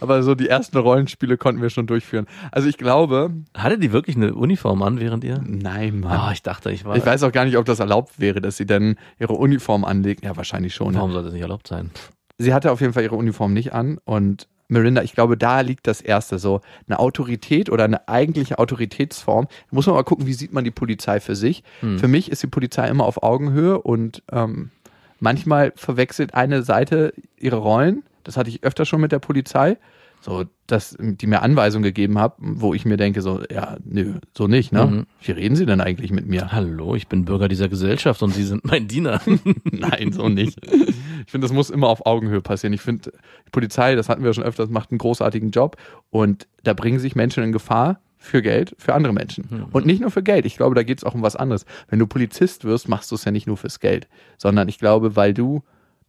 Aber 0.00 0.22
so 0.22 0.34
die 0.34 0.48
ersten 0.48 0.76
Rollenspiele 0.78 1.36
konnten 1.36 1.60
wir 1.62 1.70
schon 1.70 1.86
durchführen. 1.86 2.26
Also 2.52 2.68
ich 2.68 2.78
glaube, 2.78 3.32
Hatte 3.54 3.78
die 3.78 3.92
wirklich 3.92 4.16
eine 4.16 4.34
Uniform 4.34 4.82
an 4.82 5.00
während 5.00 5.24
ihr? 5.24 5.40
nein, 5.44 6.04
Ah, 6.04 6.08
Mann. 6.26 6.32
ich 6.32 6.42
dachte, 6.42 6.70
ich 6.70 6.84
war. 6.84 6.96
ich 6.96 7.04
weiß 7.04 7.22
auch 7.24 7.32
gar 7.32 7.44
nicht, 7.44 7.56
ob 7.56 7.64
das 7.64 7.80
erlaubt 7.80 8.18
wäre, 8.20 8.40
dass 8.40 8.56
sie 8.56 8.66
dann 8.66 8.96
ihre 9.18 9.32
Uniform 9.34 9.84
anlegt. 9.84 10.24
Ja, 10.24 10.36
wahrscheinlich 10.36 10.74
schon. 10.74 10.94
Warum 10.94 11.08
Ne? 11.10 11.14
sollte 11.14 11.26
das 11.26 11.32
nicht 11.34 11.42
erlaubt 11.42 11.66
sein? 11.66 11.90
Sie 12.38 12.52
hatte 12.54 12.70
auf 12.70 12.80
jeden 12.80 12.92
Fall 12.92 13.02
ihre 13.02 13.16
Uniform 13.16 13.52
nicht 13.54 13.72
an 13.72 13.98
und 14.04 14.46
Mirinda, 14.68 15.02
ich 15.02 15.12
glaube, 15.12 15.36
da 15.36 15.60
liegt 15.60 15.86
das 15.86 16.00
Erste 16.00 16.38
so. 16.38 16.60
Eine 16.88 16.98
Autorität 16.98 17.70
oder 17.70 17.84
eine 17.84 18.08
eigentliche 18.08 18.58
Autoritätsform. 18.58 19.46
Da 19.46 19.74
muss 19.74 19.86
man 19.86 19.94
mal 19.94 20.02
gucken, 20.02 20.26
wie 20.26 20.32
sieht 20.32 20.52
man 20.52 20.64
die 20.64 20.70
Polizei 20.70 21.20
für 21.20 21.36
sich. 21.36 21.62
Hm. 21.80 21.98
Für 21.98 22.08
mich 22.08 22.30
ist 22.30 22.42
die 22.42 22.48
Polizei 22.48 22.88
immer 22.88 23.04
auf 23.04 23.22
Augenhöhe 23.22 23.80
und 23.80 24.22
ähm, 24.32 24.70
manchmal 25.20 25.72
verwechselt 25.76 26.34
eine 26.34 26.62
Seite 26.62 27.12
ihre 27.38 27.56
Rollen. 27.56 28.02
Das 28.24 28.36
hatte 28.36 28.50
ich 28.50 28.64
öfter 28.64 28.84
schon 28.84 29.00
mit 29.00 29.12
der 29.12 29.20
Polizei. 29.20 29.76
So, 30.26 30.44
dass 30.66 30.96
die 30.98 31.28
mir 31.28 31.42
Anweisungen 31.42 31.84
gegeben 31.84 32.18
haben, 32.18 32.60
wo 32.60 32.74
ich 32.74 32.84
mir 32.84 32.96
denke, 32.96 33.22
so, 33.22 33.42
ja, 33.48 33.76
nö, 33.84 34.14
so 34.36 34.48
nicht, 34.48 34.72
ne? 34.72 34.84
Mhm. 34.84 35.06
Wie 35.22 35.30
reden 35.30 35.54
sie 35.54 35.66
denn 35.66 35.80
eigentlich 35.80 36.10
mit 36.10 36.26
mir? 36.26 36.50
Hallo, 36.50 36.96
ich 36.96 37.06
bin 37.06 37.24
Bürger 37.24 37.46
dieser 37.46 37.68
Gesellschaft 37.68 38.24
und 38.24 38.34
Sie 38.34 38.42
sind 38.42 38.64
mein 38.64 38.88
Diener. 38.88 39.20
Nein, 39.70 40.10
so 40.10 40.28
nicht. 40.28 40.58
Ich 40.66 41.30
finde, 41.30 41.44
das 41.44 41.52
muss 41.52 41.70
immer 41.70 41.86
auf 41.86 42.06
Augenhöhe 42.06 42.40
passieren. 42.40 42.72
Ich 42.72 42.80
finde, 42.80 43.12
die 43.46 43.50
Polizei, 43.52 43.94
das 43.94 44.08
hatten 44.08 44.24
wir 44.24 44.34
schon 44.34 44.42
öfters, 44.42 44.68
macht 44.68 44.90
einen 44.90 44.98
großartigen 44.98 45.52
Job 45.52 45.76
und 46.10 46.48
da 46.64 46.74
bringen 46.74 46.98
sich 46.98 47.14
Menschen 47.14 47.44
in 47.44 47.52
Gefahr 47.52 48.00
für 48.18 48.42
Geld, 48.42 48.74
für 48.78 48.94
andere 48.94 49.12
Menschen. 49.12 49.68
Und 49.70 49.86
nicht 49.86 50.00
nur 50.00 50.10
für 50.10 50.24
Geld. 50.24 50.44
Ich 50.44 50.56
glaube, 50.56 50.74
da 50.74 50.82
geht 50.82 50.98
es 50.98 51.04
auch 51.04 51.14
um 51.14 51.22
was 51.22 51.36
anderes. 51.36 51.66
Wenn 51.88 52.00
du 52.00 52.08
Polizist 52.08 52.64
wirst, 52.64 52.88
machst 52.88 53.12
du 53.12 53.14
es 53.14 53.24
ja 53.24 53.30
nicht 53.30 53.46
nur 53.46 53.56
fürs 53.56 53.78
Geld, 53.78 54.08
sondern 54.38 54.68
ich 54.68 54.80
glaube, 54.80 55.14
weil 55.14 55.34
du 55.34 55.62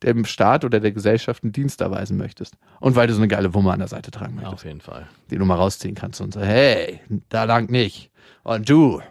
dem 0.04 0.26
Staat 0.26 0.64
oder 0.64 0.80
der 0.80 0.92
Gesellschaft 0.92 1.44
einen 1.44 1.52
Dienst 1.52 1.82
erweisen 1.82 2.18
möchtest. 2.18 2.56
Und 2.80 2.96
weil 2.96 3.08
du 3.08 3.14
so 3.14 3.20
eine 3.20 3.28
geile 3.28 3.54
Wumme 3.54 3.72
an 3.72 3.80
der 3.80 3.88
Seite 3.88 4.12
tragen 4.12 4.36
möchtest, 4.36 4.54
Auf 4.54 4.66
jeden 4.66 4.82
Fall. 4.82 5.08
die 5.32 5.38
du 5.38 5.46
mal 5.46 5.56
rausziehen 5.56 5.96
kannst 5.96 6.22
und 6.22 6.34
sagst, 6.34 6.48
hey, 6.48 7.00
da 7.30 7.46
lang 7.46 7.70
nicht. 7.72 8.12
Und 8.44 8.70
du, 8.70 9.02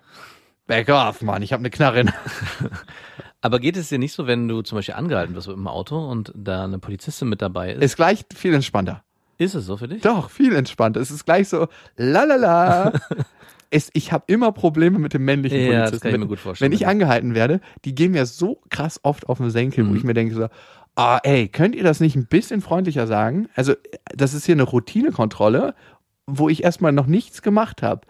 back 0.67 0.89
off, 0.89 1.23
Mann, 1.23 1.43
ich 1.43 1.53
habe 1.53 1.61
eine 1.61 1.71
Knarre. 1.71 2.05
Aber 3.41 3.61
geht 3.61 3.77
es 3.77 3.89
dir 3.91 3.99
nicht 3.99 4.13
so, 4.13 4.27
wenn 4.27 4.49
du 4.49 4.63
zum 4.63 4.77
Beispiel 4.77 4.95
angehalten 4.95 5.35
wirst 5.35 5.47
mit 5.49 5.57
dem 5.57 5.69
Auto 5.69 5.99
und 5.99 6.33
da 6.35 6.65
eine 6.65 6.79
Polizistin 6.79 7.29
mit 7.29 7.43
dabei 7.43 7.73
ist? 7.73 7.83
Ist 7.83 7.97
gleich 7.97 8.25
viel 8.35 8.55
entspannter. 8.55 9.03
Ist 9.39 9.55
es 9.55 9.67
so 9.67 9.77
für 9.77 9.89
dich? 9.89 10.03
Doch, 10.03 10.31
viel 10.31 10.55
entspannter. 10.55 11.01
Es 11.01 11.11
ist 11.11 11.25
gleich 11.27 11.49
so, 11.49 11.69
lalala. 11.97 12.93
es, 13.71 13.91
ich 13.93 14.13
habe 14.13 14.25
immer 14.29 14.53
Probleme 14.53 14.99
mit 14.99 15.13
dem 15.15 15.25
männlichen 15.25 15.61
Ja, 15.61 15.91
das 15.91 16.01
kann 16.01 16.11
ich 16.11 16.17
mir 16.17 16.23
Wenn- 16.23 16.29
gut 16.29 16.39
vorstellen. 16.39 16.71
Wenn 16.71 16.77
ich 16.77 16.87
angehalten 16.87 17.35
werde, 17.35 17.61
die 17.85 17.95
gehen 17.95 18.13
mir 18.13 18.25
so 18.27 18.61
krass 18.71 19.01
oft 19.03 19.29
auf 19.29 19.39
den 19.39 19.51
Senkel, 19.51 19.87
wo 19.87 19.91
Mhm. 19.91 19.97
ich 19.97 20.05
mir 20.05 20.15
denke 20.15 20.35
so, 20.35 20.49
Ah, 20.99 21.19
ey, 21.25 21.49
könnt 21.49 21.75
ihr 21.75 21.83
das 21.85 22.01
nicht 22.01 22.17
ein 22.17 22.25
bisschen 22.25 22.63
freundlicher 22.63 23.07
sagen? 23.07 23.51
Also, 23.55 23.75
das 24.15 24.33
ist 24.33 24.47
hier 24.47 24.55
eine 24.55 24.63
Routinekontrolle, 24.63 25.75
wo 26.27 26.49
ich 26.49 26.65
erstmal 26.65 26.93
noch 26.93 27.07
nichts 27.07 27.43
gemacht 27.43 27.83
habe. 27.83 28.07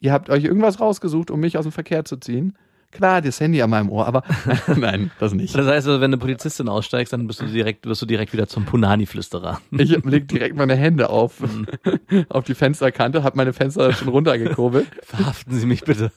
Ihr 0.00 0.12
habt 0.12 0.28
euch 0.28 0.44
irgendwas 0.44 0.78
rausgesucht, 0.78 1.30
um 1.30 1.40
mich 1.40 1.56
aus 1.56 1.64
dem 1.64 1.72
Verkehr 1.72 2.04
zu 2.04 2.18
ziehen. 2.18 2.54
Klar, 2.92 3.20
das 3.20 3.40
Handy 3.40 3.60
an 3.60 3.70
meinem 3.70 3.90
Ohr, 3.90 4.06
aber 4.06 4.22
nein, 4.76 5.10
das 5.18 5.34
nicht. 5.34 5.54
Das 5.54 5.66
heißt, 5.66 5.86
also, 5.86 6.00
wenn 6.00 6.10
eine 6.10 6.18
Polizistin 6.18 6.68
aussteigst, 6.68 7.12
dann 7.12 7.26
bist 7.26 7.40
du 7.40 7.46
direkt, 7.46 7.86
wirst 7.86 8.02
du 8.02 8.06
direkt 8.06 8.32
wieder 8.32 8.46
zum 8.46 8.64
Punani-Flüsterer. 8.64 9.60
Ich 9.72 9.90
leg 10.04 10.28
direkt 10.28 10.56
meine 10.56 10.76
Hände 10.76 11.10
auf, 11.10 11.34
auf 12.28 12.44
die 12.44 12.54
Fensterkante, 12.54 13.22
hab 13.22 13.36
meine 13.36 13.52
Fenster 13.52 13.92
schon 13.92 14.08
runtergekurbelt. 14.08 14.88
Verhaften 15.02 15.54
Sie 15.54 15.66
mich 15.66 15.82
bitte. 15.82 16.12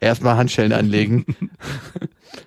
Erstmal 0.00 0.36
Handschellen 0.36 0.72
anlegen. 0.72 1.24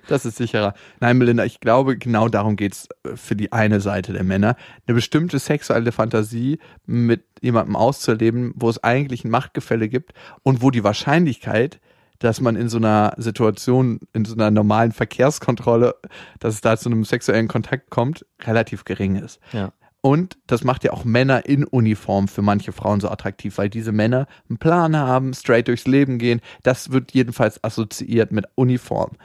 Das 0.08 0.24
ist 0.24 0.36
sicherer. 0.36 0.74
Nein, 1.00 1.18
Melinda, 1.18 1.44
ich 1.44 1.60
glaube, 1.60 1.96
genau 1.96 2.28
darum 2.28 2.56
geht's 2.56 2.88
für 3.14 3.36
die 3.36 3.52
eine 3.52 3.80
Seite 3.80 4.12
der 4.12 4.24
Männer. 4.24 4.56
Eine 4.86 4.94
bestimmte 4.94 5.38
sexuelle 5.38 5.92
Fantasie 5.92 6.58
mit 6.86 7.24
jemandem 7.40 7.76
auszuleben, 7.76 8.52
wo 8.56 8.68
es 8.68 8.82
eigentlich 8.82 9.24
ein 9.24 9.30
Machtgefälle 9.30 9.88
gibt 9.88 10.12
und 10.42 10.62
wo 10.62 10.70
die 10.70 10.84
Wahrscheinlichkeit, 10.84 11.80
dass 12.18 12.40
man 12.40 12.56
in 12.56 12.68
so 12.68 12.78
einer 12.78 13.14
Situation, 13.16 14.00
in 14.12 14.24
so 14.24 14.34
einer 14.34 14.50
normalen 14.50 14.92
Verkehrskontrolle, 14.92 15.94
dass 16.38 16.54
es 16.54 16.60
da 16.60 16.76
zu 16.76 16.88
einem 16.88 17.04
sexuellen 17.04 17.48
Kontakt 17.48 17.90
kommt, 17.90 18.24
relativ 18.44 18.84
gering 18.84 19.16
ist. 19.16 19.40
Ja. 19.52 19.72
Und 20.00 20.38
das 20.46 20.62
macht 20.62 20.84
ja 20.84 20.92
auch 20.92 21.04
Männer 21.04 21.46
in 21.46 21.64
Uniform 21.64 22.28
für 22.28 22.42
manche 22.42 22.70
Frauen 22.70 23.00
so 23.00 23.08
attraktiv, 23.08 23.58
weil 23.58 23.68
diese 23.68 23.90
Männer 23.90 24.28
einen 24.48 24.58
Plan 24.58 24.96
haben, 24.96 25.34
straight 25.34 25.66
durchs 25.66 25.86
Leben 25.88 26.18
gehen. 26.18 26.40
Das 26.62 26.92
wird 26.92 27.12
jedenfalls 27.12 27.64
assoziiert 27.64 28.30
mit 28.30 28.46
Uniform. 28.54 29.16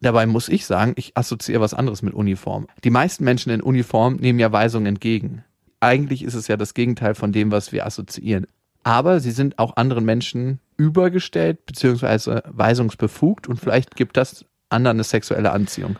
Dabei 0.00 0.26
muss 0.26 0.48
ich 0.48 0.66
sagen, 0.66 0.94
ich 0.96 1.16
assoziiere 1.16 1.60
was 1.60 1.74
anderes 1.74 2.02
mit 2.02 2.14
Uniform. 2.14 2.66
Die 2.82 2.90
meisten 2.90 3.22
Menschen 3.22 3.52
in 3.52 3.62
Uniform 3.62 4.16
nehmen 4.16 4.40
ja 4.40 4.50
Weisungen 4.50 4.86
entgegen. 4.86 5.44
Eigentlich 5.78 6.24
ist 6.24 6.34
es 6.34 6.48
ja 6.48 6.56
das 6.56 6.74
Gegenteil 6.74 7.14
von 7.14 7.30
dem, 7.30 7.52
was 7.52 7.70
wir 7.70 7.86
assoziieren. 7.86 8.48
Aber 8.82 9.20
sie 9.20 9.30
sind 9.30 9.58
auch 9.58 9.76
anderen 9.76 10.04
Menschen 10.04 10.60
übergestellt 10.76 11.66
beziehungsweise 11.66 12.42
weisungsbefugt 12.48 13.48
und 13.48 13.60
vielleicht 13.60 13.96
gibt 13.96 14.16
das 14.16 14.44
anderen 14.70 14.96
eine 14.96 15.04
sexuelle 15.04 15.52
Anziehung. 15.52 15.96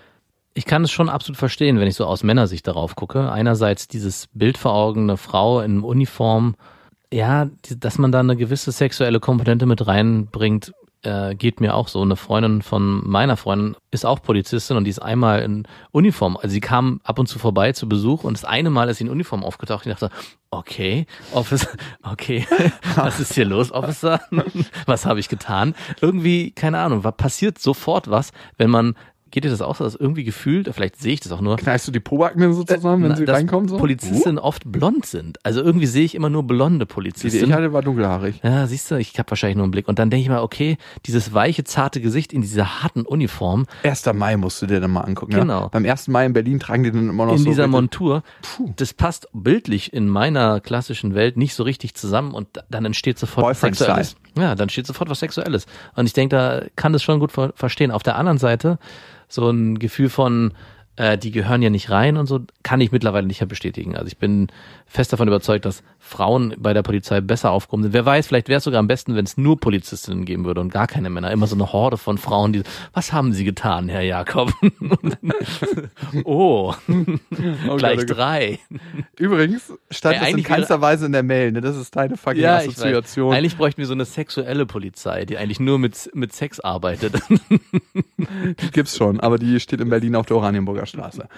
Ich 0.55 0.67
kann 0.67 0.85
es 0.85 0.91
schon 0.91 1.09
absolut 1.09 1.39
verstehen, 1.39 1.79
wenn 1.79 1.87
ich 1.87 1.95
so 1.95 2.05
aus 2.05 2.23
Männersicht 2.23 2.67
darauf 2.67 2.95
gucke. 2.95 3.31
Einerseits 3.31 3.89
dieses 3.89 4.29
Bild 4.35 4.59
vor 4.59 4.75
Augen, 4.75 5.03
eine 5.03 5.17
Frau 5.17 5.61
in 5.61 5.81
Uniform, 5.81 6.57
ja, 7.13 7.49
dass 7.79 7.99
man 7.99 8.13
da 8.13 8.21
eine 8.21 8.37
gewisse 8.37 8.73
sexuelle 8.73 9.21
Komponente 9.21 9.67
mit 9.67 9.87
reinbringt, 9.87 10.73
äh, 11.03 11.35
geht 11.35 11.61
mir 11.61 11.75
auch 11.75 11.89
so. 11.89 12.03
Eine 12.03 12.17
Freundin 12.17 12.63
von 12.63 13.09
meiner 13.09 13.37
Freundin 13.37 13.77
ist 13.91 14.07
auch 14.07 14.23
Polizistin 14.23 14.77
und 14.77 14.85
die 14.85 14.91
ist 14.91 15.01
einmal 15.01 15.43
in 15.43 15.67
Uniform. 15.91 16.37
Also 16.37 16.49
sie 16.49 16.61
kam 16.61 17.01
ab 17.05 17.19
und 17.19 17.27
zu 17.27 17.39
vorbei 17.39 17.73
zu 17.73 17.89
Besuch 17.89 18.25
und 18.25 18.35
das 18.35 18.45
eine 18.45 18.71
Mal 18.71 18.89
ist 18.89 18.99
sie 18.99 19.05
in 19.05 19.11
Uniform 19.11 19.45
aufgetaucht. 19.45 19.87
Ich 19.87 19.93
dachte, 19.93 20.11
okay, 20.51 21.07
Officer, 21.33 21.69
okay, 22.03 22.47
was 22.95 23.21
ist 23.21 23.35
hier 23.35 23.45
los, 23.45 23.73
Officer? 23.73 24.21
Was 24.87 25.07
habe 25.07 25.21
ich 25.21 25.29
getan? 25.29 25.75
Irgendwie, 26.01 26.51
keine 26.51 26.79
Ahnung, 26.79 27.03
passiert 27.03 27.59
sofort 27.59 28.11
was, 28.11 28.33
wenn 28.57 28.71
man 28.71 28.95
Geht 29.33 29.45
dir 29.45 29.51
das 29.51 29.63
auch 29.63 29.77
so, 29.77 29.85
dass 29.85 29.95
irgendwie 29.95 30.25
gefühlt, 30.25 30.69
vielleicht 30.75 31.01
sehe 31.01 31.15
ich 31.15 31.21
das 31.21 31.33
auch 31.33 31.41
nur, 31.41 31.57
Knallst 31.57 31.89
du 31.89 31.93
die 31.93 32.01
Pobacken 32.01 32.53
so 32.53 32.65
zusammen, 32.65 33.03
wenn 33.03 33.11
na, 33.13 33.17
sie 33.17 33.25
reinkommen? 33.25 33.67
So? 33.67 33.79
Polizistinnen 33.79 34.39
oft 34.39 34.71
blond 34.71 35.07
sind. 35.07 35.39
Also 35.43 35.63
irgendwie 35.63 35.87
sehe 35.87 36.05
ich 36.05 36.15
immer 36.15 36.29
nur 36.29 36.43
blonde 36.47 36.87
Die, 36.87 37.13
die 37.31 37.39
ich 37.39 37.53
hatte, 37.53 37.73
war 37.73 37.81
dunkelhaarig. 37.81 38.41
Ja, 38.45 38.67
siehst 38.67 38.91
du, 38.91 38.97
ich 38.97 39.19
habe 39.19 39.31
wahrscheinlich 39.31 39.57
nur 39.57 39.65
einen 39.65 39.71
Blick. 39.71 39.89
Und 39.89 39.99
dann 39.99 40.11
denke 40.11 40.23
ich 40.23 40.29
mal, 40.29 40.43
okay, 40.43 40.77
dieses 41.07 41.33
weiche, 41.33 41.65
zarte 41.65 42.03
Gesicht 42.03 42.35
in 42.35 42.43
dieser 42.43 42.83
harten 42.83 43.03
Uniform, 43.03 43.67
1. 43.85 44.05
Mai 44.13 44.37
musst 44.37 44.61
du 44.61 44.67
dir 44.67 44.81
dann 44.81 44.91
mal 44.91 45.01
angucken. 45.01 45.33
Genau. 45.33 45.63
Ja? 45.63 45.69
Beim 45.69 45.87
1. 45.87 46.09
Mai 46.09 46.27
in 46.27 46.35
Berlin 46.35 46.61
tragen 46.61 46.83
die 46.85 46.93
dann 46.93 47.09
immer 47.09 47.25
noch 47.25 47.33
in 47.33 47.39
so 47.39 47.45
dieser 47.47 47.63
richtig- 47.65 47.73
Montur, 47.73 48.23
das 48.77 48.93
passt 48.93 49.29
bildlich 49.33 49.95
in 49.95 50.09
meiner 50.09 50.61
klassischen 50.61 51.15
Welt 51.15 51.39
nicht 51.39 51.55
so 51.55 51.63
richtig 51.63 51.95
zusammen 51.95 52.35
und 52.35 52.49
da- 52.53 52.65
dann 52.71 52.85
entsteht 52.85 53.19
sofort 53.19 53.47
Boyfriend 53.47 53.77
Sexuelles. 53.77 54.17
Ja, 54.37 54.55
dann 54.55 54.69
steht 54.69 54.87
sofort 54.87 55.11
was 55.11 55.21
Sexuelles. 55.21 55.67
Und 55.95 56.07
ich 56.07 56.13
denke, 56.13 56.37
da 56.37 56.63
kann 56.77 56.93
das 56.93 57.03
schon 57.03 57.21
gut 57.21 57.33
ver 57.33 57.53
verstehen. 57.55 57.91
Auf 57.91 58.03
der 58.03 58.17
anderen 58.17 58.39
Seite, 58.39 58.79
so 59.29 59.51
ein 59.51 59.79
Gefühl 59.79 60.09
von, 60.09 60.53
äh, 60.97 61.19
die 61.19 61.31
gehören 61.31 61.63
ja 61.63 61.71
nicht 61.71 61.91
rein 61.91 62.17
und 62.17 62.27
so, 62.27 62.41
kann 62.63 62.81
ich 62.81 62.93
mittlerweile 62.93 63.27
nicht 63.27 63.41
mehr 63.41 63.49
bestätigen. 63.49 63.97
Also 63.97 64.07
ich 64.07 64.19
bin 64.19 64.49
fest 64.87 65.13
davon 65.13 65.29
überzeugt, 65.29 65.65
dass 65.65 65.83
Frauen 66.13 66.55
bei 66.59 66.75
der 66.75 66.83
Polizei 66.83 67.21
besser 67.21 67.51
aufgehoben 67.51 67.85
sind. 67.85 67.93
Wer 67.93 68.07
weiß, 68.07 68.27
vielleicht 68.29 68.49
wäre 68.49 68.59
es 68.59 68.65
sogar 68.65 68.79
am 68.79 68.87
besten, 68.87 69.17
wenn 69.17 69.25
es 69.25 69.37
nur 69.37 69.59
Polizistinnen 69.59 70.25
geben 70.25 70.45
würde 70.45 70.61
und 70.61 70.73
gar 70.73 70.87
keine 70.87 71.11
Männer. 71.11 71.31
Immer 71.31 71.47
so 71.47 71.57
eine 71.57 71.73
Horde 71.73 71.97
von 71.97 72.19
Frauen, 72.19 72.53
die, 72.53 72.63
was 72.93 73.13
haben 73.13 73.33
Sie 73.33 73.45
getan, 73.45 73.89
Herr 73.89 74.03
Jakob? 74.03 74.53
oh, 76.25 76.75
Oh 77.69 77.77
gleich 77.77 77.99
Gott, 78.01 78.17
drei. 78.17 78.59
Übrigens 79.19 79.73
stand 79.91 80.21
das 80.21 80.29
in 80.29 80.43
keinster 80.43 80.81
Weise 80.81 81.07
in 81.07 81.13
der 81.13 81.23
Mail. 81.23 81.53
Ne? 81.53 81.61
Das 81.61 81.77
ist 81.77 81.95
deine 81.97 82.17
fucking 82.17 82.43
weiß. 82.43 82.69
Assoziation. 82.69 83.35
Eigentlich 83.35 83.57
bräuchten 83.57 83.79
wir 83.79 83.87
so 83.87 83.95
eine 83.95 84.05
sexuelle 84.05 84.67
Polizei, 84.67 85.25
die 85.25 85.39
eigentlich 85.39 85.61
nur 85.61 85.79
mit, 85.79 86.11
mit 86.15 86.33
Sex 86.33 86.61
arbeitet. 86.61 87.15
Die 88.19 88.71
gibt's 88.73 88.97
schon, 88.97 89.21
aber 89.21 89.39
die 89.39 89.61
steht 89.61 89.81
in 89.81 89.89
Berlin 89.89 90.17
auf 90.17 90.27
der 90.27 90.37
Oranienburger 90.37 90.87
Straße. 90.87 91.29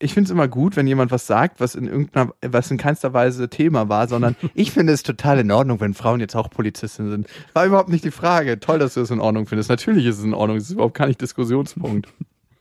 Ich 0.00 0.14
finde 0.14 0.28
es 0.28 0.30
immer 0.30 0.46
gut, 0.46 0.76
wenn 0.76 0.86
jemand 0.86 1.10
was 1.10 1.26
sagt, 1.26 1.60
was 1.60 1.74
in 1.74 1.88
irgendeiner, 1.88 2.32
was 2.40 2.70
in 2.70 2.78
keinster 2.78 3.12
Weise 3.12 3.48
Thema 3.48 3.88
war, 3.88 4.06
sondern 4.06 4.36
ich 4.54 4.70
finde 4.70 4.92
es 4.92 5.02
total 5.02 5.40
in 5.40 5.50
Ordnung, 5.50 5.80
wenn 5.80 5.94
Frauen 5.94 6.20
jetzt 6.20 6.36
auch 6.36 6.50
Polizistinnen 6.50 7.10
sind. 7.10 7.26
War 7.52 7.66
überhaupt 7.66 7.88
nicht 7.88 8.04
die 8.04 8.12
Frage. 8.12 8.60
Toll, 8.60 8.78
dass 8.78 8.94
du 8.94 9.00
es 9.00 9.10
in 9.10 9.20
Ordnung 9.20 9.46
findest. 9.46 9.70
Natürlich 9.70 10.06
ist 10.06 10.18
es 10.18 10.24
in 10.24 10.34
Ordnung. 10.34 10.56
Es 10.56 10.64
ist 10.64 10.72
überhaupt 10.72 10.96
gar 10.96 11.06
nicht 11.06 11.20
Diskussionspunkt. 11.20 12.08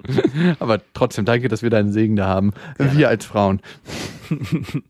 Aber 0.59 0.81
trotzdem 0.93 1.25
danke, 1.25 1.47
dass 1.47 1.61
wir 1.61 1.69
deinen 1.69 1.91
Segen 1.91 2.15
da 2.15 2.27
haben. 2.27 2.53
Wir 2.77 3.09
als 3.09 3.25
Frauen. 3.25 3.61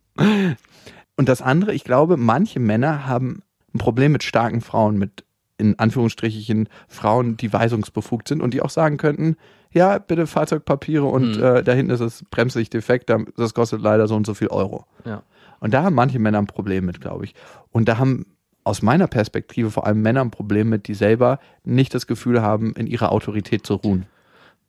Und 1.17 1.29
das 1.29 1.41
andere, 1.41 1.73
ich 1.73 1.83
glaube, 1.83 2.15
manche 2.17 2.59
Männer 2.59 3.07
haben 3.07 3.41
ein 3.73 3.79
Problem 3.79 4.11
mit 4.11 4.23
starken 4.23 4.61
Frauen, 4.61 4.97
mit 4.97 5.25
in 5.57 5.77
Anführungsstrichen 5.79 6.69
Frauen, 6.87 7.37
die 7.37 7.51
weisungsbefugt 7.51 8.27
sind 8.27 8.41
und 8.41 8.53
die 8.53 8.61
auch 8.61 8.69
sagen 8.69 8.97
könnten, 8.97 9.35
ja, 9.77 9.97
bitte 9.99 10.27
Fahrzeugpapiere 10.27 11.05
und 11.05 11.37
Mhm. 11.37 11.43
äh, 11.43 11.63
da 11.63 11.71
hinten 11.71 11.91
ist 11.91 11.99
das 12.01 12.23
bremslicht 12.29 12.73
defekt, 12.73 13.09
da- 13.09 13.19
das 13.37 13.53
kostet 13.53 13.81
leider 13.81 14.07
so 14.07 14.15
und 14.15 14.25
so 14.25 14.33
viel 14.33 14.47
Euro. 14.49 14.85
ja. 15.05 15.23
Und 15.59 15.73
da 15.73 15.81
haben 15.83 15.95
manche 15.95 16.19
Männer 16.19 16.37
ein 16.37 16.45
Problem 16.45 16.85
mit, 16.85 17.01
glaube 17.01 17.25
ich. 17.25 17.33
Und 17.71 17.87
da 17.89 17.97
haben 17.97 18.27
aus 18.63 18.83
meiner 18.83 19.07
Perspektive 19.07 19.71
vor 19.71 19.87
allem 19.87 20.03
Männer 20.03 20.21
ein 20.21 20.29
Problem 20.29 20.69
mit, 20.69 20.87
die 20.87 20.93
selber 20.93 21.39
nicht 21.63 21.95
das 21.95 22.05
Gefühl 22.05 22.43
haben, 22.43 22.73
in 22.73 22.85
ihrer 22.85 23.11
Autorität 23.11 23.65
zu 23.65 23.73
ruhen. 23.73 24.05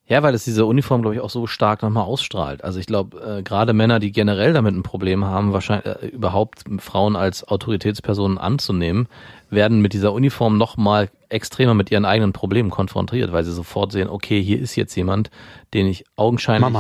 Ja, 0.07 0.23
weil 0.23 0.33
es 0.35 0.45
diese 0.45 0.65
Uniform, 0.65 1.03
glaube 1.03 1.17
ich, 1.17 1.21
auch 1.21 1.29
so 1.29 1.47
stark 1.47 1.83
nochmal 1.83 2.05
ausstrahlt. 2.05 2.65
Also 2.65 2.79
ich 2.79 2.87
glaube, 2.87 3.21
äh, 3.21 3.43
gerade 3.43 3.75
Männer, 3.75 3.99
die 3.99 4.13
generell 4.13 4.55
damit 4.55 4.75
ein 4.75 4.83
Problem 4.83 5.27
haben, 5.27 5.53
wahrscheinlich 5.53 5.85
äh, 6.03 6.07
überhaupt 6.07 6.65
Frauen 6.79 7.17
als 7.17 7.47
Autoritätspersonen 7.47 8.39
anzunehmen, 8.39 9.09
werden 9.51 9.83
mit 9.83 9.93
dieser 9.93 10.15
Uniform 10.15 10.57
nochmal 10.57 11.11
extremer 11.31 11.75
mit 11.75 11.91
ihren 11.91 12.05
eigenen 12.05 12.33
Problemen 12.33 12.71
konfrontiert, 12.71 13.33
weil 13.33 13.45
sie 13.45 13.53
sofort 13.53 13.93
sehen, 13.93 14.09
okay, 14.09 14.43
hier 14.43 14.59
ist 14.59 14.77
jetzt 14.77 14.95
jemand, 14.95 15.31
den 15.75 15.87
ich 15.87 16.05
augenscheinlich, 16.17 16.73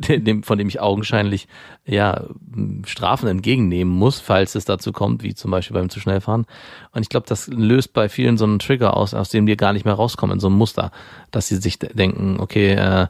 dem, 0.08 0.42
von 0.42 0.58
dem 0.58 0.68
ich 0.68 0.80
augenscheinlich 0.80 1.46
ja 1.86 2.24
Strafen 2.84 3.28
entgegennehmen 3.28 3.92
muss, 3.92 4.20
falls 4.20 4.54
es 4.54 4.64
dazu 4.64 4.92
kommt, 4.92 5.22
wie 5.22 5.34
zum 5.34 5.50
Beispiel 5.50 5.74
beim 5.74 5.90
zu 5.90 6.00
schnell 6.00 6.20
fahren. 6.20 6.46
Und 6.92 7.02
ich 7.02 7.08
glaube, 7.08 7.26
das 7.28 7.46
löst 7.48 7.92
bei 7.92 8.08
vielen 8.08 8.36
so 8.36 8.44
einen 8.44 8.58
Trigger 8.58 8.96
aus, 8.96 9.14
aus 9.14 9.30
dem 9.30 9.46
die 9.46 9.56
gar 9.56 9.72
nicht 9.72 9.84
mehr 9.84 9.94
rauskommen, 9.94 10.34
in 10.34 10.40
so 10.40 10.48
einem 10.48 10.56
Muster, 10.56 10.90
dass 11.30 11.48
sie 11.48 11.56
sich 11.56 11.78
de- 11.78 11.92
denken, 11.94 12.38
okay, 12.40 12.72
äh, 12.72 13.06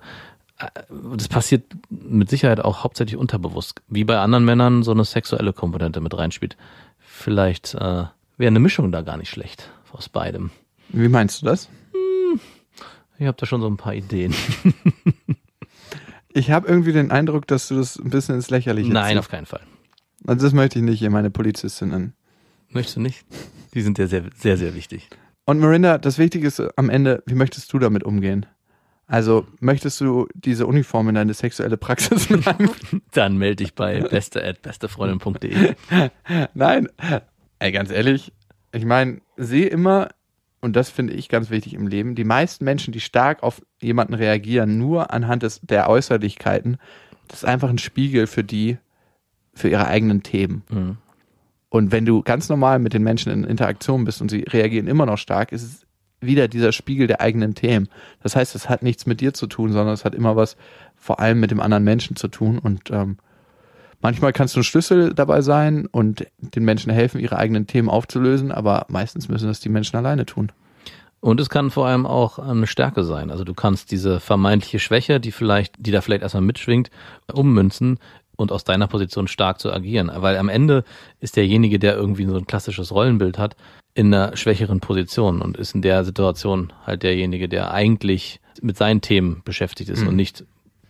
das 1.17 1.29
passiert 1.29 1.65
mit 1.91 2.31
Sicherheit 2.31 2.61
auch 2.61 2.85
hauptsächlich 2.85 3.17
unterbewusst, 3.17 3.83
wie 3.89 4.05
bei 4.05 4.19
anderen 4.19 4.45
Männern 4.45 4.83
so 4.83 4.93
eine 4.93 5.05
sexuelle 5.05 5.53
Komponente 5.53 6.01
mit 6.01 6.17
reinspielt. 6.17 6.57
Vielleicht 7.01 7.75
äh, 7.75 8.05
wäre 8.37 8.49
eine 8.49 8.61
Mischung 8.61 8.93
da 8.93 9.01
gar 9.03 9.17
nicht 9.17 9.31
schlecht 9.31 9.71
aus 9.93 10.09
beidem. 10.09 10.51
Wie 10.89 11.09
meinst 11.09 11.43
du 11.43 11.47
das? 11.47 11.69
Ich 13.19 13.27
habe 13.27 13.37
da 13.39 13.47
schon 13.47 13.61
so 13.61 13.69
ein 13.69 13.77
paar 13.77 13.95
Ideen. 13.95 14.35
Ich 16.35 16.51
habe 16.51 16.67
irgendwie 16.67 16.93
den 16.93 17.11
Eindruck, 17.11 17.47
dass 17.47 17.69
du 17.69 17.77
das 17.77 17.99
ein 17.99 18.11
bisschen 18.11 18.37
ins 18.37 18.49
Lächerliche 18.51 18.91
Nein, 18.91 19.09
ziehst. 19.11 19.19
auf 19.19 19.29
keinen 19.29 19.47
Fall. 19.47 19.61
Also 20.27 20.47
das 20.47 20.55
möchte 20.55 20.79
ich 20.79 20.85
nicht 20.85 20.99
hier 20.99 21.11
meine 21.11 21.31
Polizistinnen. 21.31 22.15
Möchtest 22.71 22.97
du 22.97 23.01
nicht? 23.01 23.25
Die 23.75 23.83
sind 23.83 23.99
ja 23.99 24.07
sehr, 24.07 24.25
sehr, 24.35 24.57
sehr 24.57 24.75
wichtig. 24.75 25.11
Und 25.45 25.59
Mirinda, 25.59 25.99
das 25.99 26.19
Wichtige 26.19 26.47
ist 26.47 26.61
am 26.79 26.89
Ende, 26.89 27.23
wie 27.27 27.35
möchtest 27.35 27.73
du 27.73 27.79
damit 27.79 28.05
umgehen? 28.05 28.47
Also 29.07 29.47
möchtest 29.61 30.01
du 30.01 30.27
diese 30.35 30.67
Uniform 30.67 31.11
in 31.11 31.17
deine 31.17 31.35
sexuelle 31.35 31.77
Praxis 31.77 32.31
mit? 32.31 32.45
Dann 33.13 33.37
melde 33.37 33.57
dich 33.57 33.75
bei 33.75 34.01
beste@bestefreundin.de. 34.01 35.75
Nein. 36.55 36.89
Ey, 37.59 37.73
ganz 37.73 37.91
ehrlich, 37.91 38.33
ich 38.73 38.85
meine, 38.85 39.21
sehe 39.37 39.67
immer, 39.67 40.09
und 40.61 40.77
das 40.77 40.91
finde 40.91 41.13
ich 41.15 41.29
ganz 41.29 41.51
wichtig 41.51 41.75
im 41.75 41.87
Leben, 41.87 42.15
die 42.15 42.25
meisten 42.25 42.65
Menschen, 42.65 42.93
die 42.93 43.01
stark 43.01 43.43
auf 43.43 43.63
jemanden 43.81 44.15
reagieren, 44.15 44.79
nur 44.79 45.13
anhand 45.13 45.43
des, 45.43 45.61
der 45.61 45.89
Äußerlichkeiten, 45.89 46.79
das 47.29 47.43
ist 47.43 47.49
einfach 47.49 47.69
ein 47.69 47.79
Spiegel 47.79 48.27
für 48.27 48.45
die, 48.45 48.79
für 49.55 49.69
ihre 49.69 49.87
eigenen 49.87 50.23
Themen. 50.23 50.63
Mhm. 50.71 50.97
Und 51.69 51.91
wenn 51.91 52.05
du 52.05 52.23
ganz 52.23 52.49
normal 52.49 52.79
mit 52.79 52.93
den 52.93 53.03
Menschen 53.03 53.33
in 53.33 53.45
Interaktion 53.45 54.05
bist 54.05 54.21
und 54.21 54.31
sie 54.31 54.43
reagieren 54.43 54.87
immer 54.87 55.07
noch 55.07 55.17
stark, 55.17 55.53
ist 55.53 55.63
es 55.63 55.87
wieder 56.21 56.49
dieser 56.49 56.73
Spiegel 56.73 57.07
der 57.07 57.21
eigenen 57.21 57.55
Themen. 57.55 57.89
Das 58.23 58.37
heißt, 58.37 58.55
es 58.55 58.69
hat 58.69 58.83
nichts 58.83 59.07
mit 59.07 59.21
dir 59.21 59.33
zu 59.33 59.47
tun, 59.47 59.73
sondern 59.73 59.95
es 59.95 60.05
hat 60.05 60.15
immer 60.15 60.37
was 60.37 60.57
vor 60.97 61.19
allem 61.21 61.41
mit 61.41 61.51
dem 61.51 61.61
anderen 61.61 61.85
Menschen 61.85 62.15
zu 62.15 62.29
tun. 62.29 62.59
Und 62.59 62.91
ähm, 62.91 63.17
manchmal 64.03 64.33
kannst 64.33 64.55
du 64.55 64.61
ein 64.61 64.65
Schlüssel 64.65 65.15
dabei 65.15 65.41
sein 65.41 65.87
und 65.87 66.27
den 66.39 66.65
Menschen 66.65 66.93
helfen, 66.93 67.21
ihre 67.21 67.37
eigenen 67.37 67.67
Themen 67.67 67.89
aufzulösen, 67.89 68.53
aber 68.53 68.87
meistens 68.89 69.29
müssen 69.29 69.49
das 69.49 69.61
die 69.61 69.69
Menschen 69.69 69.97
alleine 69.97 70.27
tun. 70.27 70.53
Und 71.21 71.41
es 71.41 71.49
kann 71.49 71.71
vor 71.71 71.87
allem 71.87 72.05
auch 72.05 72.41
eine 72.41 72.67
Stärke 72.67 73.05
sein. 73.05 73.31
Also 73.31 73.45
du 73.45 73.55
kannst 73.55 73.93
diese 73.93 74.19
vermeintliche 74.19 74.81
Schwäche, 74.81 75.21
die 75.21 75.31
vielleicht, 75.31 75.75
die 75.79 75.93
da 75.93 76.01
vielleicht 76.01 76.23
erstmal 76.23 76.43
mitschwingt, 76.43 76.91
ummünzen 77.33 78.01
und 78.35 78.51
aus 78.51 78.65
deiner 78.65 78.89
Position 78.89 79.29
stark 79.29 79.61
zu 79.61 79.73
agieren. 79.73 80.11
Weil 80.13 80.37
am 80.37 80.49
Ende 80.49 80.83
ist 81.21 81.37
derjenige, 81.37 81.79
der 81.79 81.95
irgendwie 81.95 82.27
so 82.27 82.37
ein 82.37 82.49
klassisches 82.49 82.91
Rollenbild 82.91 83.39
hat, 83.39 83.57
in 83.95 84.13
einer 84.13 84.37
schwächeren 84.37 84.81
Position 84.81 85.43
und 85.43 85.57
ist 85.57 85.77
in 85.77 85.83
der 85.83 86.05
Situation 86.05 86.73
halt 86.85 87.05
derjenige, 87.05 87.49
der 87.49 87.73
eigentlich 87.73 88.41
mit 88.61 88.77
seinen 88.77 89.01
Themen 89.01 89.43
beschäftigt 89.45 89.91
ist 89.91 90.03
mhm. 90.03 90.09
und 90.09 90.17
nicht 90.17 90.45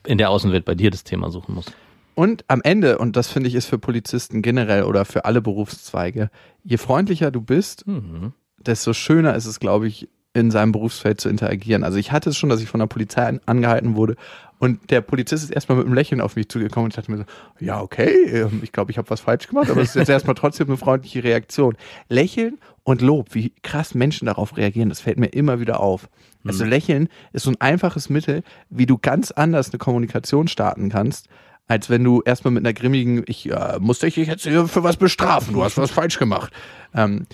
in 0.07 0.19
der 0.19 0.31
Außenwelt 0.31 0.65
bei 0.65 0.75
dir 0.75 0.91
das 0.91 1.05
Thema 1.05 1.31
suchen 1.31 1.55
muss. 1.55 1.67
Und 2.15 2.45
am 2.49 2.61
Ende, 2.63 2.99
und 2.99 3.17
das 3.17 3.29
finde 3.29 3.49
ich 3.49 3.55
ist 3.55 3.67
für 3.67 3.79
Polizisten 3.79 4.43
generell 4.43 4.85
oder 4.85 5.05
für 5.05 5.25
alle 5.25 5.41
Berufszweige, 5.41 6.31
je 6.63 6.77
freundlicher 6.77 7.31
du 7.31 7.41
bist, 7.41 7.87
mhm. 7.87 8.33
desto 8.59 8.93
schöner 8.93 9.35
ist 9.35 9.47
es, 9.47 9.61
glaube 9.61 9.87
ich, 9.87 10.09
in 10.35 10.51
seinem 10.51 10.73
Berufsfeld 10.73 11.21
zu 11.21 11.29
interagieren. 11.29 11.85
Also 11.85 11.99
ich 11.99 12.11
hatte 12.11 12.31
es 12.31 12.39
schon, 12.39 12.49
dass 12.49 12.63
ich 12.63 12.69
von 12.69 12.81
der 12.81 12.87
Polizei 12.87 13.39
angehalten 13.45 13.97
wurde 13.97 14.17
und 14.59 14.91
der 14.91 15.01
Polizist 15.01 15.43
ist 15.43 15.51
erstmal 15.51 15.79
mit 15.79 15.87
einem 15.87 15.95
Lächeln 15.95 16.21
auf 16.21 16.37
mich 16.37 16.49
zugekommen 16.49 16.85
und 16.85 16.93
ich 16.93 16.97
dachte 16.97 17.11
mir 17.11 17.19
so, 17.19 17.25
ja, 17.59 17.81
okay, 17.81 18.13
ähm, 18.31 18.61
ich 18.63 18.73
glaube, 18.73 18.93
ich 18.93 18.99
habe 18.99 19.11
was 19.11 19.21
falsch 19.21 19.49
gemacht, 19.49 19.69
aber 19.69 19.83
es 19.83 19.89
ist 19.89 19.97
jetzt 19.97 20.09
erstmal 20.09 20.37
trotzdem 20.37 20.69
eine 20.69 20.77
freundliche 20.77 21.25
Reaktion. 21.25 21.77
Lächeln 22.09 22.59
und 22.85 23.03
Lob, 23.03 23.35
wie 23.35 23.53
krass 23.63 23.95
Menschen 23.95 24.27
darauf 24.27 24.57
reagieren, 24.57 24.89
das 24.89 25.01
fällt 25.01 25.19
mir 25.19 25.27
immer 25.27 25.61
wieder 25.61 25.81
auf. 25.81 26.09
Mhm. 26.43 26.51
Also 26.51 26.65
Lächeln 26.65 27.09
ist 27.33 27.43
so 27.43 27.51
ein 27.51 27.61
einfaches 27.61 28.09
Mittel, 28.09 28.45
wie 28.71 28.87
du 28.87 28.99
ganz 28.99 29.33
anders 29.33 29.71
eine 29.71 29.79
Kommunikation 29.79 30.47
starten 30.47 30.91
kannst, 30.91 31.29
als 31.69 31.89
wenn 31.91 32.05
du 32.05 32.23
erstmal 32.25 32.53
mit 32.53 32.65
einer 32.65 32.75
grimmigen, 32.75 33.25
ich 33.27 33.51
äh, 33.51 33.79
muss 33.81 34.01
dich 34.01 34.17
jetzt 34.17 34.43
hier 34.43 34.67
für 34.67 34.83
was 34.83 34.97
bestrafen, 34.97 35.55
du 35.55 35.65
hast 35.65 35.79
was 35.79 35.91
falsch 35.91 36.19
gemacht, 36.19 36.53
ähm, 36.95 37.27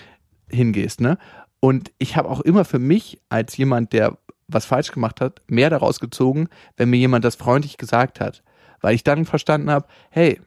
hingehst, 0.51 1.01
ne? 1.01 1.19
Und 1.61 1.91
ich 1.99 2.17
habe 2.17 2.29
auch 2.29 2.41
immer 2.41 2.65
für 2.65 2.79
mich 2.79 3.21
als 3.29 3.57
jemand, 3.57 3.93
der 3.93 4.17
was 4.47 4.65
falsch 4.65 4.93
gemacht 4.93 5.21
hat, 5.21 5.43
mehr 5.47 5.71
daraus 5.71 6.01
gezogen, 6.01 6.49
wenn 6.77 6.91
mir 6.91 6.99
jemand 6.99 7.25
das 7.25 7.37
freundlich 7.37 7.77
gesagt 7.77 8.21
hat. 8.21 8.43
Weil 8.81 8.95
ich 8.95 9.05
dann 9.05 9.25
verstanden 9.25 9.71
habe, 9.71 9.87
hey, 10.11 10.41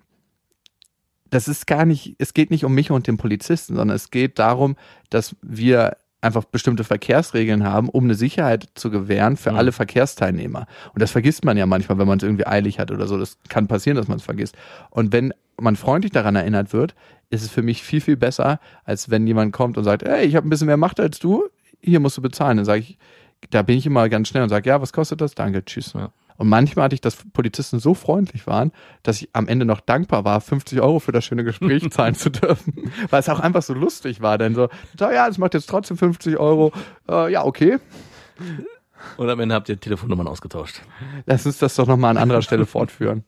das 1.30 1.48
ist 1.48 1.68
gar 1.68 1.86
nicht, 1.86 2.16
es 2.18 2.34
geht 2.34 2.50
nicht 2.50 2.66
um 2.66 2.74
mich 2.74 2.92
und 2.92 3.08
den 3.08 3.18
Polizisten, 3.18 3.76
sondern 3.76 3.96
es 3.96 4.10
geht 4.12 4.40
darum, 4.40 4.76
dass 5.10 5.36
wir 5.42 5.98
einfach 6.22 6.46
bestimmte 6.46 6.84
Verkehrsregeln 6.84 7.64
haben, 7.64 7.90
um 7.90 8.06
eine 8.06 8.16
Sicherheit 8.16 8.70
zu 8.76 8.92
gewähren 8.92 9.38
für 9.38 9.52
mhm. 9.52 9.58
alle 9.58 9.72
Verkehrsteilnehmer. 9.72 10.68
Und 10.94 11.02
das 11.02 11.12
vergisst 11.12 11.44
man 11.44 11.58
ja 11.58 11.66
manchmal, 11.66 11.98
wenn 11.98 12.08
man 12.08 12.20
es 12.20 12.24
irgendwie 12.24 12.46
eilig 12.46 12.80
hat 12.80 12.92
oder 12.92 13.08
so. 13.08 13.18
Das 13.18 13.38
kann 13.50 13.68
passieren, 13.68 13.98
dass 13.98 14.08
man 14.08 14.18
es 14.18 14.24
vergisst. 14.24 14.56
Und 14.92 15.12
wenn 15.12 15.34
man 15.60 15.76
freundlich 15.76 16.12
daran 16.12 16.36
erinnert 16.36 16.74
wird, 16.74 16.96
ist 17.30 17.44
es 17.44 17.50
für 17.50 17.64
mich 17.64 17.82
viel, 17.82 18.02
viel 18.02 18.18
besser, 18.18 18.60
als 18.84 19.10
wenn 19.10 19.26
jemand 19.26 19.54
kommt 19.54 19.78
und 19.78 19.84
sagt, 19.84 20.04
hey, 20.04 20.26
ich 20.26 20.36
habe 20.36 20.48
ein 20.48 20.50
bisschen 20.50 20.68
mehr 20.68 20.78
Macht 20.78 21.00
als 21.00 21.20
du, 21.20 21.46
hier 21.82 22.00
musst 22.00 22.18
du 22.18 22.22
bezahlen. 22.22 22.58
Dann 22.58 22.66
sage 22.66 22.82
ich, 22.82 22.98
da 23.50 23.64
bin 23.64 23.78
ich 23.78 23.86
immer 23.86 24.08
ganz 24.10 24.28
schnell 24.28 24.44
und 24.44 24.50
sage, 24.50 24.70
ja, 24.70 24.82
was 24.82 24.94
kostet 24.94 25.22
das? 25.22 25.34
Danke, 25.34 25.66
tschüss. 25.66 25.94
Ja. 25.94 26.12
Und 26.42 26.50
manchmal 26.50 26.86
hatte 26.86 26.96
ich, 26.96 27.02
dass 27.02 27.18
Polizisten 27.34 27.78
so 27.78 27.94
freundlich 27.94 28.48
waren, 28.48 28.72
dass 29.04 29.22
ich 29.22 29.30
am 29.34 29.48
Ende 29.48 29.64
noch 29.64 29.80
dankbar 29.80 30.26
war, 30.26 30.42
50 30.42 30.82
Euro 30.82 30.98
für 30.98 31.12
das 31.12 31.24
schöne 31.24 31.44
Gespräch 31.44 31.88
zahlen 31.92 32.16
zu 32.16 32.32
dürfen. 32.32 32.92
Weil 33.12 33.20
es 33.20 33.30
auch 33.30 33.40
einfach 33.40 33.62
so 33.62 33.76
lustig 33.76 34.22
war. 34.22 34.40
Denn 34.40 34.56
so, 34.56 34.68
ja, 35.00 35.28
das 35.28 35.38
macht 35.38 35.54
jetzt 35.54 35.70
trotzdem 35.70 35.98
50 35.98 36.38
Euro. 36.38 36.72
Äh, 37.08 37.32
ja, 37.32 37.46
okay. 37.46 37.78
Und 39.18 39.30
am 39.30 39.40
Ende 39.40 39.54
habt 39.54 39.70
ihr 39.70 39.80
Telefonnummern 39.80 40.28
ausgetauscht. 40.28 40.82
Lass 41.28 41.46
uns 41.46 41.60
das 41.60 41.76
doch 41.76 41.86
nochmal 41.86 42.10
an 42.10 42.18
anderer 42.18 42.42
Stelle 42.42 42.66
fortführen. 42.66 43.24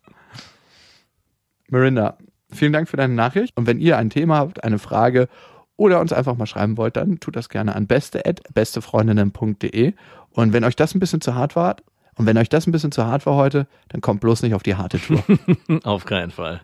Mirinda, 1.70 2.18
vielen 2.50 2.74
Dank 2.74 2.90
für 2.90 2.98
deine 2.98 3.14
Nachricht. 3.14 3.56
Und 3.56 3.68
wenn 3.68 3.80
ihr 3.80 4.00
ein 4.00 4.10
Thema 4.10 4.38
habt, 4.38 4.64
eine 4.64 4.80
Frage 4.80 5.30
oder 5.78 6.00
uns 6.00 6.14
einfach 6.14 6.36
mal 6.36 6.48
schreiben 6.48 6.78
wollt, 6.78 6.98
dann 6.98 7.20
tut 7.20 7.36
das 7.36 7.50
gerne 7.50 7.76
an 7.76 7.86
beste.bestefreundinnen.de. 7.86 9.94
Und 10.32 10.52
wenn 10.52 10.64
euch 10.64 10.76
das 10.76 10.96
ein 10.96 11.00
bisschen 11.00 11.22
zu 11.22 11.36
hart 11.36 11.56
war, 11.56 11.76
und 12.16 12.26
wenn 12.26 12.38
euch 12.38 12.50
das 12.50 12.68
ein 12.68 12.72
bisschen 12.72 12.92
zu 12.92 13.06
hart 13.06 13.26
war 13.26 13.36
heute, 13.36 13.68
dann 13.90 14.02
kommt 14.02 14.22
bloß 14.22 14.44
nicht 14.44 14.54
auf 14.54 14.64
die 14.64 14.76
harte 14.76 15.00
Tour. 15.00 15.24
auf 15.84 16.06
keinen 16.06 16.32
Fall. 16.32 16.62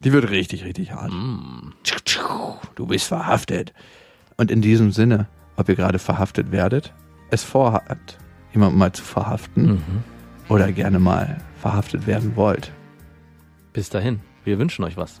Die 0.00 0.12
wird 0.12 0.30
richtig, 0.30 0.64
richtig 0.64 0.92
hart. 0.92 1.12
Mm. 1.12 1.72
Du 2.74 2.86
bist 2.86 3.06
verhaftet. 3.06 3.72
Und 4.36 4.50
in 4.50 4.62
diesem 4.62 4.90
Sinne, 4.92 5.28
ob 5.56 5.68
ihr 5.68 5.76
gerade 5.76 5.98
verhaftet 5.98 6.50
werdet, 6.50 6.92
es 7.30 7.44
vorhabt, 7.44 8.18
jemanden 8.52 8.78
mal 8.78 8.92
zu 8.92 9.04
verhaften 9.04 9.66
mhm. 9.66 10.04
oder 10.48 10.72
gerne 10.72 10.98
mal 10.98 11.40
verhaftet 11.60 12.06
werden 12.06 12.34
wollt. 12.36 12.72
Bis 13.72 13.88
dahin, 13.88 14.20
wir 14.44 14.58
wünschen 14.58 14.84
euch 14.84 14.96
was. 14.96 15.20